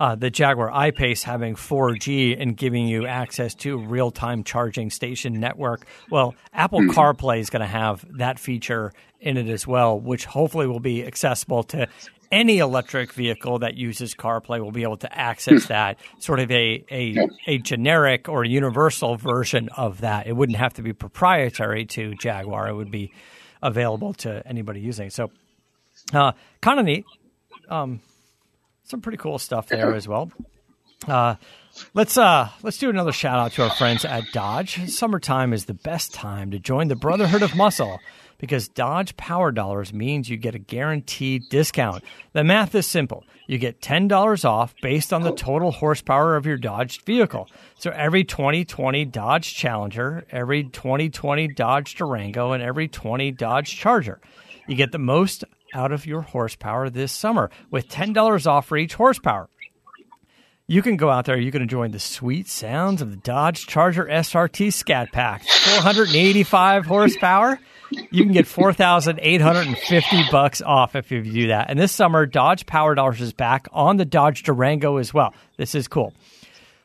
uh, 0.00 0.14
the 0.14 0.30
Jaguar 0.30 0.70
I-Pace 0.72 1.22
having 1.22 1.54
4G 1.54 2.40
and 2.40 2.56
giving 2.56 2.88
you 2.88 3.06
access 3.06 3.54
to 3.56 3.76
real-time 3.78 4.42
charging 4.44 4.88
station 4.90 5.38
network. 5.38 5.84
Well, 6.10 6.34
Apple 6.54 6.80
CarPlay 6.80 7.38
is 7.38 7.50
going 7.50 7.60
to 7.60 7.66
have 7.66 8.04
that 8.16 8.38
feature 8.38 8.92
in 9.20 9.36
it 9.36 9.48
as 9.48 9.66
well, 9.66 10.00
which 10.00 10.24
hopefully 10.24 10.66
will 10.66 10.80
be 10.80 11.04
accessible 11.04 11.62
to 11.64 11.86
any 12.32 12.58
electric 12.58 13.12
vehicle 13.12 13.58
that 13.58 13.74
uses 13.74 14.14
CarPlay. 14.14 14.62
Will 14.62 14.70
be 14.70 14.84
able 14.84 14.96
to 14.98 15.18
access 15.18 15.66
that 15.66 15.98
sort 16.18 16.40
of 16.40 16.50
a 16.50 16.82
a, 16.90 17.28
a 17.46 17.58
generic 17.58 18.28
or 18.28 18.44
universal 18.44 19.16
version 19.16 19.68
of 19.76 20.00
that. 20.00 20.26
It 20.26 20.34
wouldn't 20.34 20.58
have 20.58 20.74
to 20.74 20.82
be 20.82 20.92
proprietary 20.92 21.84
to 21.86 22.14
Jaguar. 22.14 22.68
It 22.68 22.74
would 22.74 22.90
be 22.90 23.12
available 23.62 24.14
to 24.14 24.46
anybody 24.46 24.80
using. 24.80 25.08
it. 25.08 25.12
So, 25.12 25.30
uh, 26.14 26.32
kind 26.62 26.78
of 26.78 26.86
neat 26.86 27.04
some 28.90 29.00
pretty 29.00 29.18
cool 29.18 29.38
stuff 29.38 29.66
there 29.68 29.94
as 29.94 30.06
well. 30.06 30.30
Uh, 31.08 31.36
let's 31.94 32.18
uh, 32.18 32.50
let's 32.62 32.76
do 32.78 32.90
another 32.90 33.12
shout 33.12 33.38
out 33.38 33.52
to 33.52 33.62
our 33.62 33.70
friends 33.70 34.04
at 34.04 34.24
Dodge. 34.32 34.90
Summertime 34.90 35.52
is 35.52 35.64
the 35.64 35.74
best 35.74 36.12
time 36.12 36.50
to 36.50 36.58
join 36.58 36.88
the 36.88 36.96
Brotherhood 36.96 37.42
of 37.42 37.56
Muscle 37.56 38.00
because 38.40 38.68
Dodge 38.68 39.16
Power 39.16 39.52
Dollars 39.52 39.92
means 39.92 40.28
you 40.28 40.36
get 40.36 40.54
a 40.54 40.58
guaranteed 40.58 41.48
discount. 41.50 42.02
The 42.32 42.42
math 42.42 42.74
is 42.74 42.86
simple. 42.86 43.24
You 43.46 43.58
get 43.58 43.80
$10 43.80 44.44
off 44.44 44.74
based 44.80 45.12
on 45.12 45.22
the 45.22 45.34
total 45.34 45.70
horsepower 45.70 46.36
of 46.36 46.46
your 46.46 46.56
Dodge 46.56 47.04
vehicle. 47.04 47.48
So 47.76 47.90
every 47.90 48.24
2020 48.24 49.04
Dodge 49.06 49.54
Challenger, 49.54 50.24
every 50.30 50.64
2020 50.64 51.48
Dodge 51.48 51.94
Durango, 51.96 52.52
and 52.52 52.62
every 52.62 52.88
20 52.88 53.32
Dodge 53.32 53.76
Charger. 53.76 54.20
You 54.66 54.76
get 54.76 54.92
the 54.92 54.98
most 54.98 55.44
out 55.74 55.92
of 55.92 56.06
your 56.06 56.22
horsepower 56.22 56.90
this 56.90 57.12
summer 57.12 57.50
with 57.70 57.88
$10 57.88 58.46
off 58.46 58.66
for 58.66 58.76
each 58.76 58.94
horsepower. 58.94 59.48
You 60.66 60.82
can 60.82 60.96
go 60.96 61.10
out 61.10 61.24
there, 61.24 61.36
you 61.36 61.50
can 61.50 61.62
enjoy 61.62 61.88
the 61.88 61.98
sweet 61.98 62.46
sounds 62.46 63.02
of 63.02 63.10
the 63.10 63.16
Dodge 63.16 63.66
Charger 63.66 64.04
SRT 64.04 64.72
Scat 64.72 65.10
Pack. 65.10 65.42
485 65.42 66.86
horsepower. 66.86 67.58
You 68.12 68.22
can 68.22 68.32
get 68.32 68.46
4,850 68.46 70.22
bucks 70.30 70.62
off 70.62 70.94
if 70.94 71.10
you 71.10 71.24
do 71.24 71.48
that. 71.48 71.70
And 71.70 71.78
this 71.78 71.90
summer, 71.90 72.24
Dodge 72.24 72.66
Power 72.66 72.94
Dollars 72.94 73.20
is 73.20 73.32
back 73.32 73.66
on 73.72 73.96
the 73.96 74.04
Dodge 74.04 74.44
Durango 74.44 74.98
as 74.98 75.12
well. 75.12 75.34
This 75.56 75.74
is 75.74 75.88
cool. 75.88 76.14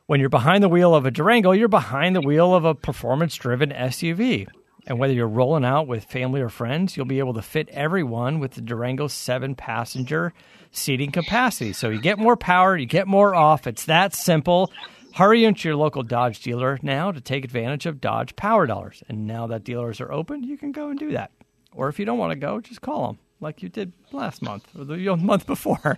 When 0.07 0.19
you're 0.19 0.29
behind 0.29 0.63
the 0.63 0.69
wheel 0.69 0.95
of 0.95 1.05
a 1.05 1.11
Durango, 1.11 1.51
you're 1.51 1.67
behind 1.67 2.15
the 2.15 2.21
wheel 2.21 2.55
of 2.55 2.65
a 2.65 2.73
performance 2.73 3.35
driven 3.35 3.69
SUV. 3.69 4.47
And 4.87 4.99
whether 4.99 5.13
you're 5.13 5.27
rolling 5.27 5.65
out 5.65 5.87
with 5.87 6.05
family 6.05 6.41
or 6.41 6.49
friends, 6.49 6.95
you'll 6.95 7.05
be 7.05 7.19
able 7.19 7.33
to 7.33 7.41
fit 7.41 7.69
everyone 7.69 8.39
with 8.39 8.51
the 8.51 8.61
Durango's 8.61 9.13
seven 9.13 9.55
passenger 9.55 10.33
seating 10.71 11.11
capacity. 11.11 11.73
So 11.73 11.89
you 11.89 11.99
get 11.99 12.19
more 12.19 12.37
power, 12.37 12.77
you 12.77 12.85
get 12.85 13.07
more 13.07 13.33
off. 13.33 13.65
It's 13.65 13.85
that 13.85 14.13
simple. 14.13 14.71
Hurry 15.15 15.45
into 15.45 15.69
your 15.69 15.77
local 15.77 16.03
Dodge 16.03 16.41
dealer 16.41 16.77
now 16.81 17.11
to 17.11 17.21
take 17.21 17.45
advantage 17.45 17.85
of 17.85 18.01
Dodge 18.01 18.35
Power 18.35 18.67
Dollars. 18.67 19.01
And 19.07 19.25
now 19.25 19.47
that 19.47 19.63
dealers 19.63 20.01
are 20.01 20.11
open, 20.11 20.43
you 20.43 20.57
can 20.57 20.71
go 20.71 20.89
and 20.89 20.99
do 20.99 21.13
that. 21.13 21.31
Or 21.73 21.89
if 21.89 21.99
you 21.99 22.05
don't 22.05 22.17
want 22.17 22.31
to 22.31 22.37
go, 22.37 22.59
just 22.59 22.81
call 22.81 23.07
them 23.07 23.19
like 23.39 23.63
you 23.63 23.69
did 23.69 23.93
last 24.11 24.41
month 24.41 24.67
or 24.77 24.83
the 24.83 24.97
month 25.17 25.45
before. 25.45 25.97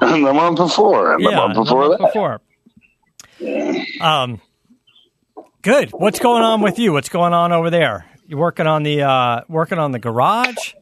The 0.00 0.06
month 0.18 0.58
before, 0.58 1.14
and 1.14 1.24
the 1.24 1.30
month 1.30 1.54
before 1.54 1.88
the 1.88 1.98
month 1.98 2.00
that. 2.00 2.06
before. 2.12 2.40
Um, 4.00 4.40
good. 5.62 5.90
What's 5.90 6.18
going 6.18 6.42
on 6.42 6.60
with 6.60 6.78
you? 6.78 6.92
What's 6.92 7.08
going 7.08 7.32
on 7.32 7.52
over 7.52 7.70
there? 7.70 8.09
You 8.30 8.36
working 8.36 8.68
on 8.68 8.84
the 8.84 9.02
uh, 9.02 9.40
working 9.48 9.78
on 9.80 9.90
the 9.90 9.98
garage? 9.98 10.74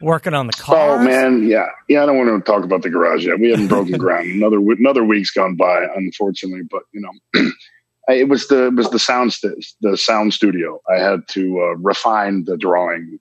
Working 0.00 0.32
on 0.32 0.46
the 0.46 0.52
car. 0.52 1.00
Oh 1.00 1.02
man, 1.02 1.42
yeah, 1.48 1.66
yeah. 1.88 2.04
I 2.04 2.06
don't 2.06 2.16
want 2.16 2.44
to 2.44 2.52
talk 2.52 2.62
about 2.62 2.82
the 2.82 2.88
garage 2.90 3.26
yet. 3.26 3.40
We 3.40 3.50
haven't 3.50 3.66
broken 3.66 3.98
ground. 3.98 4.28
Another 4.28 4.58
another 4.58 5.02
week's 5.02 5.32
gone 5.32 5.56
by, 5.56 5.86
unfortunately. 5.96 6.62
But 6.70 6.82
you 6.92 7.00
know, 7.00 7.50
it 8.08 8.28
was 8.28 8.46
the 8.46 8.66
it 8.68 8.74
was 8.74 8.90
the 8.90 9.00
sound 9.00 9.32
st- 9.32 9.66
the 9.80 9.96
sound 9.96 10.34
studio. 10.34 10.80
I 10.88 11.00
had 11.00 11.26
to 11.30 11.60
uh, 11.62 11.76
refine 11.78 12.44
the 12.44 12.56
drawing 12.56 13.18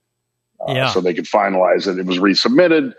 uh, 0.68 0.74
Yeah. 0.74 0.90
so 0.90 1.02
they 1.02 1.16
could 1.16 1.26
finalize 1.26 1.88
it. 1.88 1.98
It 1.98 2.06
was 2.06 2.20
resubmitted. 2.20 2.94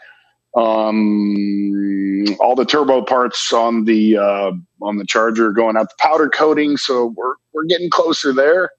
Um, 0.56 2.24
all 2.40 2.56
the 2.56 2.64
turbo 2.64 3.02
parts 3.02 3.52
on 3.52 3.84
the 3.84 4.16
uh, 4.16 4.52
on 4.82 4.96
the 4.96 5.04
Charger 5.06 5.52
going 5.52 5.76
out 5.76 5.88
the 5.88 5.94
powder 6.00 6.28
coating, 6.28 6.78
so 6.78 7.14
we're 7.16 7.34
we're 7.52 7.64
getting 7.64 7.90
closer 7.90 8.32
there, 8.32 8.70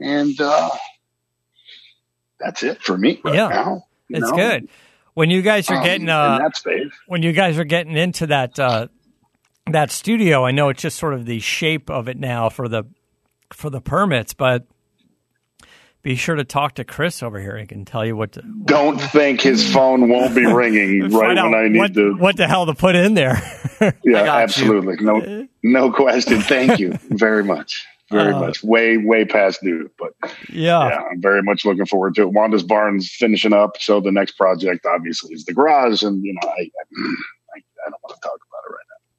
and 0.00 0.40
uh, 0.40 0.70
that's 2.40 2.62
it 2.62 2.82
for 2.82 2.96
me 2.96 3.20
right 3.24 3.34
Yeah. 3.34 3.48
now. 3.48 3.86
It's 4.08 4.30
know? 4.30 4.36
good. 4.36 4.68
When 5.14 5.30
you 5.30 5.42
guys 5.42 5.68
are 5.70 5.76
Um, 5.78 5.84
getting 5.84 6.02
in 6.02 6.08
uh, 6.10 6.38
that 6.38 6.56
space. 6.56 6.92
when 7.06 7.22
you 7.22 7.32
guys 7.32 7.58
are 7.58 7.64
getting 7.64 7.96
into 7.96 8.26
that 8.28 8.58
uh, 8.58 8.88
that 9.70 9.90
studio, 9.90 10.44
I 10.46 10.50
know 10.52 10.68
it's 10.70 10.80
just 10.82 10.96
sort 10.98 11.14
of 11.14 11.26
the 11.26 11.40
shape 11.40 11.90
of 11.90 12.08
it 12.08 12.18
now 12.18 12.48
for 12.48 12.68
the 12.68 12.84
for 13.52 13.68
the 13.70 13.80
permits, 13.80 14.32
but 14.34 14.66
be 16.02 16.14
sure 16.14 16.36
to 16.36 16.44
talk 16.44 16.74
to 16.76 16.84
Chris 16.84 17.22
over 17.22 17.40
here. 17.40 17.58
He 17.58 17.66
can 17.66 17.84
tell 17.84 18.06
you 18.06 18.16
what 18.16 18.32
to 18.32 18.42
Don't 18.64 18.98
think 18.98 19.40
his 19.40 19.70
phone 19.70 20.08
won't 20.08 20.34
be 20.34 20.46
ringing 20.52 21.10
right 21.10 21.34
when 21.36 21.54
I 21.54 21.68
need 21.68 21.78
what, 21.78 21.94
to. 21.94 22.14
what 22.16 22.36
the 22.36 22.46
hell 22.46 22.66
to 22.66 22.74
put 22.74 22.94
in 22.94 23.14
there. 23.14 23.42
yeah, 23.80 24.24
got 24.24 24.42
absolutely. 24.42 24.96
No, 25.04 25.48
no 25.64 25.92
question. 25.92 26.40
Thank 26.40 26.78
you 26.78 26.92
very 27.10 27.42
much. 27.42 27.84
Very 28.10 28.32
Uh, 28.32 28.40
much. 28.40 28.64
Way, 28.64 28.96
way 28.96 29.24
past 29.24 29.60
due. 29.62 29.90
But 29.98 30.14
yeah. 30.48 30.88
yeah, 30.88 31.02
I'm 31.10 31.20
very 31.20 31.42
much 31.42 31.64
looking 31.64 31.86
forward 31.86 32.14
to 32.14 32.22
it. 32.22 32.32
Wanda's 32.32 32.62
Barn's 32.62 33.10
finishing 33.10 33.52
up. 33.52 33.76
So 33.80 34.00
the 34.00 34.12
next 34.12 34.32
project 34.32 34.86
obviously 34.86 35.34
is 35.34 35.44
the 35.44 35.52
garage. 35.52 36.02
And, 36.02 36.24
you 36.24 36.32
know, 36.34 36.48
I, 36.48 36.70
I, 36.70 37.58
I 37.86 37.90
don't 37.90 38.02
want 38.02 38.14
to 38.14 38.20
talk 38.22 38.38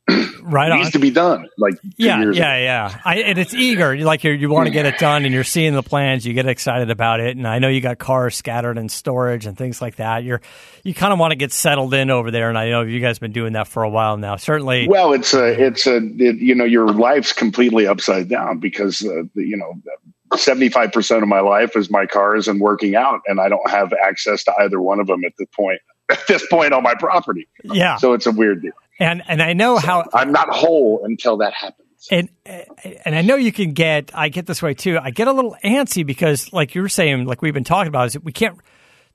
right 0.42 0.68
It 0.68 0.72
on. 0.72 0.78
needs 0.80 0.92
to 0.92 1.00
be 1.00 1.12
done. 1.12 1.48
Like, 1.58 1.76
Yeah, 1.98 2.22
yeah, 2.22 2.30
ago. 2.30 2.34
yeah. 2.64 3.02
I, 3.06 3.16
and 3.20 3.38
it's 3.38 3.54
eager. 3.54 3.98
Like 3.98 4.24
you're, 4.24 4.34
you 4.34 4.50
want 4.50 4.68
to 4.68 4.72
get 4.72 4.86
it 4.86 4.98
done, 4.98 5.26
and 5.26 5.34
you're 5.34 5.44
seeing 5.44 5.74
the 5.74 5.84
plans. 5.84 6.26
You 6.26 6.34
get 6.34 6.48
excited 6.48 6.90
about 6.90 7.20
it, 7.20 7.38
and 7.38 7.48
I 7.48 7.60
know 7.60 7.68
you 7.68 7.82
got 7.82 7.98
cars 8.00 8.36
scattered 8.36 8.78
in 8.78 8.90
storage 8.90 9.46
and 9.46 9.58
things 9.58 9.82
like 9.82 9.98
that. 9.98 10.24
You're 10.24 10.42
you 10.84 10.94
kind 10.94 11.14
of 11.14 11.20
want 11.20 11.32
to 11.32 11.36
get 11.36 11.52
settled 11.52 11.94
in 11.94 12.10
over 12.10 12.32
there, 12.32 12.50
and 12.50 12.58
I 12.58 12.70
know 12.70 12.82
you 12.82 13.00
guys 13.00 13.18
have 13.18 13.22
been 13.22 13.32
doing 13.34 13.54
that 13.54 13.68
for 13.68 13.84
a 13.84 13.90
while 13.90 14.18
now. 14.18 14.36
Certainly, 14.38 14.88
Well, 14.88 15.14
it's 15.14 15.34
a, 15.34 15.48
it's 15.68 15.86
a, 15.88 15.98
it, 15.98 16.38
you 16.38 16.56
know, 16.56 16.66
your 16.66 16.88
life's 16.88 17.34
completely 17.34 17.86
upside 17.88 18.30
down 18.30 18.60
because, 18.60 19.02
uh, 19.06 19.24
the, 19.36 19.44
you 19.46 19.58
know, 19.58 19.74
75% 20.34 21.22
of 21.24 21.28
my 21.28 21.40
life 21.40 21.76
is 21.76 21.90
my 21.90 22.06
cars 22.06 22.48
and 22.48 22.60
working 22.62 22.96
out, 22.96 23.22
and 23.28 23.40
I 23.40 23.50
don't 23.50 23.68
have 23.70 23.94
access 23.94 24.44
to 24.46 24.54
either 24.60 24.80
one 24.80 25.00
of 25.00 25.08
them 25.08 25.26
at 25.26 25.34
this 25.38 25.48
point, 25.56 25.82
at 26.10 26.26
this 26.28 26.46
point 26.48 26.74
on 26.74 26.84
my 26.84 26.96
property. 26.96 27.48
yeah. 27.64 27.98
So 27.98 28.14
it's 28.14 28.26
a 28.26 28.32
weird 28.32 28.62
deal. 28.62 28.72
And 29.00 29.24
and 29.28 29.42
I 29.42 29.54
know 29.54 29.78
how 29.78 30.06
I'm 30.14 30.32
not 30.32 30.50
whole 30.50 31.02
until 31.04 31.38
that 31.38 31.54
happens. 31.54 32.08
and 32.12 32.30
and 33.06 33.16
I 33.16 33.22
know 33.22 33.36
you 33.36 33.52
can 33.52 33.74
get. 33.74 34.12
I 34.14 34.30
get 34.30 34.46
this 34.46 34.62
way 34.62 34.74
too. 34.74 35.00
I 35.02 35.12
get 35.12 35.28
a 35.28 35.32
little 35.32 35.56
antsy 35.64 36.06
because, 36.06 36.52
like 36.54 36.76
you 36.76 36.82
were 36.82 36.90
saying, 36.90 37.26
like 37.26 37.42
we've 37.42 37.54
been 37.54 37.64
talking 37.64 37.88
about, 37.88 38.08
is 38.08 38.14
that 38.14 38.24
we 38.24 38.32
can't. 38.32 38.58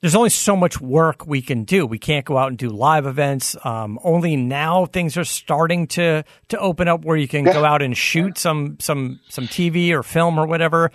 There's 0.01 0.15
only 0.15 0.29
so 0.29 0.55
much 0.55 0.83
work 0.83 1.27
we 1.27 1.41
can 1.41 1.65
do. 1.65 1.87
We 1.87 1.99
can't 1.99 2.27
go 2.27 2.37
out 2.37 2.49
and 2.49 2.59
do 2.59 2.69
live 2.69 3.07
events. 3.07 3.57
Um, 3.65 3.99
only 4.05 4.37
now 4.37 4.85
things 4.85 5.17
are 5.17 5.25
starting 5.25 5.87
to 5.89 6.25
to 6.49 6.59
open 6.59 6.89
up 6.89 7.05
where 7.05 7.17
you 7.17 7.29
can 7.29 7.45
go 7.45 7.65
out 7.65 7.81
and 7.81 7.97
shoot 7.97 8.37
some 8.37 8.77
some 8.81 9.21
some 9.29 9.47
TV 9.47 9.93
or 9.93 10.03
film 10.03 10.39
or 10.39 10.47
whatever. 10.47 10.91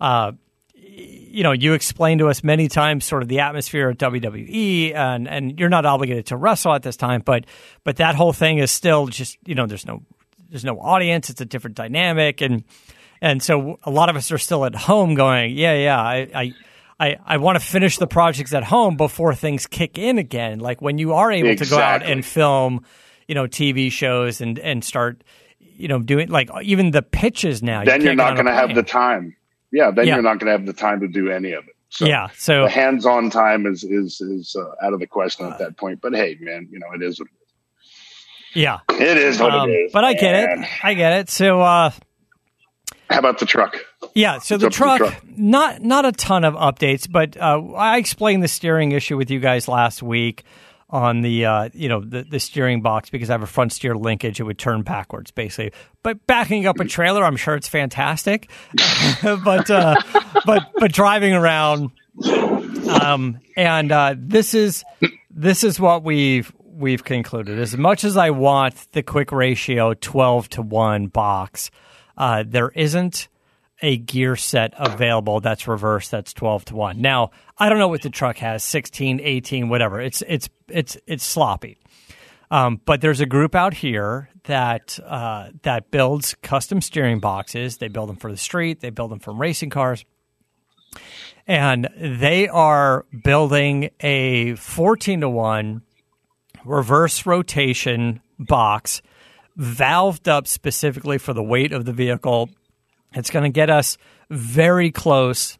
Uh, 0.00 0.32
you 0.96 1.42
know, 1.42 1.52
you 1.52 1.72
explained 1.72 2.20
to 2.20 2.28
us 2.28 2.44
many 2.44 2.68
times 2.68 3.04
sort 3.04 3.22
of 3.22 3.28
the 3.28 3.40
atmosphere 3.40 3.90
at 3.90 3.98
WWE, 3.98 4.94
and 4.94 5.28
and 5.28 5.58
you're 5.58 5.68
not 5.68 5.84
obligated 5.84 6.26
to 6.26 6.36
wrestle 6.36 6.72
at 6.72 6.82
this 6.82 6.96
time, 6.96 7.22
but 7.24 7.44
but 7.82 7.96
that 7.96 8.14
whole 8.14 8.32
thing 8.32 8.58
is 8.58 8.70
still 8.70 9.06
just 9.08 9.36
you 9.44 9.54
know, 9.54 9.66
there's 9.66 9.86
no 9.86 10.02
there's 10.50 10.64
no 10.64 10.78
audience. 10.78 11.30
It's 11.30 11.40
a 11.40 11.44
different 11.44 11.76
dynamic, 11.76 12.40
and 12.40 12.64
and 13.20 13.42
so 13.42 13.78
a 13.82 13.90
lot 13.90 14.08
of 14.08 14.16
us 14.16 14.30
are 14.30 14.38
still 14.38 14.64
at 14.64 14.74
home 14.74 15.14
going, 15.14 15.56
yeah, 15.56 15.74
yeah, 15.74 16.00
I. 16.00 16.28
I 16.34 16.52
I, 17.00 17.16
I 17.26 17.36
want 17.38 17.58
to 17.58 17.64
finish 17.64 17.98
the 17.98 18.06
projects 18.06 18.54
at 18.54 18.62
home 18.62 18.96
before 18.96 19.34
things 19.34 19.66
kick 19.66 19.98
in 19.98 20.16
again. 20.16 20.60
Like 20.60 20.80
when 20.80 20.96
you 20.96 21.14
are 21.14 21.32
able 21.32 21.56
to 21.56 21.68
go 21.68 21.76
out 21.76 22.04
and 22.04 22.24
film, 22.24 22.84
you 23.26 23.34
know, 23.34 23.48
TV 23.48 23.90
shows 23.90 24.40
and 24.40 24.60
and 24.60 24.84
start, 24.84 25.24
you 25.58 25.88
know, 25.88 25.98
doing 25.98 26.28
like 26.28 26.50
even 26.62 26.92
the 26.92 27.02
pitches 27.02 27.64
now. 27.64 27.82
then 27.82 28.00
you're 28.00 28.10
can't 28.10 28.18
not 28.18 28.34
going 28.34 28.46
to 28.46 28.54
have 28.54 28.76
the 28.76 28.84
time. 28.84 29.34
Yeah, 29.74 29.90
then 29.90 30.06
Yeah. 30.06 30.14
you're 30.14 30.22
not 30.22 30.38
going 30.38 30.46
to 30.46 30.52
have 30.52 30.64
the 30.66 30.72
time 30.72 31.00
to 31.00 31.08
do 31.08 31.30
any 31.30 31.52
of 31.52 31.64
it. 31.64 31.74
So 31.90 32.06
yeah. 32.06 32.28
So 32.36 32.62
the 32.62 32.70
hands-on 32.70 33.30
time 33.30 33.66
is 33.66 33.84
is 33.84 34.20
is 34.20 34.56
uh, 34.58 34.86
out 34.86 34.92
of 34.94 35.00
the 35.00 35.06
question 35.06 35.46
at 35.46 35.58
that 35.58 35.76
point. 35.76 36.00
But 36.00 36.14
hey, 36.14 36.36
man, 36.40 36.68
you 36.70 36.78
know 36.78 36.86
it 36.94 37.02
is 37.02 37.18
what 37.20 37.28
yeah. 38.54 38.78
it 38.90 39.16
is. 39.16 39.38
What 39.40 39.52
Um, 39.52 39.68
it 39.68 39.72
is. 39.74 39.92
but 39.92 40.04
I 40.04 40.14
get 40.14 40.34
it. 40.34 40.68
I 40.82 40.94
get 40.94 41.12
it. 41.20 41.28
So 41.30 41.60
uh, 41.60 41.90
How 43.10 43.18
about 43.18 43.38
the 43.38 43.46
truck? 43.46 43.76
Yeah, 44.14 44.38
so 44.38 44.56
the 44.56 44.66
to 44.66 44.66
the 44.66 44.70
truck, 44.70 44.98
truck? 44.98 45.22
not 45.36 45.82
not 45.82 46.04
a 46.04 46.12
ton 46.12 46.44
of 46.44 46.54
updates, 46.54 47.10
but 47.10 47.36
uh, 47.36 47.60
I 47.74 47.98
explained 47.98 48.42
the 48.42 48.48
steering 48.48 48.92
issue 48.92 49.16
with 49.16 49.30
you 49.30 49.40
guys 49.40 49.66
last 49.68 50.02
week 50.02 50.44
on 50.94 51.22
the 51.22 51.44
uh, 51.44 51.68
you 51.74 51.88
know 51.88 52.00
the, 52.00 52.22
the 52.22 52.38
steering 52.38 52.80
box 52.80 53.10
because 53.10 53.28
I 53.28 53.34
have 53.34 53.42
a 53.42 53.46
front 53.46 53.72
steer 53.72 53.96
linkage; 53.96 54.38
it 54.38 54.44
would 54.44 54.58
turn 54.58 54.82
backwards 54.82 55.32
basically. 55.32 55.72
But 56.04 56.24
backing 56.28 56.66
up 56.66 56.78
a 56.78 56.84
trailer, 56.84 57.24
I'm 57.24 57.36
sure 57.36 57.56
it's 57.56 57.66
fantastic. 57.66 58.48
but 59.22 59.68
uh, 59.70 59.96
but 60.46 60.70
but 60.78 60.92
driving 60.92 61.34
around, 61.34 61.90
um, 62.88 63.40
and 63.56 63.90
uh, 63.90 64.14
this 64.16 64.54
is 64.54 64.84
this 65.30 65.64
is 65.64 65.80
what 65.80 66.04
we've 66.04 66.52
we've 66.62 67.02
concluded. 67.02 67.58
As 67.58 67.76
much 67.76 68.04
as 68.04 68.16
I 68.16 68.30
want 68.30 68.92
the 68.92 69.02
quick 69.02 69.32
ratio 69.32 69.94
twelve 69.94 70.48
to 70.50 70.62
one 70.62 71.08
box, 71.08 71.72
uh, 72.16 72.44
there 72.46 72.68
isn't 72.68 73.28
a 73.82 73.96
gear 73.96 74.36
set 74.36 74.72
available 74.76 75.40
that's 75.40 75.66
reverse 75.66 76.08
that's 76.08 76.32
12 76.32 76.66
to 76.66 76.76
1 76.76 77.00
now 77.00 77.30
i 77.58 77.68
don't 77.68 77.78
know 77.78 77.88
what 77.88 78.02
the 78.02 78.10
truck 78.10 78.38
has 78.38 78.62
16 78.62 79.20
18 79.20 79.68
whatever. 79.68 80.00
It's 80.00 80.22
it's 80.28 80.48
it's 80.68 80.96
it's 81.06 81.24
sloppy. 81.24 81.78
Um, 82.50 82.80
but 82.84 83.00
there's 83.00 83.20
a 83.20 83.26
group 83.26 83.54
out 83.54 83.74
here 83.74 84.28
that 84.44 84.98
uh, 85.04 85.48
that 85.62 85.90
builds 85.90 86.34
custom 86.42 86.80
steering 86.80 87.18
boxes. 87.18 87.78
They 87.78 87.88
build 87.88 88.08
them 88.08 88.16
for 88.16 88.30
the 88.30 88.36
street. 88.36 88.80
They 88.80 88.90
build 88.90 89.10
them 89.10 89.18
from 89.18 89.40
racing 89.40 89.70
cars. 89.70 90.04
And 91.46 91.88
they 91.98 92.48
are 92.48 93.04
building 93.22 93.90
a 94.00 94.54
14 94.54 95.20
to 95.22 95.28
1 95.28 95.82
reverse 96.64 97.26
rotation 97.26 98.22
box 98.38 99.02
valved 99.58 100.28
up 100.28 100.46
specifically 100.46 101.18
for 101.18 101.32
the 101.34 101.42
weight 101.42 101.72
of 101.72 101.84
the 101.84 101.92
vehicle 101.92 102.48
it's 103.14 103.30
going 103.30 103.44
to 103.44 103.50
get 103.54 103.70
us 103.70 103.96
very 104.30 104.90
close 104.90 105.58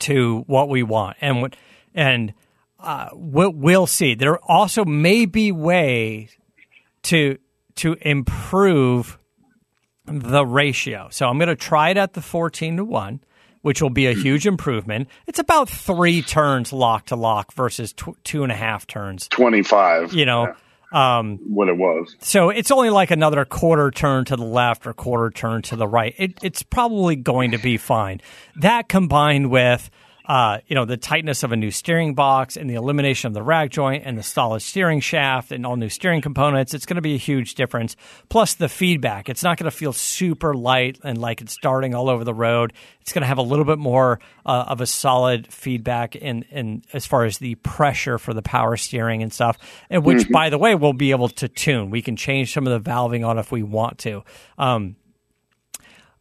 to 0.00 0.44
what 0.46 0.68
we 0.68 0.82
want, 0.82 1.16
and 1.20 1.40
what- 1.42 1.56
and 1.94 2.34
uh, 2.80 3.08
we'll, 3.12 3.50
we'll 3.52 3.86
see. 3.86 4.14
There 4.14 4.38
also 4.38 4.84
may 4.84 5.24
be 5.26 5.52
way 5.52 6.28
to 7.04 7.38
to 7.76 7.96
improve 8.02 9.18
the 10.06 10.44
ratio. 10.44 11.08
So 11.10 11.26
I'm 11.28 11.38
going 11.38 11.48
to 11.48 11.56
try 11.56 11.90
it 11.90 11.96
at 11.96 12.12
the 12.12 12.20
14 12.20 12.76
to 12.76 12.84
one, 12.84 13.20
which 13.62 13.80
will 13.80 13.90
be 13.90 14.06
a 14.06 14.12
huge 14.12 14.46
improvement. 14.46 15.08
It's 15.26 15.38
about 15.38 15.68
three 15.68 16.20
turns 16.22 16.72
lock 16.72 17.06
to 17.06 17.16
lock 17.16 17.52
versus 17.54 17.92
tw- 17.92 18.22
two 18.22 18.42
and 18.42 18.52
a 18.52 18.54
half 18.54 18.86
turns. 18.86 19.28
Twenty-five. 19.28 20.12
You 20.12 20.26
know. 20.26 20.54
Um, 20.94 21.38
what 21.48 21.68
it 21.68 21.76
was. 21.76 22.14
so 22.20 22.50
it's 22.50 22.70
only 22.70 22.90
like 22.90 23.10
another 23.10 23.44
quarter 23.44 23.90
turn 23.90 24.24
to 24.26 24.36
the 24.36 24.44
left 24.44 24.86
or 24.86 24.94
quarter 24.94 25.30
turn 25.30 25.62
to 25.62 25.76
the 25.76 25.88
right. 25.88 26.14
It, 26.16 26.38
it's 26.42 26.62
probably 26.62 27.16
going 27.16 27.50
to 27.50 27.58
be 27.58 27.76
fine. 27.76 28.20
That 28.56 28.88
combined 28.88 29.50
with 29.50 29.90
uh, 30.26 30.58
you 30.66 30.74
know 30.74 30.84
the 30.84 30.96
tightness 30.96 31.42
of 31.42 31.52
a 31.52 31.56
new 31.56 31.70
steering 31.70 32.14
box 32.14 32.56
and 32.56 32.68
the 32.68 32.74
elimination 32.74 33.28
of 33.28 33.34
the 33.34 33.42
rack 33.42 33.70
joint 33.70 34.04
and 34.06 34.16
the 34.16 34.22
solid 34.22 34.60
steering 34.60 35.00
shaft 35.00 35.52
and 35.52 35.66
all 35.66 35.76
new 35.76 35.90
steering 35.90 36.22
components, 36.22 36.72
it's 36.72 36.86
going 36.86 36.96
to 36.96 37.02
be 37.02 37.14
a 37.14 37.18
huge 37.18 37.54
difference. 37.54 37.94
Plus 38.30 38.54
the 38.54 38.68
feedback, 38.68 39.28
it's 39.28 39.42
not 39.42 39.58
going 39.58 39.70
to 39.70 39.76
feel 39.76 39.92
super 39.92 40.54
light 40.54 40.98
and 41.04 41.18
like 41.18 41.42
it's 41.42 41.56
darting 41.58 41.94
all 41.94 42.08
over 42.08 42.24
the 42.24 42.32
road. 42.32 42.72
It's 43.02 43.12
going 43.12 43.20
to 43.20 43.26
have 43.26 43.36
a 43.36 43.42
little 43.42 43.66
bit 43.66 43.78
more 43.78 44.18
uh, 44.46 44.64
of 44.68 44.80
a 44.80 44.86
solid 44.86 45.52
feedback 45.52 46.16
in, 46.16 46.44
in 46.50 46.82
as 46.94 47.04
far 47.04 47.24
as 47.24 47.36
the 47.36 47.56
pressure 47.56 48.16
for 48.16 48.32
the 48.32 48.42
power 48.42 48.78
steering 48.78 49.22
and 49.22 49.30
stuff, 49.32 49.58
and 49.90 50.04
which 50.04 50.30
by 50.30 50.48
the 50.48 50.58
way 50.58 50.74
we'll 50.74 50.94
be 50.94 51.10
able 51.10 51.28
to 51.28 51.48
tune. 51.48 51.90
We 51.90 52.00
can 52.00 52.16
change 52.16 52.54
some 52.54 52.66
of 52.66 52.82
the 52.82 52.90
valving 52.90 53.26
on 53.26 53.38
if 53.38 53.52
we 53.52 53.62
want 53.62 53.98
to. 53.98 54.24
Um, 54.56 54.96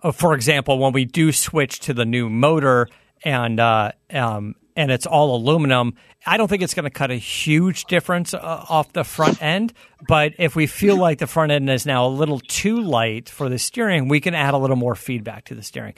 uh, 0.01 0.12
for 0.12 0.34
example, 0.34 0.78
when 0.80 0.91
we 0.91 1.06
do 1.06 1.32
switch 1.32 1.80
to 1.82 1.93
the 1.93 2.06
new 2.06 2.30
motor 2.30 2.89
and 3.24 3.59
uh, 3.59 3.91
um, 4.11 4.55
and 4.76 4.91
it's 4.91 5.05
all 5.05 5.36
aluminum, 5.36 5.93
I 6.26 6.38
don't 6.38 6.47
think 6.47 6.63
it's 6.63 6.74
going 6.74 6.86
to 6.86 6.89
cut 6.89 7.11
a 7.11 7.15
huge 7.15 7.86
difference 7.86 8.34
uh, 8.34 8.65
off 8.69 8.91
the 8.93 9.03
front 9.03 9.41
end. 9.41 9.74
But 10.07 10.34
if 10.39 10.55
we 10.55 10.67
feel 10.67 10.97
like 10.97 11.19
the 11.19 11.28
front 11.28 11.51
end 11.51 11.69
is 11.69 11.86
now 11.86 12.07
a 12.07 12.09
little 12.09 12.39
too 12.39 12.82
light 12.82 13.30
for 13.30 13.49
the 13.49 13.59
steering, 13.59 14.07
we 14.07 14.19
can 14.19 14.34
add 14.34 14.53
a 14.53 14.57
little 14.57 14.76
more 14.76 14.95
feedback 14.95 15.45
to 15.45 15.55
the 15.55 15.61
steering. 15.63 15.93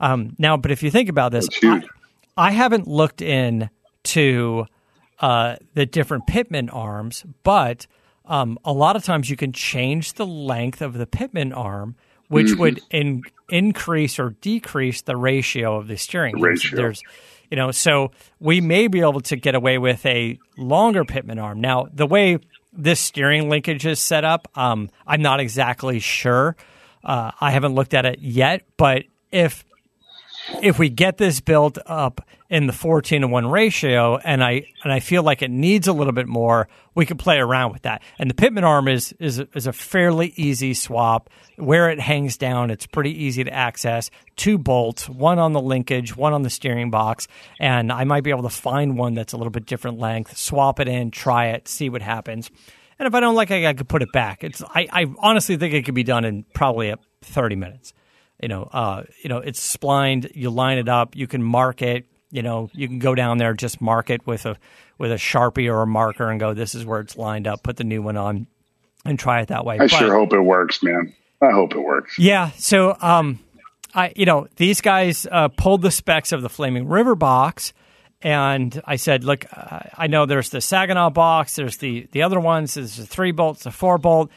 Um, 0.00 0.34
now, 0.38 0.56
but 0.56 0.70
if 0.70 0.82
you 0.82 0.90
think 0.90 1.08
about 1.08 1.32
this, 1.32 1.48
I, 1.62 1.82
I 2.36 2.50
haven't 2.50 2.86
looked 2.88 3.22
in 3.22 3.70
to 4.04 4.66
uh, 5.20 5.56
the 5.74 5.86
different 5.86 6.26
pitman 6.26 6.68
arms, 6.68 7.24
but 7.42 7.86
um, 8.26 8.58
a 8.64 8.72
lot 8.72 8.96
of 8.96 9.04
times 9.04 9.30
you 9.30 9.36
can 9.36 9.52
change 9.52 10.14
the 10.14 10.26
length 10.26 10.82
of 10.82 10.94
the 10.94 11.06
pitman 11.06 11.52
arm, 11.52 11.94
which 12.28 12.48
Mm-hmm. 12.48 12.60
would 12.60 12.80
in, 12.90 13.22
increase 13.48 14.18
or 14.18 14.30
decrease 14.40 15.02
the 15.02 15.16
ratio 15.16 15.76
of 15.76 15.88
the 15.88 15.96
steering. 15.96 16.40
There's- 16.40 16.64
ratio. 16.64 16.76
There's, 16.76 17.02
you 17.50 17.56
know, 17.56 17.70
so 17.70 18.10
we 18.40 18.60
may 18.60 18.88
be 18.88 19.00
able 19.00 19.20
to 19.20 19.36
get 19.36 19.54
away 19.54 19.78
with 19.78 20.04
a 20.06 20.38
longer 20.56 21.04
pitman 21.04 21.38
arm. 21.38 21.60
Now, 21.60 21.86
the 21.92 22.06
way 22.06 22.38
this 22.72 23.00
steering 23.00 23.48
linkage 23.48 23.86
is 23.86 24.00
set 24.00 24.24
up, 24.24 24.48
um, 24.54 24.90
I'm 25.06 25.22
not 25.22 25.40
exactly 25.40 25.98
sure. 25.98 26.56
Uh, 27.04 27.30
I 27.40 27.50
haven't 27.52 27.74
looked 27.74 27.94
at 27.94 28.04
it 28.04 28.18
yet, 28.20 28.62
but 28.76 29.04
if 29.30 29.64
if 30.62 30.78
we 30.78 30.88
get 30.88 31.18
this 31.18 31.40
built 31.40 31.78
up 31.86 32.26
in 32.48 32.66
the 32.66 32.72
14 32.72 33.22
to 33.22 33.28
1 33.28 33.46
ratio 33.48 34.16
and 34.18 34.42
I 34.42 34.66
and 34.84 34.92
I 34.92 35.00
feel 35.00 35.22
like 35.22 35.42
it 35.42 35.50
needs 35.50 35.88
a 35.88 35.92
little 35.92 36.12
bit 36.12 36.28
more, 36.28 36.68
we 36.94 37.04
can 37.06 37.16
play 37.16 37.38
around 37.38 37.72
with 37.72 37.82
that. 37.82 38.02
And 38.18 38.30
the 38.30 38.34
pitman 38.34 38.64
arm 38.64 38.88
is 38.88 39.12
is 39.18 39.40
is 39.54 39.66
a 39.66 39.72
fairly 39.72 40.32
easy 40.36 40.74
swap. 40.74 41.30
Where 41.56 41.88
it 41.88 41.98
hangs 41.98 42.36
down, 42.36 42.70
it's 42.70 42.86
pretty 42.86 43.24
easy 43.24 43.42
to 43.42 43.52
access. 43.52 44.10
Two 44.36 44.58
bolts, 44.58 45.08
one 45.08 45.38
on 45.38 45.52
the 45.52 45.60
linkage, 45.60 46.14
one 46.14 46.34
on 46.34 46.42
the 46.42 46.50
steering 46.50 46.90
box, 46.90 47.28
and 47.58 47.90
I 47.90 48.04
might 48.04 48.24
be 48.24 48.30
able 48.30 48.42
to 48.42 48.50
find 48.50 48.98
one 48.98 49.14
that's 49.14 49.32
a 49.32 49.38
little 49.38 49.50
bit 49.50 49.64
different 49.64 49.98
length, 49.98 50.36
swap 50.36 50.80
it 50.80 50.88
in, 50.88 51.10
try 51.10 51.46
it, 51.48 51.66
see 51.66 51.88
what 51.88 52.02
happens. 52.02 52.50
And 52.98 53.06
if 53.06 53.14
I 53.14 53.20
don't 53.20 53.34
like 53.34 53.50
it, 53.50 53.64
I 53.64 53.72
could 53.72 53.88
put 53.88 54.02
it 54.02 54.12
back. 54.12 54.44
It's 54.44 54.62
I, 54.62 54.86
I 54.92 55.06
honestly 55.18 55.56
think 55.56 55.74
it 55.74 55.84
could 55.84 55.94
be 55.94 56.04
done 56.04 56.24
in 56.24 56.44
probably 56.54 56.90
a 56.90 56.98
30 57.22 57.56
minutes 57.56 57.94
you 58.40 58.48
know, 58.48 58.64
uh, 58.72 59.04
you 59.22 59.28
know, 59.28 59.38
it's 59.38 59.60
splined. 59.60 60.30
You 60.34 60.50
line 60.50 60.78
it 60.78 60.88
up. 60.88 61.16
You 61.16 61.26
can 61.26 61.42
mark 61.42 61.82
it. 61.82 62.06
You 62.30 62.42
know, 62.42 62.68
you 62.74 62.86
can 62.88 62.98
go 62.98 63.14
down 63.14 63.38
there, 63.38 63.54
just 63.54 63.80
mark 63.80 64.10
it 64.10 64.26
with 64.26 64.46
a 64.46 64.56
with 64.98 65.12
a 65.12 65.16
sharpie 65.16 65.70
or 65.72 65.82
a 65.82 65.86
marker, 65.86 66.28
and 66.28 66.38
go, 66.40 66.52
"This 66.54 66.74
is 66.74 66.84
where 66.84 67.00
it's 67.00 67.16
lined 67.16 67.46
up." 67.46 67.62
Put 67.62 67.76
the 67.76 67.84
new 67.84 68.02
one 68.02 68.16
on, 68.16 68.46
and 69.04 69.18
try 69.18 69.40
it 69.40 69.48
that 69.48 69.64
way. 69.64 69.76
I 69.76 69.78
But- 69.78 69.90
sure 69.90 70.14
hope 70.14 70.32
it 70.32 70.40
works, 70.40 70.82
man. 70.82 71.14
I 71.40 71.50
hope 71.52 71.74
it 71.74 71.80
works. 71.80 72.18
yeah. 72.18 72.50
So, 72.56 72.96
um, 73.00 73.38
I 73.94 74.12
you 74.16 74.26
know 74.26 74.48
these 74.56 74.80
guys 74.80 75.26
uh, 75.30 75.48
pulled 75.48 75.82
the 75.82 75.90
specs 75.90 76.32
of 76.32 76.42
the 76.42 76.48
Flaming 76.48 76.88
River 76.88 77.14
box, 77.14 77.72
and 78.22 78.80
I 78.84 78.96
said, 78.96 79.22
look, 79.24 79.44
I 79.52 80.06
know 80.08 80.26
there's 80.26 80.50
the 80.50 80.60
Saginaw 80.60 81.10
box, 81.10 81.54
there's 81.56 81.76
the 81.76 82.08
the 82.12 82.22
other 82.22 82.40
ones, 82.40 82.74
there's 82.74 82.98
a 82.98 83.06
three 83.06 83.32
bolt, 83.32 83.58
it's 83.58 83.66
a 83.66 83.70
four 83.70 83.98
bolt. 83.98 84.30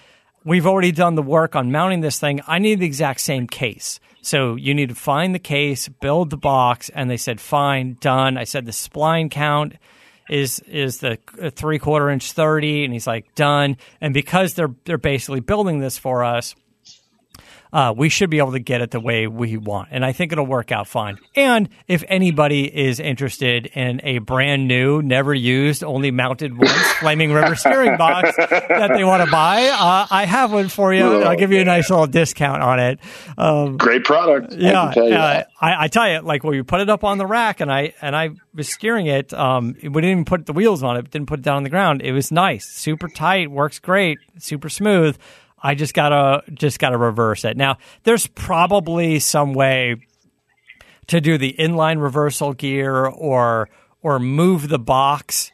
We've 0.49 0.65
already 0.65 0.91
done 0.91 1.13
the 1.13 1.21
work 1.21 1.55
on 1.55 1.71
mounting 1.71 2.01
this 2.01 2.19
thing. 2.19 2.41
I 2.47 2.57
need 2.57 2.79
the 2.79 2.85
exact 2.87 3.21
same 3.21 3.45
case. 3.45 3.99
So 4.23 4.55
you 4.55 4.73
need 4.73 4.89
to 4.89 4.95
find 4.95 5.35
the 5.35 5.37
case, 5.37 5.87
build 5.87 6.31
the 6.31 6.37
box, 6.37 6.89
and 6.89 7.07
they 7.07 7.17
said, 7.17 7.39
fine, 7.39 7.97
done. 7.99 8.35
I 8.35 8.45
said 8.45 8.65
the 8.65 8.71
spline 8.71 9.29
count 9.29 9.75
is 10.27 10.57
is 10.61 11.01
the 11.01 11.19
uh, 11.39 11.51
three 11.51 11.77
quarter 11.77 12.09
inch 12.09 12.31
thirty, 12.31 12.83
and 12.83 12.91
he's 12.91 13.05
like 13.05 13.35
done. 13.35 13.77
And 14.01 14.11
because 14.11 14.55
they're 14.55 14.73
they're 14.85 14.97
basically 14.97 15.39
building 15.39 15.81
this 15.81 15.99
for 15.99 16.23
us, 16.23 16.55
uh, 17.71 17.93
we 17.95 18.09
should 18.09 18.29
be 18.29 18.39
able 18.39 18.53
to 18.53 18.59
get 18.59 18.81
it 18.81 18.91
the 18.91 18.99
way 18.99 19.27
we 19.27 19.57
want. 19.57 19.89
And 19.91 20.03
I 20.03 20.11
think 20.11 20.31
it'll 20.31 20.45
work 20.45 20.71
out 20.71 20.87
fine. 20.87 21.19
And 21.35 21.69
if 21.87 22.03
anybody 22.07 22.65
is 22.65 22.99
interested 22.99 23.67
in 23.67 24.01
a 24.03 24.19
brand 24.19 24.67
new, 24.67 25.01
never 25.01 25.33
used, 25.33 25.83
only 25.83 26.11
mounted 26.11 26.57
once 26.57 26.71
Flaming 26.99 27.31
River 27.31 27.55
steering 27.55 27.97
box 27.97 28.35
that 28.37 28.91
they 28.93 29.03
want 29.03 29.23
to 29.23 29.31
buy, 29.31 29.67
uh, 29.67 30.07
I 30.09 30.25
have 30.25 30.51
one 30.51 30.69
for 30.69 30.93
you. 30.93 31.21
I'll 31.21 31.37
give 31.37 31.51
you 31.51 31.61
a 31.61 31.65
nice 31.65 31.89
little 31.89 32.07
discount 32.07 32.61
on 32.61 32.79
it. 32.79 32.99
Um, 33.37 33.77
Great 33.77 34.03
product. 34.03 34.53
Yeah, 34.53 34.85
can 34.85 34.93
tell 34.93 35.09
you 35.09 35.15
uh. 35.15 35.43
I, 35.61 35.85
I 35.85 35.87
tell 35.87 36.09
you, 36.09 36.19
like 36.21 36.43
when 36.43 36.55
you 36.55 36.63
put 36.63 36.81
it 36.81 36.89
up 36.89 37.03
on 37.03 37.17
the 37.17 37.25
rack, 37.25 37.59
and 37.59 37.71
I 37.71 37.93
and 38.01 38.15
I 38.15 38.31
was 38.53 38.69
steering 38.69 39.07
it. 39.07 39.33
Um, 39.33 39.75
we 39.81 39.89
didn't 39.89 40.05
even 40.05 40.25
put 40.25 40.45
the 40.45 40.53
wheels 40.53 40.83
on 40.83 40.97
it. 40.97 41.09
Didn't 41.11 41.27
put 41.27 41.39
it 41.39 41.43
down 41.43 41.57
on 41.57 41.63
the 41.63 41.69
ground. 41.69 42.01
It 42.01 42.11
was 42.11 42.31
nice, 42.31 42.65
super 42.67 43.07
tight, 43.07 43.51
works 43.51 43.79
great, 43.79 44.17
super 44.37 44.69
smooth. 44.69 45.17
I 45.61 45.75
just 45.75 45.93
gotta 45.93 46.43
just 46.53 46.79
gotta 46.79 46.97
reverse 46.97 47.45
it. 47.45 47.57
Now, 47.57 47.77
there's 48.03 48.27
probably 48.27 49.19
some 49.19 49.53
way 49.53 49.95
to 51.07 51.19
do 51.19 51.37
the 51.37 51.55
inline 51.57 52.01
reversal 52.01 52.53
gear 52.53 53.05
or 53.05 53.69
or 54.01 54.19
move 54.19 54.69
the 54.69 54.79
box 54.79 55.51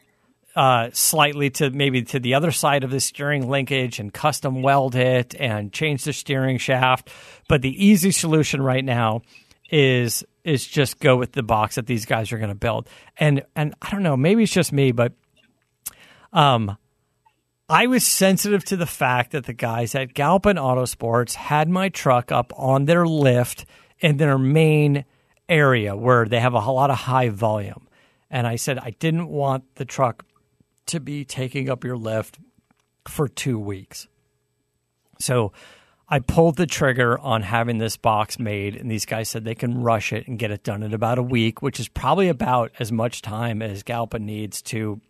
uh, 0.56 0.90
slightly 0.94 1.50
to 1.50 1.70
maybe 1.70 2.02
to 2.04 2.20
the 2.20 2.34
other 2.34 2.52
side 2.52 2.84
of 2.84 2.92
the 2.92 3.00
steering 3.00 3.50
linkage 3.50 4.00
and 4.00 4.14
custom 4.14 4.62
weld 4.62 4.96
it 4.96 5.36
and 5.38 5.74
change 5.74 6.04
the 6.04 6.14
steering 6.14 6.58
shaft. 6.58 7.10
But 7.50 7.62
the 7.62 7.86
easy 7.86 8.12
solution 8.12 8.62
right 8.62 8.84
now 8.84 9.22
is 9.70 10.24
is 10.44 10.66
just 10.66 11.00
go 11.00 11.18
with 11.18 11.32
the 11.32 11.44
box 11.44 11.76
that 11.76 11.88
these 11.88 12.06
guys 12.06 12.32
are 12.32 12.38
going 12.38 12.50
to 12.50 12.56
build. 12.56 12.88
And 13.18 13.44
and 13.56 13.74
I 13.82 13.92
don't 13.92 14.04
know, 14.04 14.16
maybe 14.16 14.44
it's 14.44 14.54
just 14.54 14.72
me, 14.72 14.92
but 14.92 15.14
um, 16.32 16.78
I 17.68 17.88
was 17.88 18.06
sensitive 18.06 18.64
to 18.66 18.78
the 18.78 18.86
fact 18.86 19.32
that 19.32 19.46
the 19.46 19.54
guys 19.54 19.96
at 19.96 20.14
Galpin 20.14 20.58
Autosports 20.58 21.34
had 21.34 21.68
my 21.68 21.90
truck 21.90 22.32
up 22.32 22.54
on 22.56 22.86
their 22.86 23.08
lift 23.08 23.66
in 24.00 24.18
their 24.18 24.38
main 24.38 25.04
area 25.50 25.96
where 25.96 26.26
they 26.26 26.40
have 26.40 26.54
a 26.54 26.60
lot 26.60 26.92
of 26.92 26.98
high 26.98 27.30
volume. 27.30 27.88
And 28.30 28.46
I 28.46 28.58
said 28.58 28.78
I 28.78 28.92
didn't 28.92 29.30
want 29.30 29.64
the 29.76 29.86
truck 29.86 30.26
to 30.88 31.00
be 31.00 31.26
taking 31.26 31.68
up 31.68 31.84
your 31.84 31.98
lift 31.98 32.38
for 33.08 33.28
two 33.28 33.58
weeks. 33.58 34.08
So 35.20 35.52
I 36.08 36.20
pulled 36.20 36.58
the 36.58 36.68
trigger 36.68 37.18
on 37.18 37.42
having 37.42 37.80
this 37.80 37.98
box 37.98 38.38
made, 38.38 38.76
and 38.76 38.92
these 38.92 39.08
guys 39.08 39.28
said 39.28 39.44
they 39.44 39.56
can 39.56 39.82
rush 39.82 40.14
it 40.14 40.28
and 40.28 40.38
get 40.38 40.52
it 40.52 40.64
done 40.64 40.84
in 40.84 40.94
about 40.94 41.18
a 41.18 41.24
week, 41.24 41.64
which 41.64 41.80
is 41.80 41.88
probably 41.88 42.30
about 42.30 42.74
as 42.78 42.92
much 42.92 43.24
time 43.24 43.64
as 43.64 43.82
Galpin 43.82 44.24
needs 44.24 44.62
to 44.64 45.02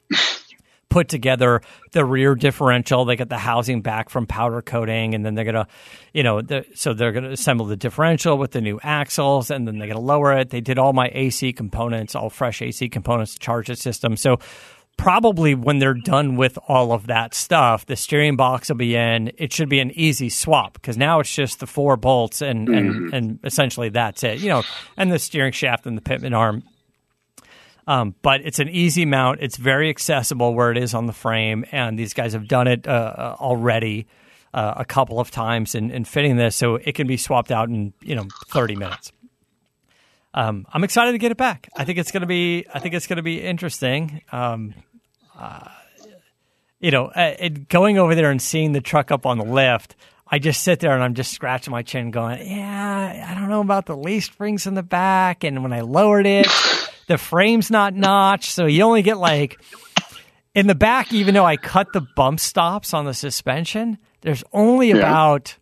put 0.89 1.09
together 1.09 1.61
the 1.91 2.05
rear 2.05 2.35
differential. 2.35 3.05
They 3.05 3.15
get 3.15 3.29
the 3.29 3.37
housing 3.37 3.81
back 3.81 4.09
from 4.09 4.27
powder 4.27 4.61
coating, 4.61 5.13
and 5.13 5.25
then 5.25 5.35
they're 5.35 5.45
gonna, 5.45 5.67
you 6.13 6.23
know, 6.23 6.41
the, 6.41 6.65
so 6.73 6.93
they're 6.93 7.11
gonna 7.11 7.31
assemble 7.31 7.65
the 7.65 7.75
differential 7.75 8.37
with 8.37 8.51
the 8.51 8.61
new 8.61 8.79
axles, 8.83 9.51
and 9.51 9.67
then 9.67 9.77
they're 9.77 9.87
gonna 9.87 9.99
lower 9.99 10.33
it. 10.37 10.49
They 10.49 10.61
did 10.61 10.77
all 10.77 10.93
my 10.93 11.09
AC 11.13 11.53
components, 11.53 12.15
all 12.15 12.29
fresh 12.29 12.61
AC 12.61 12.89
components 12.89 13.33
to 13.33 13.39
charge 13.39 13.67
the 13.67 13.75
system. 13.75 14.15
So 14.17 14.39
probably 14.97 15.55
when 15.55 15.79
they're 15.79 15.93
done 15.93 16.35
with 16.35 16.57
all 16.67 16.91
of 16.91 17.07
that 17.07 17.33
stuff, 17.33 17.85
the 17.85 17.95
steering 17.95 18.35
box 18.35 18.69
will 18.69 18.77
be 18.77 18.95
in. 18.95 19.31
It 19.37 19.51
should 19.51 19.69
be 19.69 19.79
an 19.79 19.91
easy 19.91 20.29
swap 20.29 20.73
because 20.73 20.97
now 20.97 21.19
it's 21.19 21.33
just 21.33 21.59
the 21.59 21.67
four 21.67 21.97
bolts 21.97 22.41
and, 22.41 22.67
mm-hmm. 22.67 23.05
and 23.05 23.13
and 23.13 23.39
essentially 23.43 23.89
that's 23.89 24.23
it. 24.23 24.39
You 24.39 24.49
know, 24.49 24.63
and 24.97 25.11
the 25.11 25.19
steering 25.19 25.51
shaft 25.51 25.85
and 25.85 25.97
the 25.97 26.01
pitman 26.01 26.33
arm. 26.33 26.63
Um, 27.87 28.15
but 28.21 28.41
it's 28.43 28.59
an 28.59 28.69
easy 28.69 29.05
mount. 29.05 29.41
It's 29.41 29.57
very 29.57 29.89
accessible 29.89 30.55
where 30.55 30.71
it 30.71 30.77
is 30.77 30.93
on 30.93 31.05
the 31.05 31.13
frame, 31.13 31.65
and 31.71 31.99
these 31.99 32.13
guys 32.13 32.33
have 32.33 32.47
done 32.47 32.67
it 32.67 32.87
uh, 32.87 32.91
uh 32.91 33.35
already 33.39 34.07
uh, 34.53 34.73
a 34.77 34.85
couple 34.85 35.19
of 35.19 35.29
times 35.29 35.75
in, 35.75 35.91
in 35.91 36.03
fitting 36.05 36.37
this, 36.37 36.55
so 36.55 36.75
it 36.75 36.93
can 36.95 37.05
be 37.05 37.17
swapped 37.17 37.51
out 37.51 37.69
in 37.69 37.93
you 38.01 38.15
know 38.15 38.25
thirty 38.47 38.75
minutes 38.75 39.11
um, 40.35 40.67
I'm 40.71 40.83
excited 40.83 41.13
to 41.13 41.17
get 41.17 41.31
it 41.31 41.37
back. 41.37 41.69
I 41.75 41.85
think 41.85 41.97
it's 41.97 42.11
to 42.11 42.25
be. 42.25 42.65
I 42.71 42.79
think 42.79 42.93
it's 42.93 43.07
to 43.07 43.23
be 43.23 43.41
interesting. 43.41 44.21
Um, 44.33 44.75
uh, 45.39 45.69
you 46.81 46.91
know, 46.91 47.05
uh, 47.05 47.35
it, 47.39 47.69
going 47.69 47.97
over 47.97 48.13
there 48.15 48.29
and 48.29 48.41
seeing 48.41 48.73
the 48.73 48.81
truck 48.81 49.11
up 49.11 49.25
on 49.25 49.37
the 49.37 49.45
lift, 49.45 49.95
I 50.27 50.39
just 50.39 50.61
sit 50.61 50.81
there 50.81 50.91
and 50.91 51.01
I'm 51.01 51.13
just 51.13 51.31
scratching 51.31 51.71
my 51.71 51.83
chin, 51.83 52.11
going, 52.11 52.45
"Yeah, 52.45 53.27
I 53.29 53.33
don't 53.33 53.49
know 53.49 53.61
about 53.61 53.85
the 53.85 53.95
leaf 53.95 54.25
springs 54.25 54.67
in 54.67 54.73
the 54.73 54.83
back." 54.83 55.45
And 55.45 55.63
when 55.63 55.71
I 55.71 55.81
lowered 55.81 56.25
it, 56.25 56.47
the 57.07 57.17
frame's 57.17 57.69
not 57.69 57.93
notched, 57.93 58.51
so 58.51 58.65
you 58.65 58.83
only 58.83 59.01
get 59.01 59.17
like 59.17 59.59
in 60.53 60.67
the 60.67 60.75
back. 60.75 61.13
Even 61.13 61.33
though 61.33 61.45
I 61.45 61.57
cut 61.57 61.93
the 61.93 62.05
bump 62.15 62.39
stops 62.39 62.93
on 62.93 63.05
the 63.05 63.13
suspension, 63.13 63.97
there's 64.21 64.43
only 64.51 64.89
yeah. 64.89 64.97
about 64.97 65.57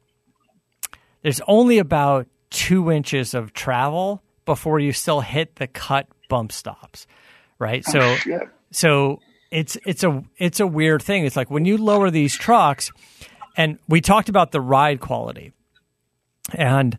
there's 1.22 1.42
only 1.48 1.80
about 1.80 2.28
two 2.50 2.92
inches 2.92 3.34
of 3.34 3.54
travel 3.54 4.22
before 4.46 4.80
you 4.80 4.92
still 4.92 5.22
hit 5.22 5.56
the 5.56 5.68
cut 5.68 6.08
bump 6.30 6.52
stops, 6.52 7.08
right? 7.60 7.84
Oh, 7.88 7.92
so, 7.92 8.18
oh, 8.34 8.40
so 8.72 9.20
it's 9.52 9.78
it's 9.86 10.04
a 10.04 10.24
it's 10.38 10.60
a 10.60 10.68
weird 10.68 11.02
thing. 11.02 11.26
It's 11.26 11.36
like 11.36 11.52
when 11.52 11.66
you 11.66 11.78
lower 11.78 12.10
these 12.10 12.36
trucks, 12.36 12.92
and 13.58 13.80
we 13.88 14.02
talked 14.02 14.30
about 14.30 14.52
the 14.52 14.62
ride 14.62 15.00
quality, 15.00 15.54
and 16.54 16.98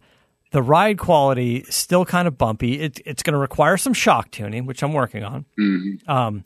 the 0.55 0.63
ride 0.63 0.99
quality 0.99 1.65
still 1.65 2.05
kind 2.05 2.29
of 2.29 2.39
bumpy. 2.39 2.81
It, 2.81 3.01
it's 3.05 3.25
going 3.25 3.33
to 3.33 3.41
require 3.41 3.77
some 3.77 3.93
shock 3.93 4.31
tuning, 4.31 4.67
which 4.67 4.85
I'm 4.85 4.93
working 4.93 5.25
on. 5.25 5.47
Mm-hmm. 5.59 6.09
Um, 6.09 6.45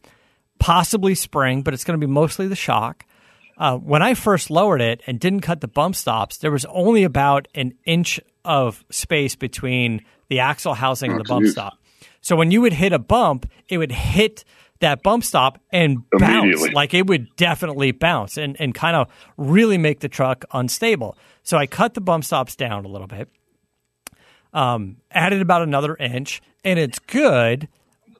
possibly 0.58 1.14
spring, 1.14 1.60
but 1.60 1.74
it's 1.74 1.84
going 1.84 2.00
to 2.00 2.06
be 2.06 2.10
mostly 2.10 2.48
the 2.48 2.56
shock. 2.56 3.04
Uh, 3.58 3.76
when 3.76 4.00
I 4.00 4.14
first 4.14 4.48
lowered 4.48 4.80
it 4.80 5.02
and 5.06 5.20
didn't 5.20 5.42
cut 5.42 5.60
the 5.60 5.68
bump 5.68 5.94
stops, 5.94 6.38
there 6.38 6.50
was 6.50 6.64
only 6.70 7.04
about 7.04 7.48
an 7.54 7.74
inch 7.84 8.18
of 8.46 8.82
space 8.88 9.36
between 9.36 10.02
the 10.28 10.40
axle 10.40 10.72
housing 10.72 11.10
and 11.10 11.20
the 11.20 11.24
bump 11.24 11.46
stop. 11.46 11.74
So 12.22 12.34
when 12.34 12.50
you 12.50 12.62
would 12.62 12.72
hit 12.72 12.94
a 12.94 12.98
bump, 12.98 13.44
it 13.68 13.76
would 13.76 13.92
hit 13.92 14.42
that 14.80 15.02
bump 15.02 15.22
stop 15.22 15.60
and 15.70 15.98
bounce. 16.12 16.72
Like 16.72 16.94
it 16.94 17.06
would 17.08 17.36
definitely 17.36 17.92
bounce 17.92 18.38
and, 18.38 18.56
and 18.58 18.74
kind 18.74 18.96
of 18.96 19.10
really 19.36 19.76
make 19.76 20.00
the 20.00 20.08
truck 20.08 20.46
unstable. 20.50 21.18
So 21.42 21.58
I 21.58 21.66
cut 21.66 21.92
the 21.92 22.00
bump 22.00 22.24
stops 22.24 22.56
down 22.56 22.86
a 22.86 22.88
little 22.88 23.06
bit, 23.06 23.28
um, 24.52 24.96
added 25.10 25.42
about 25.42 25.62
another 25.62 25.96
inch, 25.96 26.40
and 26.64 26.78
it's 26.78 26.98
good. 26.98 27.68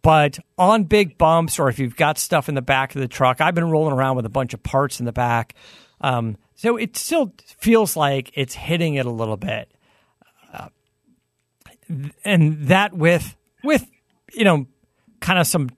But 0.03 0.39
on 0.57 0.85
big 0.85 1.18
bumps, 1.18 1.59
or 1.59 1.68
if 1.68 1.79
you've 1.79 1.97
got 1.97 2.18
stuff 2.18 2.49
in 2.49 2.55
the 2.55 2.62
back 2.62 2.95
of 2.95 3.01
the 3.01 3.09
truck, 3.09 3.41
I've 3.41 3.55
been 3.55 3.70
rolling 3.70 3.93
around 3.93 4.16
with 4.16 4.26
a 4.26 4.31
bunch 4.31 4.55
of 4.55 4.62
parts 4.62 5.01
in 5.01 5.07
the 5.07 5.12
back. 5.12 5.55
Um, 6.01 6.37
so 6.55 6.76
it 6.76 6.97
still 6.97 7.35
feels 7.59 7.97
like 7.97 8.31
it's 8.35 8.55
hitting 8.55 8.95
it 8.95 9.07
a 9.07 9.11
little 9.11 9.37
bit 9.37 9.72
and 12.24 12.59
that 12.68 12.95
with 12.95 13.37
with 13.64 13.87
you 14.33 14.45
know 14.45 14.66
kind 15.20 15.39
of 15.39 15.47
some 15.47 15.70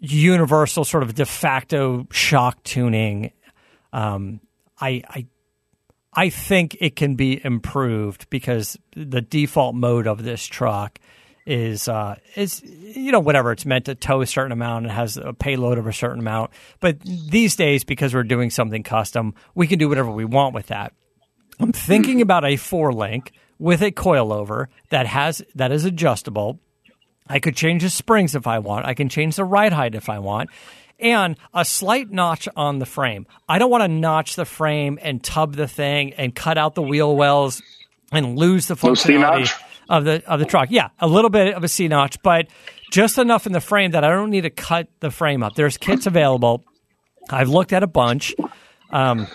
universal 0.00 0.84
sort 0.84 1.02
of 1.02 1.14
de 1.14 1.26
facto 1.26 2.06
shock 2.10 2.62
tuning 2.62 3.32
um, 3.92 4.40
I, 4.80 5.02
I 5.08 5.26
I 6.12 6.30
think 6.30 6.76
it 6.80 6.96
can 6.96 7.14
be 7.14 7.44
improved 7.44 8.28
because 8.30 8.78
the 8.96 9.20
default 9.20 9.74
mode 9.74 10.06
of 10.06 10.22
this 10.22 10.44
truck 10.44 10.98
is 11.46 11.88
uh, 11.88 12.16
is 12.36 12.62
you 12.62 13.10
know 13.10 13.20
whatever 13.20 13.52
it's 13.52 13.64
meant 13.64 13.86
to 13.86 13.94
tow 13.94 14.20
a 14.20 14.26
certain 14.26 14.52
amount 14.52 14.84
and 14.84 14.92
has 14.92 15.16
a 15.16 15.32
payload 15.32 15.78
of 15.78 15.86
a 15.86 15.92
certain 15.92 16.20
amount. 16.20 16.50
But 16.80 17.00
these 17.00 17.56
days, 17.56 17.84
because 17.84 18.14
we're 18.14 18.22
doing 18.22 18.50
something 18.50 18.82
custom, 18.82 19.34
we 19.54 19.66
can 19.66 19.78
do 19.78 19.88
whatever 19.88 20.10
we 20.10 20.26
want 20.26 20.54
with 20.54 20.66
that. 20.66 20.92
I'm 21.58 21.72
thinking 21.72 22.20
about 22.20 22.44
a 22.44 22.56
four 22.56 22.92
link 22.92 23.32
with 23.58 23.82
a 23.82 23.90
coilover 23.90 24.66
that 24.90 25.06
has 25.06 25.42
that 25.54 25.72
is 25.72 25.86
adjustable. 25.86 26.60
I 27.26 27.40
could 27.40 27.56
change 27.56 27.82
the 27.82 27.90
springs 27.90 28.34
if 28.34 28.46
I 28.46 28.58
want. 28.58 28.86
I 28.86 28.94
can 28.94 29.08
change 29.08 29.36
the 29.36 29.44
ride 29.44 29.72
height 29.72 29.94
if 29.94 30.08
I 30.08 30.18
want. 30.18 30.50
And 30.98 31.36
a 31.54 31.64
slight 31.64 32.10
notch 32.10 32.48
on 32.56 32.80
the 32.80 32.86
frame. 32.86 33.26
I 33.48 33.58
don't 33.58 33.70
want 33.70 33.82
to 33.82 33.88
notch 33.88 34.34
the 34.34 34.44
frame 34.44 34.98
and 35.00 35.22
tub 35.22 35.54
the 35.54 35.68
thing 35.68 36.12
and 36.14 36.34
cut 36.34 36.58
out 36.58 36.74
the 36.74 36.82
wheel 36.82 37.14
wells 37.14 37.62
and 38.10 38.36
lose 38.36 38.66
the 38.66 38.74
functionality 38.74 39.52
of 39.88 40.04
the 40.04 40.22
of 40.26 40.40
the 40.40 40.46
truck. 40.46 40.70
Yeah, 40.70 40.88
a 40.98 41.06
little 41.06 41.30
bit 41.30 41.54
of 41.54 41.62
a 41.62 41.68
C 41.68 41.86
notch, 41.86 42.20
but 42.22 42.48
just 42.90 43.16
enough 43.16 43.46
in 43.46 43.52
the 43.52 43.60
frame 43.60 43.92
that 43.92 44.02
I 44.02 44.08
don't 44.08 44.30
need 44.30 44.40
to 44.40 44.50
cut 44.50 44.88
the 45.00 45.10
frame 45.10 45.42
up. 45.42 45.54
There's 45.54 45.76
kits 45.76 46.06
available. 46.06 46.64
I've 47.30 47.48
looked 47.48 47.72
at 47.72 47.82
a 47.82 47.86
bunch, 47.86 48.34
um, 48.90 49.28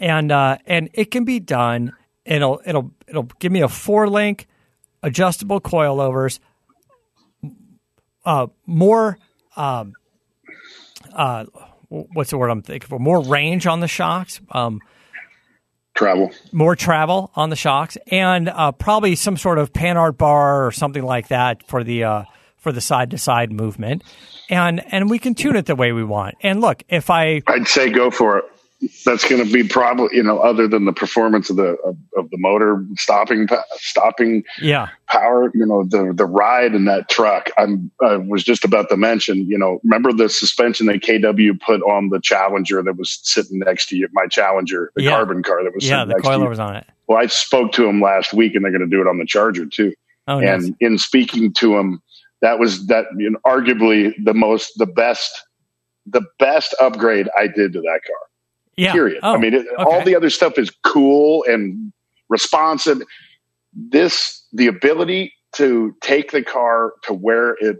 and 0.00 0.32
uh, 0.32 0.58
and 0.66 0.90
it 0.94 1.10
can 1.10 1.24
be 1.24 1.38
done 1.38 1.92
it'll 2.26 2.60
it'll 2.66 2.90
it'll 3.06 3.28
give 3.38 3.52
me 3.52 3.62
a 3.62 3.68
four 3.68 4.08
link 4.08 4.46
adjustable 5.02 5.60
coilovers, 5.60 6.40
uh, 8.24 8.48
more 8.66 9.18
um, 9.56 9.94
uh, 11.16 11.44
what's 11.88 12.30
the 12.30 12.38
word 12.38 12.50
I'm 12.50 12.62
thinking 12.62 12.88
for? 12.88 12.98
More 12.98 13.22
range 13.22 13.66
on 13.66 13.80
the 13.80 13.88
shocks. 13.88 14.40
Um, 14.50 14.80
travel. 15.96 16.30
More 16.52 16.76
travel 16.76 17.30
on 17.34 17.50
the 17.50 17.56
shocks, 17.56 17.96
and 18.10 18.48
uh, 18.48 18.72
probably 18.72 19.16
some 19.16 19.36
sort 19.36 19.58
of 19.58 19.72
Panhard 19.72 20.16
bar 20.18 20.66
or 20.66 20.72
something 20.72 21.02
like 21.02 21.28
that 21.28 21.66
for 21.66 21.82
the 21.82 22.04
uh, 22.04 22.24
for 22.56 22.70
the 22.70 22.80
side 22.80 23.10
to 23.12 23.18
side 23.18 23.50
movement, 23.50 24.04
and 24.50 24.82
and 24.92 25.10
we 25.10 25.18
can 25.18 25.34
tune 25.34 25.56
it 25.56 25.66
the 25.66 25.76
way 25.76 25.92
we 25.92 26.04
want. 26.04 26.36
And 26.42 26.60
look, 26.60 26.82
if 26.88 27.10
I 27.10 27.42
I'd 27.46 27.66
say 27.66 27.90
go 27.90 28.10
for 28.10 28.38
it 28.38 28.44
that's 29.04 29.26
going 29.26 29.44
to 29.44 29.50
be 29.50 29.66
probably 29.66 30.14
you 30.16 30.22
know 30.22 30.38
other 30.38 30.68
than 30.68 30.84
the 30.84 30.92
performance 30.92 31.48
of 31.48 31.56
the 31.56 31.76
of, 31.84 31.96
of, 32.16 32.30
the 32.30 32.36
motor 32.36 32.84
stopping 32.96 33.48
stopping 33.76 34.44
yeah. 34.60 34.88
power 35.08 35.50
you 35.54 35.64
know 35.64 35.84
the 35.84 36.12
the 36.14 36.26
ride 36.26 36.74
in 36.74 36.84
that 36.84 37.08
truck 37.08 37.50
I'm 37.56 37.90
I 38.02 38.16
was 38.16 38.44
just 38.44 38.64
about 38.64 38.88
to 38.90 38.96
mention 38.96 39.48
you 39.48 39.56
know 39.56 39.80
remember 39.82 40.12
the 40.12 40.28
suspension 40.28 40.86
that 40.86 41.00
KW 41.00 41.58
put 41.60 41.80
on 41.82 42.10
the 42.10 42.20
Challenger 42.20 42.82
that 42.82 42.96
was 42.96 43.18
sitting 43.22 43.60
next 43.60 43.88
to 43.88 43.96
you 43.96 44.08
my 44.12 44.26
Challenger 44.26 44.92
the 44.94 45.04
yeah. 45.04 45.10
carbon 45.10 45.42
car 45.42 45.64
that 45.64 45.74
was 45.74 45.88
yeah 45.88 46.04
the 46.04 46.14
coiler 46.16 46.48
was 46.48 46.58
on 46.58 46.76
it. 46.76 46.86
Well 47.06 47.18
I 47.18 47.26
spoke 47.26 47.72
to 47.72 47.86
him 47.86 48.02
last 48.02 48.34
week 48.34 48.54
and 48.54 48.64
they're 48.64 48.72
going 48.72 48.88
to 48.88 48.94
do 48.94 49.00
it 49.00 49.08
on 49.08 49.18
the 49.18 49.26
Charger 49.26 49.66
too. 49.66 49.94
Oh, 50.28 50.38
and 50.40 50.62
nice. 50.62 50.72
in 50.80 50.98
speaking 50.98 51.52
to 51.54 51.76
him 51.78 52.02
that 52.42 52.58
was 52.58 52.88
that 52.88 53.06
you 53.16 53.30
know, 53.30 53.38
arguably 53.46 54.12
the 54.22 54.34
most 54.34 54.72
the 54.76 54.86
best 54.86 55.30
the 56.04 56.22
best 56.38 56.74
upgrade 56.78 57.28
I 57.38 57.46
did 57.46 57.72
to 57.72 57.80
that 57.80 58.00
car 58.06 58.26
yeah. 58.76 58.92
Period. 58.92 59.20
Oh, 59.22 59.34
I 59.34 59.38
mean, 59.38 59.54
it, 59.54 59.66
okay. 59.78 59.82
all 59.82 60.04
the 60.04 60.14
other 60.14 60.30
stuff 60.30 60.58
is 60.58 60.70
cool 60.84 61.44
and 61.48 61.92
responsive. 62.28 63.02
This, 63.72 64.44
the 64.52 64.66
ability 64.66 65.32
to 65.56 65.94
take 66.02 66.32
the 66.32 66.42
car 66.42 66.94
to 67.04 67.14
where 67.14 67.56
it, 67.60 67.78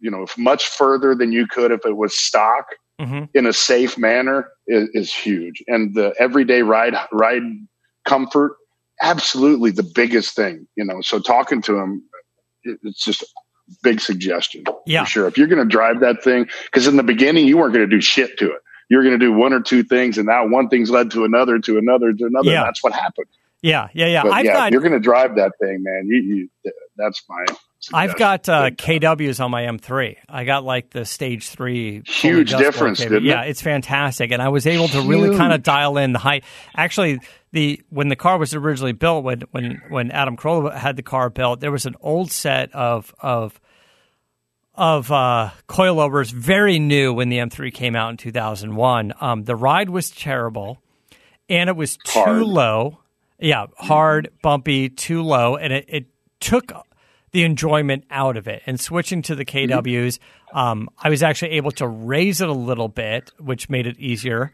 you 0.00 0.10
know, 0.10 0.26
much 0.36 0.66
further 0.66 1.14
than 1.14 1.32
you 1.32 1.46
could 1.46 1.72
if 1.72 1.84
it 1.84 1.96
was 1.96 2.16
stock 2.16 2.66
hmm 3.00 3.24
in 3.34 3.44
a 3.44 3.52
safe 3.52 3.98
manner 3.98 4.50
is, 4.66 4.88
is 4.94 5.12
huge. 5.12 5.62
And 5.66 5.94
the 5.94 6.14
everyday 6.18 6.62
ride 6.62 6.94
ride 7.12 7.42
comfort, 8.06 8.56
absolutely 9.02 9.70
the 9.70 9.82
biggest 9.82 10.34
thing. 10.34 10.66
You 10.76 10.84
know, 10.86 11.02
so 11.02 11.20
talking 11.20 11.60
to 11.62 11.78
him, 11.78 12.02
it, 12.62 12.78
it's 12.82 13.04
just 13.04 13.22
a 13.22 13.26
big 13.82 14.00
suggestion. 14.00 14.64
Yeah. 14.86 15.04
for 15.04 15.10
sure. 15.10 15.26
If 15.26 15.36
you're 15.36 15.46
going 15.46 15.62
to 15.62 15.68
drive 15.68 16.00
that 16.00 16.22
thing, 16.24 16.48
because 16.64 16.86
in 16.86 16.96
the 16.96 17.02
beginning 17.02 17.46
you 17.46 17.58
weren't 17.58 17.74
going 17.74 17.88
to 17.88 17.96
do 17.96 18.00
shit 18.00 18.38
to 18.38 18.50
it. 18.50 18.62
You 18.88 18.98
were 18.98 19.02
going 19.02 19.18
to 19.18 19.24
do 19.24 19.32
one 19.32 19.52
or 19.52 19.60
two 19.60 19.82
things, 19.82 20.18
and 20.18 20.26
now 20.26 20.46
one 20.46 20.68
thing's 20.68 20.90
led 20.90 21.10
to 21.12 21.24
another, 21.24 21.58
to 21.58 21.78
another, 21.78 22.12
to 22.12 22.26
another. 22.26 22.50
Yeah. 22.50 22.60
And 22.60 22.68
that's 22.68 22.82
what 22.82 22.92
happened. 22.92 23.26
Yeah, 23.62 23.88
yeah, 23.94 24.06
yeah. 24.06 24.22
But 24.22 24.32
I've 24.32 24.44
yeah, 24.44 24.52
got 24.52 24.72
you're 24.72 24.80
going 24.80 24.92
to 24.92 25.00
drive 25.00 25.36
that 25.36 25.52
thing, 25.60 25.82
man. 25.82 26.06
You, 26.06 26.48
you 26.64 26.72
that's 26.96 27.22
my. 27.28 27.44
I've 27.92 28.16
got 28.16 28.48
uh, 28.48 28.70
KWs 28.70 29.42
on 29.44 29.50
my 29.50 29.62
M3. 29.62 30.16
I 30.28 30.44
got 30.44 30.64
like 30.64 30.90
the 30.90 31.04
stage 31.04 31.48
three. 31.48 32.02
Huge 32.06 32.50
difference, 32.50 32.98
didn't 32.98 33.18
it? 33.18 33.22
Yeah, 33.24 33.42
it's 33.42 33.62
fantastic, 33.62 34.30
and 34.30 34.42
I 34.42 34.48
was 34.48 34.66
able 34.66 34.88
to 34.88 35.00
really 35.02 35.36
kind 35.36 35.52
of 35.52 35.62
dial 35.62 35.96
in 35.96 36.12
the 36.12 36.18
height. 36.18 36.44
Actually, 36.76 37.20
the 37.52 37.80
when 37.90 38.08
the 38.08 38.16
car 38.16 38.38
was 38.38 38.54
originally 38.54 38.92
built, 38.92 39.24
when 39.24 39.42
when 39.50 39.82
when 39.88 40.10
Adam 40.10 40.36
Carolla 40.36 40.74
had 40.74 40.96
the 40.96 41.02
car 41.02 41.30
built, 41.30 41.60
there 41.60 41.72
was 41.72 41.86
an 41.86 41.96
old 42.00 42.30
set 42.30 42.72
of 42.74 43.14
of 43.20 43.60
of 44.76 45.10
uh, 45.10 45.50
coilovers, 45.68 46.32
very 46.32 46.78
new 46.78 47.12
when 47.12 47.28
the 47.28 47.38
M3 47.38 47.72
came 47.72 47.96
out 47.96 48.10
in 48.10 48.16
2001. 48.16 49.14
Um, 49.20 49.44
the 49.44 49.56
ride 49.56 49.90
was 49.90 50.10
terrible, 50.10 50.78
and 51.48 51.68
it 51.68 51.76
was 51.76 51.96
too 51.96 52.20
Hard. 52.20 52.42
low. 52.42 52.98
Yeah, 53.38 53.66
hard, 53.76 54.30
bumpy, 54.42 54.88
too 54.88 55.22
low, 55.22 55.56
and 55.56 55.72
it, 55.72 55.84
it 55.88 56.06
took 56.40 56.72
the 57.32 57.44
enjoyment 57.44 58.04
out 58.10 58.36
of 58.38 58.48
it. 58.48 58.62
And 58.64 58.80
switching 58.80 59.20
to 59.22 59.34
the 59.34 59.44
KWs, 59.44 60.18
um, 60.54 60.88
I 60.98 61.10
was 61.10 61.22
actually 61.22 61.52
able 61.52 61.72
to 61.72 61.86
raise 61.86 62.40
it 62.40 62.48
a 62.48 62.54
little 62.54 62.88
bit, 62.88 63.32
which 63.38 63.68
made 63.68 63.86
it 63.86 63.98
easier 63.98 64.52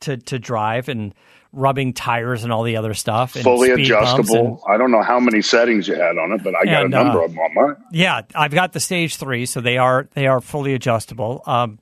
to 0.00 0.16
to 0.16 0.38
drive 0.38 0.88
and 0.88 1.14
rubbing 1.54 1.92
tires 1.94 2.44
and 2.44 2.52
all 2.52 2.62
the 2.62 2.76
other 2.76 2.94
stuff. 2.94 3.34
And 3.36 3.44
fully 3.44 3.68
speed 3.72 3.88
bumps 3.90 4.12
adjustable. 4.12 4.62
and- 4.66 4.74
I 4.74 4.76
don't 4.76 4.90
know 4.90 5.02
how 5.02 5.20
many 5.20 5.40
settings 5.42 5.88
you 5.88 5.94
had 5.94 6.18
on 6.18 6.32
it, 6.32 6.42
but 6.42 6.54
I 6.54 6.64
got 6.64 6.84
And, 6.84 6.94
a 6.94 6.96
number 7.04 7.20
uh, 7.22 7.24
of 7.26 7.30
them 7.30 7.38
on 7.40 7.54
mine. 7.54 7.76
yeah, 7.92 8.22
I've 8.34 8.52
got 8.52 8.72
the 8.72 8.80
stage 8.80 9.16
three, 9.16 9.46
so 9.46 9.60
they 9.60 9.78
are 9.78 10.08
they 10.14 10.26
are 10.26 10.40
fully 10.40 10.74
adjustable. 10.74 11.42
Um, 11.46 11.78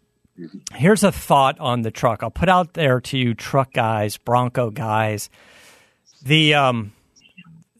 here's 0.74 1.02
a 1.02 1.12
thought 1.12 1.58
on 1.60 1.82
the 1.82 1.90
truck. 1.90 2.22
I'll 2.22 2.30
put 2.30 2.48
out 2.48 2.74
there 2.74 3.00
to 3.00 3.18
you, 3.18 3.34
truck 3.34 3.72
guys, 3.72 4.16
Bronco 4.16 4.70
guys. 4.70 5.30
The 6.24 6.54
um, 6.54 6.92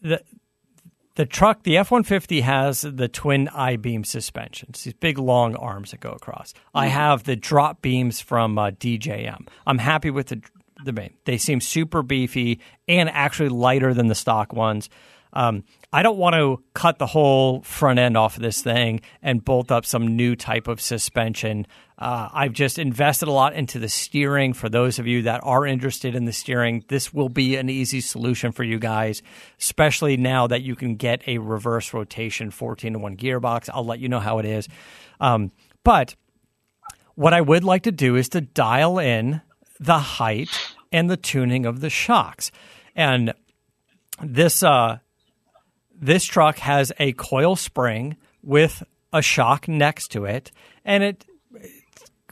the 0.01 0.21
the 1.15 1.25
truck, 1.27 1.61
the 1.63 1.77
F 1.77 1.91
one 1.91 2.03
fifty 2.03 2.41
has 2.41 2.81
the 2.81 3.07
twin 3.07 3.47
I 3.49 3.75
beam 3.75 4.03
suspensions, 4.03 4.83
these 4.83 4.93
big 4.95 5.17
long 5.19 5.55
arms 5.55 5.91
that 5.91 5.99
go 5.99 6.09
across. 6.11 6.53
I 6.73 6.87
have 6.87 7.23
the 7.23 7.35
drop 7.35 7.81
beams 7.81 8.19
from 8.19 8.57
uh, 8.57 8.71
DJM. 8.71 9.47
I'm 9.67 9.77
happy 9.77 10.09
with 10.09 10.27
the 10.27 10.41
They 11.25 11.37
seem 11.37 11.61
super 11.61 12.03
beefy 12.03 12.59
and 12.87 13.09
actually 13.09 13.49
lighter 13.49 13.93
than 13.93 14.07
the 14.07 14.15
stock 14.15 14.53
ones. 14.53 14.89
Um, 15.33 15.63
I 15.91 16.03
don't 16.03 16.17
want 16.17 16.35
to 16.35 16.63
cut 16.73 16.99
the 16.99 17.07
whole 17.07 17.61
front 17.63 17.99
end 17.99 18.15
off 18.15 18.35
of 18.35 18.41
this 18.41 18.61
thing 18.61 19.01
and 19.21 19.43
bolt 19.43 19.71
up 19.71 19.85
some 19.85 20.15
new 20.15 20.35
type 20.35 20.67
of 20.67 20.79
suspension. 20.79 21.65
Uh, 21.97 22.29
I've 22.31 22.53
just 22.53 22.79
invested 22.79 23.27
a 23.27 23.31
lot 23.31 23.53
into 23.53 23.79
the 23.79 23.89
steering. 23.89 24.53
For 24.53 24.69
those 24.69 24.99
of 24.99 25.07
you 25.07 25.23
that 25.23 25.41
are 25.43 25.65
interested 25.65 26.15
in 26.15 26.25
the 26.25 26.33
steering, 26.33 26.83
this 26.87 27.13
will 27.13 27.29
be 27.29 27.55
an 27.55 27.69
easy 27.69 28.01
solution 28.01 28.51
for 28.51 28.63
you 28.63 28.79
guys, 28.79 29.21
especially 29.59 30.17
now 30.17 30.47
that 30.47 30.61
you 30.61 30.75
can 30.75 30.95
get 30.95 31.27
a 31.27 31.39
reverse 31.39 31.93
rotation 31.93 32.51
14 32.51 32.93
to 32.93 32.99
1 32.99 33.17
gearbox. 33.17 33.69
I'll 33.73 33.85
let 33.85 33.99
you 33.99 34.09
know 34.09 34.19
how 34.19 34.39
it 34.39 34.45
is. 34.45 34.67
Um, 35.19 35.51
but 35.83 36.15
what 37.15 37.33
I 37.33 37.41
would 37.41 37.63
like 37.63 37.83
to 37.83 37.91
do 37.91 38.15
is 38.15 38.29
to 38.29 38.41
dial 38.41 38.99
in 38.99 39.41
the 39.79 39.99
height 39.99 40.72
and 40.93 41.09
the 41.09 41.17
tuning 41.17 41.65
of 41.65 41.81
the 41.81 41.89
shocks. 41.89 42.51
And 42.95 43.33
this 44.21 44.63
uh, 44.63 44.99
this 45.99 46.23
truck 46.23 46.59
has 46.59 46.93
a 46.99 47.11
coil 47.13 47.55
spring 47.57 48.15
with 48.41 48.83
a 49.11 49.21
shock 49.21 49.67
next 49.67 50.09
to 50.09 50.25
it, 50.25 50.51
and 50.85 51.03
it 51.03 51.25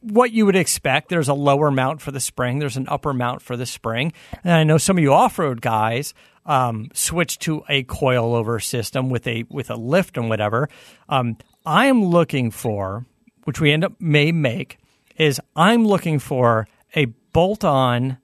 what 0.02 0.32
you 0.32 0.46
would 0.46 0.56
expect. 0.56 1.10
There's 1.10 1.28
a 1.28 1.34
lower 1.34 1.72
mount 1.72 2.02
for 2.02 2.12
the 2.12 2.20
spring. 2.20 2.60
There's 2.60 2.78
an 2.78 2.88
upper 2.88 3.14
mount 3.14 3.42
for 3.42 3.56
the 3.56 3.66
spring. 3.66 4.14
And 4.44 4.54
I 4.54 4.64
know 4.64 4.78
some 4.78 4.98
of 4.98 5.04
you 5.04 5.14
off-road 5.14 5.62
guys 5.62 6.14
um, 6.46 6.90
switch 6.94 7.38
to 7.40 7.64
a 7.70 7.84
coilover 7.84 8.64
system 8.64 9.10
with 9.10 9.28
a 9.28 9.46
with 9.50 9.70
a 9.70 9.76
lift 9.76 10.18
and 10.18 10.30
whatever. 10.30 10.70
Um, 11.10 11.38
I 11.66 11.86
am 11.86 12.04
looking 12.04 12.52
for, 12.52 13.06
which 13.44 13.62
we 13.62 13.72
end 13.72 13.84
up 13.84 13.94
may 14.00 14.32
make, 14.32 14.80
is 15.18 15.40
I'm 15.56 15.86
looking 15.86 16.18
for 16.20 16.68
a 16.96 17.06
bolt-on 17.32 18.18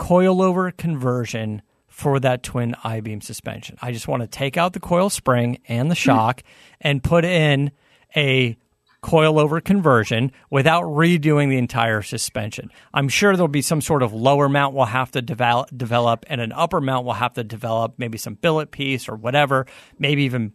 coilover 0.00 0.74
conversion 0.76 1.62
for 1.86 2.18
that 2.18 2.42
twin 2.42 2.74
I 2.82 3.00
beam 3.00 3.20
suspension. 3.20 3.76
I 3.82 3.92
just 3.92 4.08
want 4.08 4.22
to 4.22 4.26
take 4.26 4.56
out 4.56 4.72
the 4.72 4.80
coil 4.80 5.10
spring 5.10 5.58
and 5.68 5.90
the 5.90 5.94
shock 5.94 6.42
and 6.80 7.04
put 7.04 7.26
in 7.26 7.70
a 8.16 8.56
coilover 9.02 9.62
conversion 9.62 10.32
without 10.50 10.84
redoing 10.84 11.50
the 11.50 11.58
entire 11.58 12.00
suspension. 12.02 12.70
I'm 12.92 13.08
sure 13.08 13.36
there'll 13.36 13.48
be 13.48 13.62
some 13.62 13.80
sort 13.80 14.02
of 14.02 14.12
lower 14.12 14.48
mount 14.48 14.74
we'll 14.74 14.86
have 14.86 15.10
to 15.12 15.22
develop, 15.22 15.70
develop 15.76 16.24
and 16.28 16.40
an 16.40 16.52
upper 16.52 16.80
mount 16.80 17.04
we'll 17.04 17.14
have 17.14 17.34
to 17.34 17.44
develop, 17.44 17.94
maybe 17.98 18.18
some 18.18 18.34
billet 18.34 18.70
piece 18.70 19.08
or 19.08 19.16
whatever, 19.16 19.66
maybe 19.98 20.24
even 20.24 20.52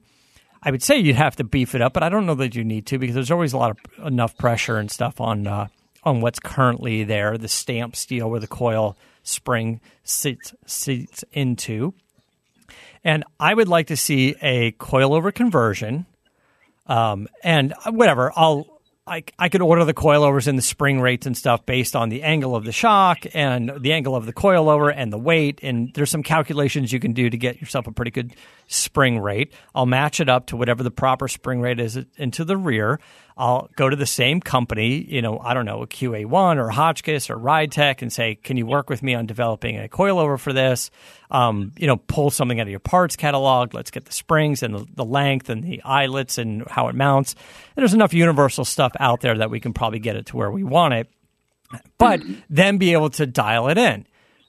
I 0.64 0.72
would 0.72 0.82
say 0.82 0.98
you'd 0.98 1.16
have 1.16 1.36
to 1.36 1.44
beef 1.44 1.76
it 1.76 1.82
up, 1.82 1.94
but 1.94 2.02
I 2.02 2.10
don't 2.10 2.26
know 2.26 2.36
that 2.36 2.56
you 2.56 2.64
need 2.64 2.88
to 2.88 2.98
because 2.98 3.14
there's 3.14 3.32
always 3.32 3.54
a 3.54 3.58
lot 3.58 3.72
of 3.72 4.08
enough 4.08 4.36
pressure 4.38 4.78
and 4.78 4.90
stuff 4.90 5.22
on 5.22 5.46
uh, 5.46 5.68
on 6.04 6.22
what's 6.22 6.40
currently 6.40 7.04
there, 7.04 7.38
the 7.38 7.48
stamp 7.48 7.96
steel 7.96 8.30
where 8.30 8.40
the 8.40 8.48
coil 8.48 8.96
spring 9.26 9.82
sits 10.06 10.54
sits 10.66 11.26
into. 11.34 11.94
And 13.04 13.26
I 13.40 13.54
would 13.54 13.68
like 13.68 13.88
to 13.88 13.98
see 13.98 14.36
a 14.42 14.72
coilover 14.74 15.34
conversion. 15.34 16.06
Um, 16.88 17.28
and 17.44 17.74
whatever, 17.86 18.32
I'll 18.36 18.76
I, 19.08 19.24
I 19.38 19.50
could 19.50 19.62
order 19.62 19.86
the 19.86 19.94
coilovers 19.94 20.48
and 20.48 20.58
the 20.58 20.64
spring 20.64 21.00
rates 21.00 21.28
and 21.28 21.38
stuff 21.38 21.64
based 21.64 21.96
on 21.96 22.10
the 22.10 22.24
angle 22.24 22.56
of 22.56 22.66
the 22.66 22.72
shock 22.72 23.20
and 23.36 23.72
the 23.80 23.94
angle 23.94 24.16
of 24.16 24.26
the 24.26 24.34
coilover 24.34 24.92
and 24.96 25.14
the 25.14 25.18
weight. 25.20 25.60
And 25.62 25.94
there's 25.94 26.10
some 26.10 26.24
calculations 26.24 26.92
you 26.92 27.00
can 27.00 27.14
do 27.14 27.30
to 27.30 27.38
get 27.38 27.62
yourself 27.62 27.86
a 27.86 27.92
pretty 27.92 28.10
good 28.10 28.36
spring 28.66 29.20
rate. 29.20 29.54
I'll 29.76 29.86
match 29.86 30.20
it 30.20 30.28
up 30.28 30.48
to 30.48 30.58
whatever 30.58 30.82
the 30.82 30.90
proper 30.90 31.28
spring 31.28 31.62
rate 31.62 31.80
is 31.80 32.00
into 32.18 32.44
the 32.44 32.58
rear. 32.58 33.00
I'll 33.38 33.70
go 33.76 33.90
to 33.90 33.96
the 33.98 34.06
same 34.06 34.40
company, 34.40 35.04
you 35.04 35.22
know, 35.22 35.40
I 35.40 35.54
don't 35.54 35.66
know, 35.66 35.82
a 35.82 35.88
QA1 35.88 36.58
or 36.58 36.70
Hotchkiss 36.70 37.30
or 37.30 37.36
RideTech 37.36 38.02
and 38.02 38.12
say, 38.12 38.36
can 38.36 38.56
you 38.56 38.66
work 38.66 38.90
with 38.90 39.04
me 39.04 39.14
on 39.14 39.26
developing 39.26 39.78
a 39.78 39.90
coilover 39.90 40.40
for 40.40 40.54
this? 40.54 40.90
Um, 41.30 41.74
you 41.78 41.86
know, 41.86 41.98
pull 41.98 42.30
something 42.30 42.62
out 42.62 42.68
of 42.68 42.72
your 42.72 42.80
parts 42.80 43.18
catalog. 43.18 43.74
Let's 43.74 43.92
get 43.92 44.06
the 44.06 44.14
springs 44.14 44.64
and 44.64 44.74
the, 44.74 44.88
the 44.96 45.04
length 45.04 45.50
and 45.50 45.64
the 45.64 45.82
eyelets 45.84 46.38
and 46.38 46.66
how 46.68 46.88
it 46.88 46.96
mounts. 46.96 47.34
And 47.76 47.84
there's 47.84 47.94
enough 47.94 48.14
universal 48.14 48.64
stuff 48.64 48.94
out 49.02 49.20
there 49.20 49.38
that 49.38 49.50
we 49.50 49.60
can 49.60 49.74
probably 49.74 50.00
get 50.00 50.16
it 50.16 50.28
to 50.28 50.38
where 50.38 50.50
we 50.52 50.64
want 50.64 50.94
it, 50.94 51.10
but 51.98 52.22
then 52.50 52.78
be 52.78 52.94
able 52.94 53.10
to 53.12 53.26
dial 53.26 53.68
it 53.68 53.78
in, 53.78 54.08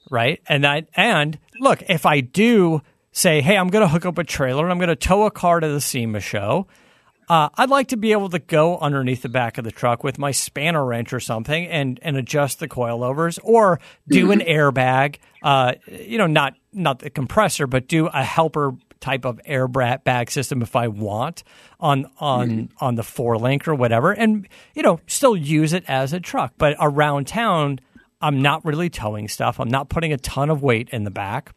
right? 0.09 0.41
And 0.47 0.65
I, 0.65 0.87
and 0.95 1.37
look, 1.59 1.83
if 1.89 2.05
I 2.05 2.21
do 2.21 2.81
say, 3.11 3.41
hey, 3.41 3.57
I'm 3.57 3.67
going 3.67 3.83
to 3.83 3.89
hook 3.89 4.05
up 4.05 4.17
a 4.17 4.23
trailer 4.23 4.63
and 4.63 4.71
I'm 4.71 4.77
going 4.77 4.87
to 4.87 4.95
tow 4.95 5.25
a 5.25 5.31
car 5.31 5.59
to 5.59 5.67
the 5.67 5.81
SEMA 5.81 6.21
show, 6.21 6.67
uh, 7.27 7.49
I'd 7.55 7.69
like 7.69 7.89
to 7.89 7.97
be 7.97 8.13
able 8.13 8.29
to 8.29 8.39
go 8.39 8.77
underneath 8.77 9.21
the 9.21 9.29
back 9.29 9.57
of 9.57 9.63
the 9.63 9.71
truck 9.71 10.03
with 10.03 10.17
my 10.17 10.31
spanner 10.31 10.85
wrench 10.85 11.11
or 11.11 11.19
something 11.19 11.67
and, 11.67 11.99
and 12.01 12.15
adjust 12.15 12.59
the 12.59 12.67
coilovers 12.67 13.37
or 13.43 13.79
do 14.07 14.31
an 14.31 14.39
airbag, 14.39 15.17
uh, 15.43 15.73
you 15.87 16.17
know, 16.17 16.27
not, 16.27 16.55
not 16.71 16.99
the 16.99 17.09
compressor, 17.09 17.67
but 17.67 17.87
do 17.87 18.07
a 18.07 18.23
helper 18.23 18.75
type 18.99 19.25
of 19.25 19.39
airbag 19.47 20.03
bag 20.03 20.31
system 20.31 20.61
if 20.61 20.75
I 20.75 20.87
want 20.87 21.43
on 21.79 22.09
on 22.17 22.69
on 22.79 22.95
the 22.95 23.03
four 23.03 23.37
link 23.37 23.67
or 23.67 23.75
whatever, 23.75 24.11
and 24.11 24.47
you 24.73 24.81
know 24.81 24.99
still 25.07 25.35
use 25.35 25.73
it 25.73 25.83
as 25.87 26.13
a 26.13 26.19
truck. 26.19 26.53
But 26.57 26.75
around 26.79 27.27
town, 27.27 27.79
I'm 28.21 28.41
not 28.41 28.65
really 28.65 28.89
towing 28.89 29.27
stuff. 29.27 29.59
I'm 29.59 29.69
not 29.69 29.89
putting 29.89 30.13
a 30.13 30.17
ton 30.17 30.49
of 30.49 30.61
weight 30.63 30.89
in 30.89 31.03
the 31.03 31.11
back. 31.11 31.53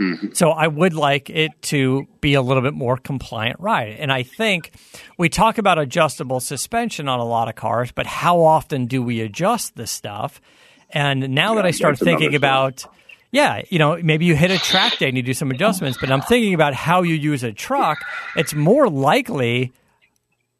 Mm-hmm. 0.00 0.28
So 0.32 0.50
I 0.50 0.66
would 0.66 0.94
like 0.94 1.28
it 1.28 1.50
to 1.62 2.08
be 2.22 2.34
a 2.34 2.40
little 2.40 2.62
bit 2.62 2.72
more 2.72 2.96
compliant 2.96 3.60
ride. 3.60 3.96
And 3.98 4.10
I 4.10 4.22
think 4.22 4.72
we 5.18 5.28
talk 5.28 5.58
about 5.58 5.78
adjustable 5.78 6.40
suspension 6.40 7.06
on 7.06 7.20
a 7.20 7.24
lot 7.24 7.48
of 7.48 7.54
cars, 7.54 7.92
but 7.92 8.06
how 8.06 8.40
often 8.40 8.86
do 8.86 9.02
we 9.02 9.20
adjust 9.20 9.76
this 9.76 9.90
stuff? 9.90 10.40
And 10.88 11.34
now 11.34 11.54
that 11.54 11.66
I 11.66 11.70
start 11.70 11.98
thinking 11.98 12.34
about 12.34 12.86
yeah, 13.32 13.62
you 13.68 13.78
know, 13.78 13.96
maybe 14.02 14.24
you 14.24 14.34
hit 14.34 14.50
a 14.50 14.58
track 14.58 14.98
day 14.98 15.06
and 15.06 15.16
you 15.16 15.22
do 15.22 15.34
some 15.34 15.52
adjustments, 15.52 15.98
but 16.00 16.10
I'm 16.10 16.20
thinking 16.20 16.52
about 16.52 16.74
how 16.74 17.02
you 17.02 17.14
use 17.14 17.44
a 17.44 17.52
truck. 17.52 17.98
It's 18.34 18.54
more 18.54 18.88
likely 18.88 19.72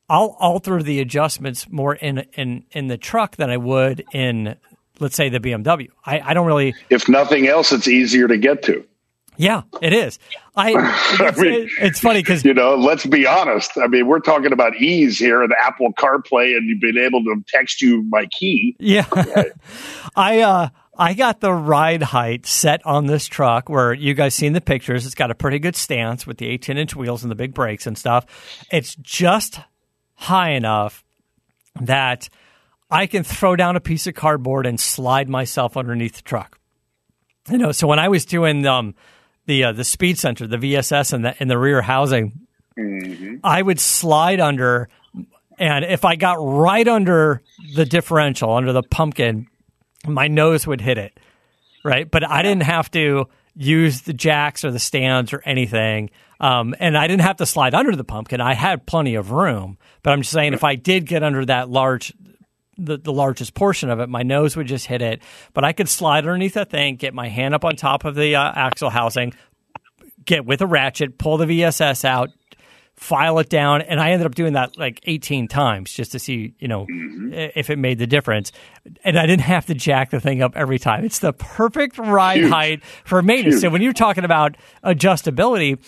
I'll 0.09 0.36
alter 0.38 0.82
the 0.82 1.01
adjustments 1.01 1.68
more 1.68 1.95
in 1.95 2.18
in 2.34 2.64
in 2.72 2.88
the 2.88 2.99
truck 2.99 3.36
than 3.36 3.51
I 3.51 3.57
would 3.57 4.05
in 4.12 4.57
let's 5.01 5.16
say 5.16 5.30
the 5.30 5.41
BMW. 5.41 5.88
I, 6.05 6.20
I 6.20 6.34
don't 6.34 6.47
really 6.47 6.74
If 6.91 7.09
nothing 7.09 7.49
else, 7.49 7.72
it's 7.72 7.88
easier 7.88 8.28
to 8.28 8.36
get 8.36 8.62
to. 8.64 8.86
Yeah, 9.41 9.62
it 9.80 9.95
is. 9.95 10.18
I, 10.55 10.72
it's, 11.18 11.38
I 11.38 11.43
mean, 11.43 11.70
it's 11.80 11.99
funny 11.99 12.20
because 12.20 12.45
you 12.45 12.53
know, 12.53 12.74
let's 12.74 13.07
be 13.07 13.26
honest. 13.26 13.70
I 13.78 13.86
mean, 13.86 14.07
we're 14.07 14.20
talking 14.20 14.53
about 14.53 14.76
ease 14.76 15.18
here 15.18 15.43
and 15.43 15.51
Apple 15.59 15.95
CarPlay, 15.95 16.55
and 16.55 16.68
you've 16.68 16.80
been 16.80 16.99
able 16.99 17.24
to 17.24 17.43
text 17.49 17.80
you 17.80 18.03
my 18.11 18.26
key. 18.26 18.76
Yeah, 18.78 19.07
I 20.14 20.41
uh, 20.41 20.68
I 20.99 21.14
got 21.14 21.41
the 21.41 21.55
ride 21.55 22.03
height 22.03 22.45
set 22.45 22.84
on 22.84 23.07
this 23.07 23.26
truck 23.26 23.70
where 23.70 23.95
you 23.95 24.12
guys 24.12 24.34
seen 24.34 24.53
the 24.53 24.61
pictures. 24.61 25.07
It's 25.07 25.14
got 25.14 25.30
a 25.30 25.34
pretty 25.34 25.59
good 25.59 25.74
stance 25.74 26.26
with 26.26 26.36
the 26.36 26.47
18 26.47 26.76
inch 26.76 26.95
wheels 26.95 27.22
and 27.22 27.30
the 27.30 27.34
big 27.34 27.55
brakes 27.55 27.86
and 27.86 27.97
stuff. 27.97 28.26
It's 28.70 28.95
just 28.97 29.59
high 30.16 30.51
enough 30.51 31.03
that 31.80 32.28
I 32.91 33.07
can 33.07 33.22
throw 33.22 33.57
down 33.57 33.76
a 33.76 33.80
piece 33.80 34.07
of 34.07 34.12
cardboard 34.12 34.66
and 34.66 34.78
slide 34.78 35.30
myself 35.30 35.78
underneath 35.78 36.16
the 36.16 36.22
truck. 36.22 36.59
You 37.51 37.57
know, 37.57 37.72
so 37.72 37.86
when 37.86 37.99
I 37.99 38.09
was 38.09 38.26
doing 38.26 38.66
um, 38.66 38.95
the 39.51 39.64
uh, 39.64 39.72
the 39.72 39.84
speed 39.84 40.16
sensor, 40.16 40.46
the 40.46 40.57
VSS 40.57 41.12
and 41.12 41.24
the 41.24 41.34
in 41.42 41.48
the 41.48 41.59
rear 41.59 41.82
housing, 41.82 42.46
I 43.42 43.61
would 43.61 43.80
slide 43.80 44.38
under, 44.38 44.88
and 45.59 45.84
if 45.84 46.05
I 46.05 46.14
got 46.14 46.34
right 46.34 46.86
under 46.86 47.42
the 47.74 47.84
differential, 47.84 48.53
under 48.53 48.72
the 48.72 48.84
pumpkin, 48.84 49.48
my 50.07 50.28
nose 50.28 50.68
would 50.68 50.80
hit 50.80 50.98
it, 50.98 51.18
right? 51.84 52.09
But 52.09 52.26
I 52.26 52.42
didn't 52.42 52.62
have 52.62 52.90
to 52.92 53.28
use 53.57 54.03
the 54.03 54.12
jacks 54.12 54.64
or 54.64 54.70
the 54.70 54.78
stands 54.78 55.32
or 55.32 55.42
anything. 55.44 56.11
Um, 56.38 56.74
and 56.78 56.96
I 56.96 57.07
didn't 57.09 57.22
have 57.22 57.36
to 57.38 57.46
slide 57.46 57.74
under 57.74 57.94
the 57.94 58.05
pumpkin. 58.05 58.40
I 58.40 58.55
had 58.55 58.86
plenty 58.86 59.16
of 59.16 59.32
room. 59.32 59.76
But 60.03 60.12
I'm 60.12 60.22
just 60.22 60.32
saying, 60.32 60.55
if 60.55 60.64
I 60.64 60.76
did 60.76 61.05
get 61.05 61.22
under 61.22 61.44
that 61.44 61.68
large, 61.68 62.14
the, 62.85 62.97
the 62.99 63.12
largest 63.12 63.55
portion 63.55 63.91
of 63.91 64.01
it, 64.01 64.09
my 64.09 64.22
nose 64.22 64.57
would 64.57 64.66
just 64.66 64.87
hit 64.87 65.03
it. 65.03 65.22
But 65.53 65.64
I 65.64 65.72
could 65.72 65.89
slide 65.89 66.18
underneath 66.24 66.55
that 66.55 66.70
thing, 66.70 66.97
get 66.97 67.14
my 67.14 67.28
hand 67.28 67.55
up 67.55 67.64
on 67.64 67.76
top 67.76 68.05
of 68.05 68.14
the 68.14 68.37
uh, 68.37 68.53
axle 68.55 68.91
housing, 68.91 69.33
get 70.24 70.45
with 70.47 70.61
a 70.62 70.66
ratchet, 70.66 71.18
pull 71.18 71.37
the 71.37 71.47
VSS 71.47 72.05
out, 72.05 72.31
file 72.95 73.39
it 73.39 73.49
down, 73.49 73.81
and 73.81 73.99
I 73.99 74.11
ended 74.11 74.26
up 74.26 74.35
doing 74.35 74.53
that 74.53 74.76
like 74.76 75.01
18 75.05 75.49
times 75.49 75.91
just 75.91 76.12
to 76.12 76.18
see, 76.18 76.53
you 76.59 76.68
know, 76.68 76.87
i- 77.33 77.51
if 77.57 77.70
it 77.70 77.78
made 77.78 77.99
the 77.99 78.07
difference. 78.07 78.53
And 79.05 79.18
I 79.18 79.24
didn't 79.24 79.43
have 79.45 79.64
to 79.66 79.74
jack 79.74 80.11
the 80.11 80.20
thing 80.20 80.43
up 80.43 80.55
every 80.55 80.78
time. 80.78 81.05
It's 81.05 81.18
the 81.20 81.33
perfect 81.33 81.97
ride 81.97 82.41
Huge. 82.41 82.51
height 82.51 82.85
for 83.05 83.22
maintenance. 83.22 83.62
So 83.62 83.70
when 83.70 83.81
you're 83.81 83.95
talking 83.95 84.24
about 84.24 84.57
adjustability, 84.85 85.78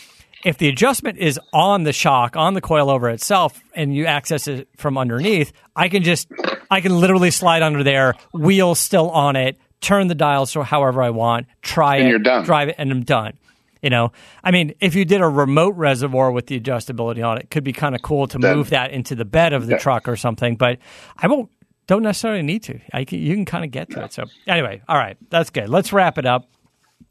if 0.45 0.59
the 0.59 0.69
adjustment 0.69 1.19
is 1.19 1.39
on 1.53 1.85
the 1.85 1.93
shock, 1.93 2.37
on 2.37 2.55
the 2.55 2.61
coilover 2.61 3.13
itself, 3.13 3.61
and 3.75 3.95
you 3.95 4.07
access 4.07 4.49
it 4.49 4.69
from 4.77 4.99
underneath, 4.99 5.53
I 5.77 5.89
can 5.89 6.03
just, 6.03 6.29
I 6.71 6.81
can 6.81 6.99
literally 6.99 7.31
slide 7.31 7.63
under 7.63 7.83
there, 7.83 8.15
wheels 8.33 8.79
still 8.81 9.11
on 9.11 9.37
it, 9.37 9.59
turn 9.81 10.09
the 10.09 10.15
dials 10.15 10.51
so 10.51 10.63
however 10.63 11.03
I 11.03 11.11
want, 11.11 11.47
try 11.63 11.97
And 11.97 12.07
it, 12.07 12.11
you're 12.11 12.19
done. 12.19 12.45
drive 12.45 12.69
it, 12.69 12.77
and 12.79 12.91
I'm 12.91 13.03
done. 13.05 13.35
You 13.83 13.91
know, 13.91 14.13
I 14.45 14.53
mean, 14.53 14.75
if 14.81 14.95
you 14.95 15.05
did 15.05 15.21
a 15.21 15.27
remote 15.29 15.75
reservoir 15.77 16.31
with 16.31 16.47
the 16.47 16.61
adjustability 16.61 17.27
on 17.27 17.39
it, 17.39 17.45
it 17.45 17.51
could 17.51 17.65
be 17.65 17.73
kind 17.73 17.97
of 17.97 18.03
cool 18.03 18.29
to 18.29 18.39
move 18.39 18.71
that 18.71 18.93
into 18.93 19.17
the 19.17 19.25
bed 19.25 19.53
of 19.53 19.67
the 19.67 19.73
Yeah. 19.73 19.79
truck 19.79 20.07
or 20.07 20.15
something. 20.17 20.55
But 20.57 20.79
I 21.19 21.27
won't. 21.27 21.51
Don't 21.89 22.05
necessarily 22.05 22.43
need 22.43 22.63
to. 22.65 22.79
I 22.93 23.05
can, 23.05 23.19
you 23.19 23.35
can 23.35 23.45
kind 23.45 23.65
of 23.65 23.73
get 23.73 23.91
to 23.91 24.05
it. 24.05 24.13
So 24.13 24.25
anyway, 24.47 24.83
all 24.89 24.97
right, 24.97 25.17
that's 25.31 25.51
good. 25.51 25.69
Let's 25.69 25.93
wrap 25.93 26.17
it 26.17 26.25
up. 26.27 26.49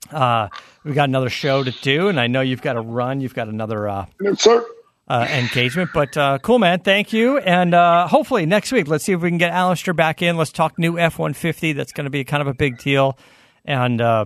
Uh, 0.10 0.48
we've 0.84 0.96
got 0.96 1.10
another 1.10 1.30
show 1.30 1.64
to 1.64 1.72
do, 1.72 2.08
and 2.08 2.20
I 2.20 2.28
know 2.28 2.42
you've 2.42 2.62
got 2.62 2.74
to 2.74 2.82
run. 2.82 3.22
You've 3.22 3.34
got 3.36 3.48
another 3.48 3.88
uh, 3.88 4.06
Yes, 4.22 4.42
sir. 4.42 4.66
uh, 5.08 5.28
engagement. 5.32 5.92
But 5.94 6.16
uh, 6.18 6.40
cool, 6.40 6.60
man. 6.60 6.80
Thank 6.82 7.14
you. 7.14 7.38
And 7.40 7.74
uh, 7.74 8.08
hopefully 8.08 8.46
next 8.46 8.72
week, 8.72 8.88
let's 8.88 9.04
see 9.04 9.14
if 9.14 9.22
we 9.22 9.30
can 9.30 9.38
get 9.38 9.52
Alistair 9.52 9.94
back 9.94 10.22
in. 10.22 10.38
Let's 10.38 10.52
talk 10.52 10.78
new 10.80 10.98
F 11.00 11.18
150. 11.20 11.74
That's 11.74 11.92
going 11.92 12.06
to 12.06 12.10
be 12.12 12.24
kind 12.24 12.42
of 12.42 12.48
a 12.48 12.54
big 12.54 12.78
deal. 12.80 13.18
And 13.66 14.02
uh, 14.02 14.26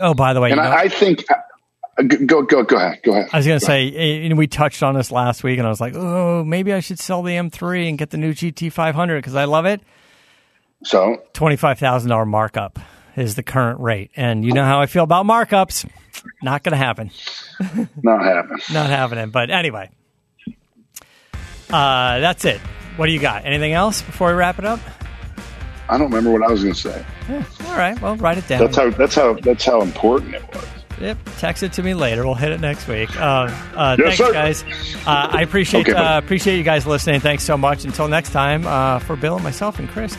oh, 0.00 0.14
by 0.14 0.32
the 0.34 0.40
way, 0.40 0.50
And 0.50 0.58
you 0.58 0.62
know- 0.64 0.70
I, 0.70 0.82
I 0.82 0.88
think 0.88 1.24
uh, 1.30 2.02
go 2.26 2.42
go 2.42 2.62
go 2.62 2.76
ahead. 2.76 3.00
Go 3.02 3.12
ahead. 3.12 3.28
I 3.32 3.38
was 3.38 3.46
going 3.46 3.58
to 3.58 3.64
say, 3.66 3.90
eh, 3.90 4.26
and 4.26 4.38
we 4.38 4.46
touched 4.46 4.82
on 4.84 4.94
this 4.94 5.10
last 5.10 5.42
week, 5.42 5.58
and 5.58 5.66
I 5.66 5.70
was 5.70 5.80
like, 5.80 5.94
oh, 5.96 6.44
maybe 6.44 6.72
I 6.72 6.78
should 6.80 7.00
sell 7.00 7.22
the 7.22 7.32
M3 7.32 7.88
and 7.88 7.98
get 7.98 8.10
the 8.10 8.18
new 8.18 8.32
GT 8.32 8.70
500 8.72 9.16
because 9.16 9.34
I 9.34 9.46
love 9.46 9.66
it. 9.66 9.80
So 10.84 11.16
$25,000 11.34 12.28
markup 12.28 12.78
is 13.20 13.34
the 13.34 13.42
current 13.42 13.80
rate. 13.80 14.10
And 14.16 14.44
you 14.44 14.52
know 14.52 14.64
how 14.64 14.80
I 14.80 14.86
feel 14.86 15.04
about 15.04 15.26
markups. 15.26 15.88
Not 16.42 16.62
going 16.62 16.72
to 16.72 16.76
happen. 16.78 17.10
not 18.02 18.22
happening. 18.22 18.58
Not 18.72 18.90
happening. 18.90 19.30
But 19.30 19.50
anyway, 19.50 19.90
uh, 21.70 22.18
that's 22.20 22.44
it. 22.44 22.60
What 22.96 23.06
do 23.06 23.12
you 23.12 23.20
got? 23.20 23.44
Anything 23.44 23.72
else 23.72 24.02
before 24.02 24.28
we 24.28 24.34
wrap 24.34 24.58
it 24.58 24.64
up? 24.64 24.80
I 25.88 25.96
don't 25.96 26.08
remember 26.10 26.30
what 26.32 26.42
I 26.42 26.50
was 26.52 26.62
going 26.62 26.74
to 26.74 26.80
say. 26.80 27.04
All 27.66 27.76
right. 27.76 28.00
Well, 28.00 28.16
write 28.16 28.38
it 28.38 28.46
down. 28.48 28.60
That's 28.60 28.76
how 28.76 28.90
that's 28.90 29.14
how 29.14 29.34
that's 29.34 29.64
how 29.64 29.80
important 29.80 30.34
it 30.34 30.42
was. 30.54 30.66
Yep. 31.00 31.18
Text 31.38 31.62
it 31.62 31.72
to 31.74 31.82
me 31.82 31.94
later. 31.94 32.24
We'll 32.24 32.34
hit 32.34 32.50
it 32.50 32.60
next 32.60 32.88
week. 32.88 33.14
Uh, 33.16 33.22
uh, 33.76 33.96
Yes, 33.98 34.16
thanks, 34.16 34.16
sir. 34.16 34.32
guys. 34.32 34.64
Uh, 35.06 35.28
I 35.30 35.42
appreciate 35.42 35.88
Okay, 35.88 35.92
uh, 35.96 36.18
appreciate 36.18 36.56
you 36.56 36.64
guys 36.64 36.86
listening. 36.88 37.20
Thanks 37.20 37.44
so 37.44 37.56
much. 37.56 37.84
Until 37.84 38.08
next 38.08 38.30
time, 38.30 38.66
uh, 38.66 38.98
for 38.98 39.14
Bill 39.14 39.36
and 39.36 39.44
myself 39.44 39.78
and 39.78 39.88
Chris, 39.88 40.18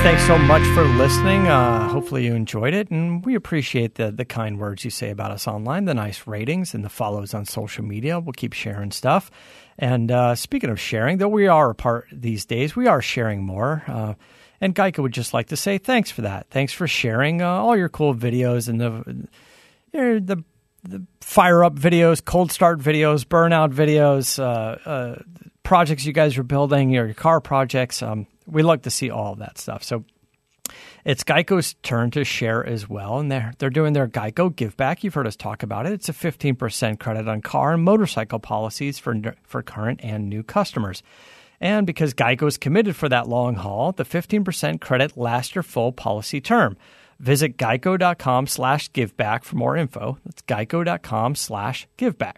Guys, 0.00 0.12
thanks 0.14 0.26
so 0.26 0.38
much 0.38 0.62
for 0.74 0.82
listening. 0.96 1.46
Uh, 1.46 1.86
hopefully 1.90 2.24
you 2.24 2.34
enjoyed 2.34 2.72
it, 2.72 2.90
and 2.90 3.22
we 3.22 3.34
appreciate 3.34 3.96
the 3.96 4.10
the 4.10 4.24
kind 4.24 4.58
words 4.58 4.82
you 4.82 4.90
say 4.90 5.10
about 5.10 5.30
us 5.30 5.46
online, 5.46 5.84
the 5.84 5.92
nice 5.92 6.26
ratings, 6.26 6.72
and 6.72 6.82
the 6.82 6.88
follows 6.88 7.34
on 7.34 7.44
social 7.44 7.84
media. 7.84 8.18
We'll 8.18 8.32
keep 8.32 8.54
sharing 8.54 8.92
stuff. 8.92 9.30
And 9.78 10.10
uh, 10.10 10.36
speaking 10.36 10.70
of 10.70 10.80
sharing, 10.80 11.18
though 11.18 11.28
we 11.28 11.48
are 11.48 11.68
apart 11.68 12.06
these 12.10 12.46
days, 12.46 12.74
we 12.74 12.86
are 12.86 13.02
sharing 13.02 13.42
more. 13.42 13.82
Uh, 13.86 14.14
and 14.58 14.74
Geico 14.74 15.00
would 15.00 15.12
just 15.12 15.34
like 15.34 15.48
to 15.48 15.56
say 15.56 15.76
thanks 15.76 16.10
for 16.10 16.22
that. 16.22 16.46
Thanks 16.48 16.72
for 16.72 16.86
sharing 16.86 17.42
uh, 17.42 17.48
all 17.48 17.76
your 17.76 17.90
cool 17.90 18.14
videos 18.14 18.70
and 18.70 18.80
the 18.80 19.28
you 19.92 20.00
know, 20.00 20.18
the 20.18 20.42
the 20.82 21.04
fire 21.20 21.62
up 21.62 21.74
videos, 21.74 22.24
cold 22.24 22.50
start 22.50 22.78
videos, 22.78 23.26
burnout 23.26 23.74
videos, 23.74 24.38
uh, 24.38 24.88
uh, 24.88 25.22
projects 25.62 26.06
you 26.06 26.14
guys 26.14 26.38
are 26.38 26.42
building, 26.42 26.88
your 26.88 27.12
car 27.12 27.42
projects. 27.42 28.02
Um, 28.02 28.26
we 28.50 28.62
like 28.62 28.82
to 28.82 28.90
see 28.90 29.10
all 29.10 29.32
of 29.32 29.38
that 29.38 29.58
stuff. 29.58 29.82
So 29.82 30.04
it's 31.04 31.24
Geico's 31.24 31.74
turn 31.82 32.10
to 32.12 32.24
share 32.24 32.64
as 32.64 32.88
well, 32.88 33.18
and 33.18 33.30
they're 33.30 33.52
they're 33.58 33.70
doing 33.70 33.92
their 33.92 34.08
Geico 34.08 34.54
Give 34.54 34.76
Back. 34.76 35.02
You've 35.02 35.14
heard 35.14 35.26
us 35.26 35.36
talk 35.36 35.62
about 35.62 35.86
it. 35.86 35.92
It's 35.92 36.08
a 36.08 36.12
fifteen 36.12 36.56
percent 36.56 37.00
credit 37.00 37.28
on 37.28 37.42
car 37.42 37.74
and 37.74 37.82
motorcycle 37.82 38.38
policies 38.38 38.98
for 38.98 39.14
for 39.42 39.62
current 39.62 40.00
and 40.02 40.28
new 40.28 40.42
customers. 40.42 41.02
And 41.60 41.86
because 41.86 42.14
Geico 42.14 42.48
is 42.48 42.56
committed 42.56 42.96
for 42.96 43.08
that 43.10 43.28
long 43.28 43.56
haul, 43.56 43.92
the 43.92 44.04
15% 44.04 44.80
credit 44.80 45.16
lasts 45.16 45.54
your 45.54 45.62
full 45.62 45.92
policy 45.92 46.40
term. 46.40 46.78
Visit 47.18 47.58
geico.com 47.58 48.46
slash 48.46 48.90
giveback 48.92 49.44
for 49.44 49.56
more 49.56 49.76
info. 49.76 50.16
That's 50.24 50.40
geico.com 50.40 51.34
slash 51.34 51.86
giveback. 51.98 52.36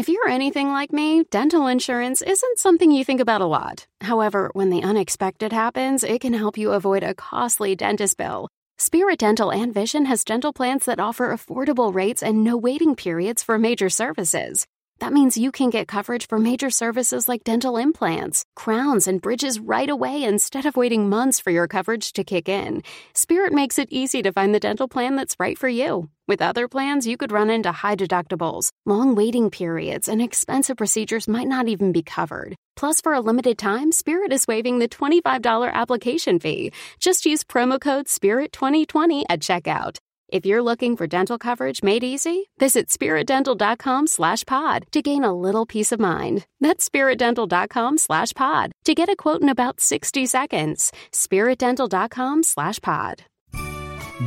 If 0.00 0.08
you're 0.08 0.28
anything 0.30 0.70
like 0.70 0.94
me, 0.94 1.24
dental 1.24 1.66
insurance 1.66 2.22
isn't 2.22 2.58
something 2.58 2.90
you 2.90 3.04
think 3.04 3.20
about 3.20 3.42
a 3.42 3.52
lot. 3.58 3.86
However, 4.00 4.48
when 4.54 4.70
the 4.70 4.82
unexpected 4.82 5.52
happens, 5.52 6.02
it 6.02 6.22
can 6.22 6.32
help 6.32 6.56
you 6.56 6.72
avoid 6.72 7.02
a 7.02 7.12
costly 7.12 7.76
dentist 7.76 8.16
bill. 8.16 8.48
Spirit 8.78 9.18
Dental 9.18 9.52
and 9.52 9.74
Vision 9.74 10.06
has 10.06 10.24
dental 10.24 10.54
plans 10.54 10.86
that 10.86 11.00
offer 11.00 11.34
affordable 11.34 11.94
rates 11.94 12.22
and 12.22 12.42
no 12.42 12.56
waiting 12.56 12.96
periods 12.96 13.42
for 13.42 13.58
major 13.58 13.90
services. 13.90 14.66
That 15.00 15.14
means 15.14 15.38
you 15.38 15.50
can 15.50 15.70
get 15.70 15.88
coverage 15.88 16.28
for 16.28 16.38
major 16.38 16.68
services 16.68 17.26
like 17.26 17.42
dental 17.44 17.78
implants, 17.78 18.44
crowns, 18.54 19.08
and 19.08 19.22
bridges 19.22 19.58
right 19.58 19.88
away 19.88 20.22
instead 20.24 20.66
of 20.66 20.76
waiting 20.76 21.08
months 21.08 21.40
for 21.40 21.50
your 21.50 21.66
coverage 21.66 22.12
to 22.12 22.22
kick 22.22 22.50
in. 22.50 22.82
Spirit 23.14 23.54
makes 23.54 23.78
it 23.78 23.88
easy 23.90 24.20
to 24.20 24.30
find 24.30 24.54
the 24.54 24.60
dental 24.60 24.88
plan 24.88 25.16
that's 25.16 25.36
right 25.40 25.56
for 25.56 25.70
you. 25.70 26.10
With 26.28 26.42
other 26.42 26.68
plans, 26.68 27.06
you 27.06 27.16
could 27.16 27.32
run 27.32 27.48
into 27.48 27.72
high 27.72 27.96
deductibles, 27.96 28.72
long 28.84 29.14
waiting 29.14 29.50
periods, 29.50 30.06
and 30.06 30.20
expensive 30.20 30.76
procedures 30.76 31.26
might 31.26 31.48
not 31.48 31.66
even 31.66 31.92
be 31.92 32.02
covered. 32.02 32.54
Plus, 32.76 33.00
for 33.00 33.14
a 33.14 33.20
limited 33.20 33.56
time, 33.56 33.92
Spirit 33.92 34.34
is 34.34 34.46
waiving 34.46 34.80
the 34.80 34.88
$25 34.88 35.72
application 35.72 36.38
fee. 36.38 36.72
Just 36.98 37.24
use 37.24 37.42
promo 37.42 37.80
code 37.80 38.06
SPIRIT2020 38.06 39.24
at 39.30 39.40
checkout. 39.40 39.96
If 40.32 40.46
you're 40.46 40.62
looking 40.62 40.96
for 40.96 41.08
dental 41.08 41.38
coverage 41.38 41.82
made 41.82 42.04
easy, 42.04 42.50
visit 42.56 42.86
spiritdental.com 42.86 44.06
slash 44.06 44.44
pod 44.44 44.86
to 44.92 45.02
gain 45.02 45.24
a 45.24 45.34
little 45.34 45.66
peace 45.66 45.90
of 45.90 45.98
mind. 45.98 46.46
That's 46.60 46.88
spiritdental.com 46.88 47.98
slash 47.98 48.32
pod 48.34 48.70
to 48.84 48.94
get 48.94 49.08
a 49.08 49.16
quote 49.16 49.42
in 49.42 49.48
about 49.48 49.80
60 49.80 50.26
seconds. 50.26 50.92
spiritdental.com 51.12 52.44
slash 52.44 52.78
pod. 52.80 53.22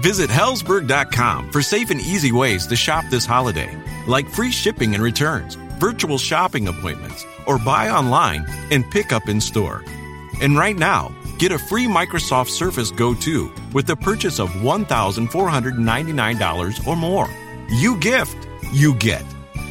Visit 0.02 0.30
Hellsberg.com 0.30 1.52
for 1.52 1.62
safe 1.62 1.90
and 1.90 2.02
easy 2.02 2.34
ways 2.34 2.68
to 2.68 2.76
shop 2.76 3.06
this 3.10 3.26
holiday, 3.26 3.70
like 4.06 4.28
free 4.28 4.52
shipping 4.52 4.96
and 4.96 5.04
returns, 5.04 5.56
virtual 5.80 6.18
shopping 6.18 6.68
appointments, 6.68 7.26
or 7.48 7.58
buy 7.60 7.90
online 7.90 8.46
and 8.72 8.90
pick 8.92 9.14
up 9.14 9.30
in 9.30 9.40
store. 9.40 9.84
And 10.42 10.58
right 10.58 10.76
now, 10.76 11.16
get 11.38 11.52
a 11.52 11.60
free 11.60 11.86
Microsoft 11.86 12.50
Surface 12.50 12.92
Go 12.92 13.14
2 13.14 13.52
with 13.74 13.88
the 13.88 13.96
purchase 13.96 14.40
of 14.40 14.50
$1,499 14.50 16.88
or 16.88 16.96
more. 16.96 17.30
You 17.70 17.96
gift, 17.98 18.48
you 18.72 18.96
get. 18.96 19.24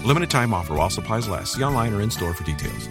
Limited 0.05 0.31
time 0.31 0.55
offer 0.55 0.75
while 0.75 0.91
supplies 0.91 1.29
last. 1.29 1.55
See 1.55 1.65
online 1.65 1.93
or 1.95 2.01
in 2.01 2.11
store 2.11 2.35
for 2.35 2.45
details. 2.45 2.89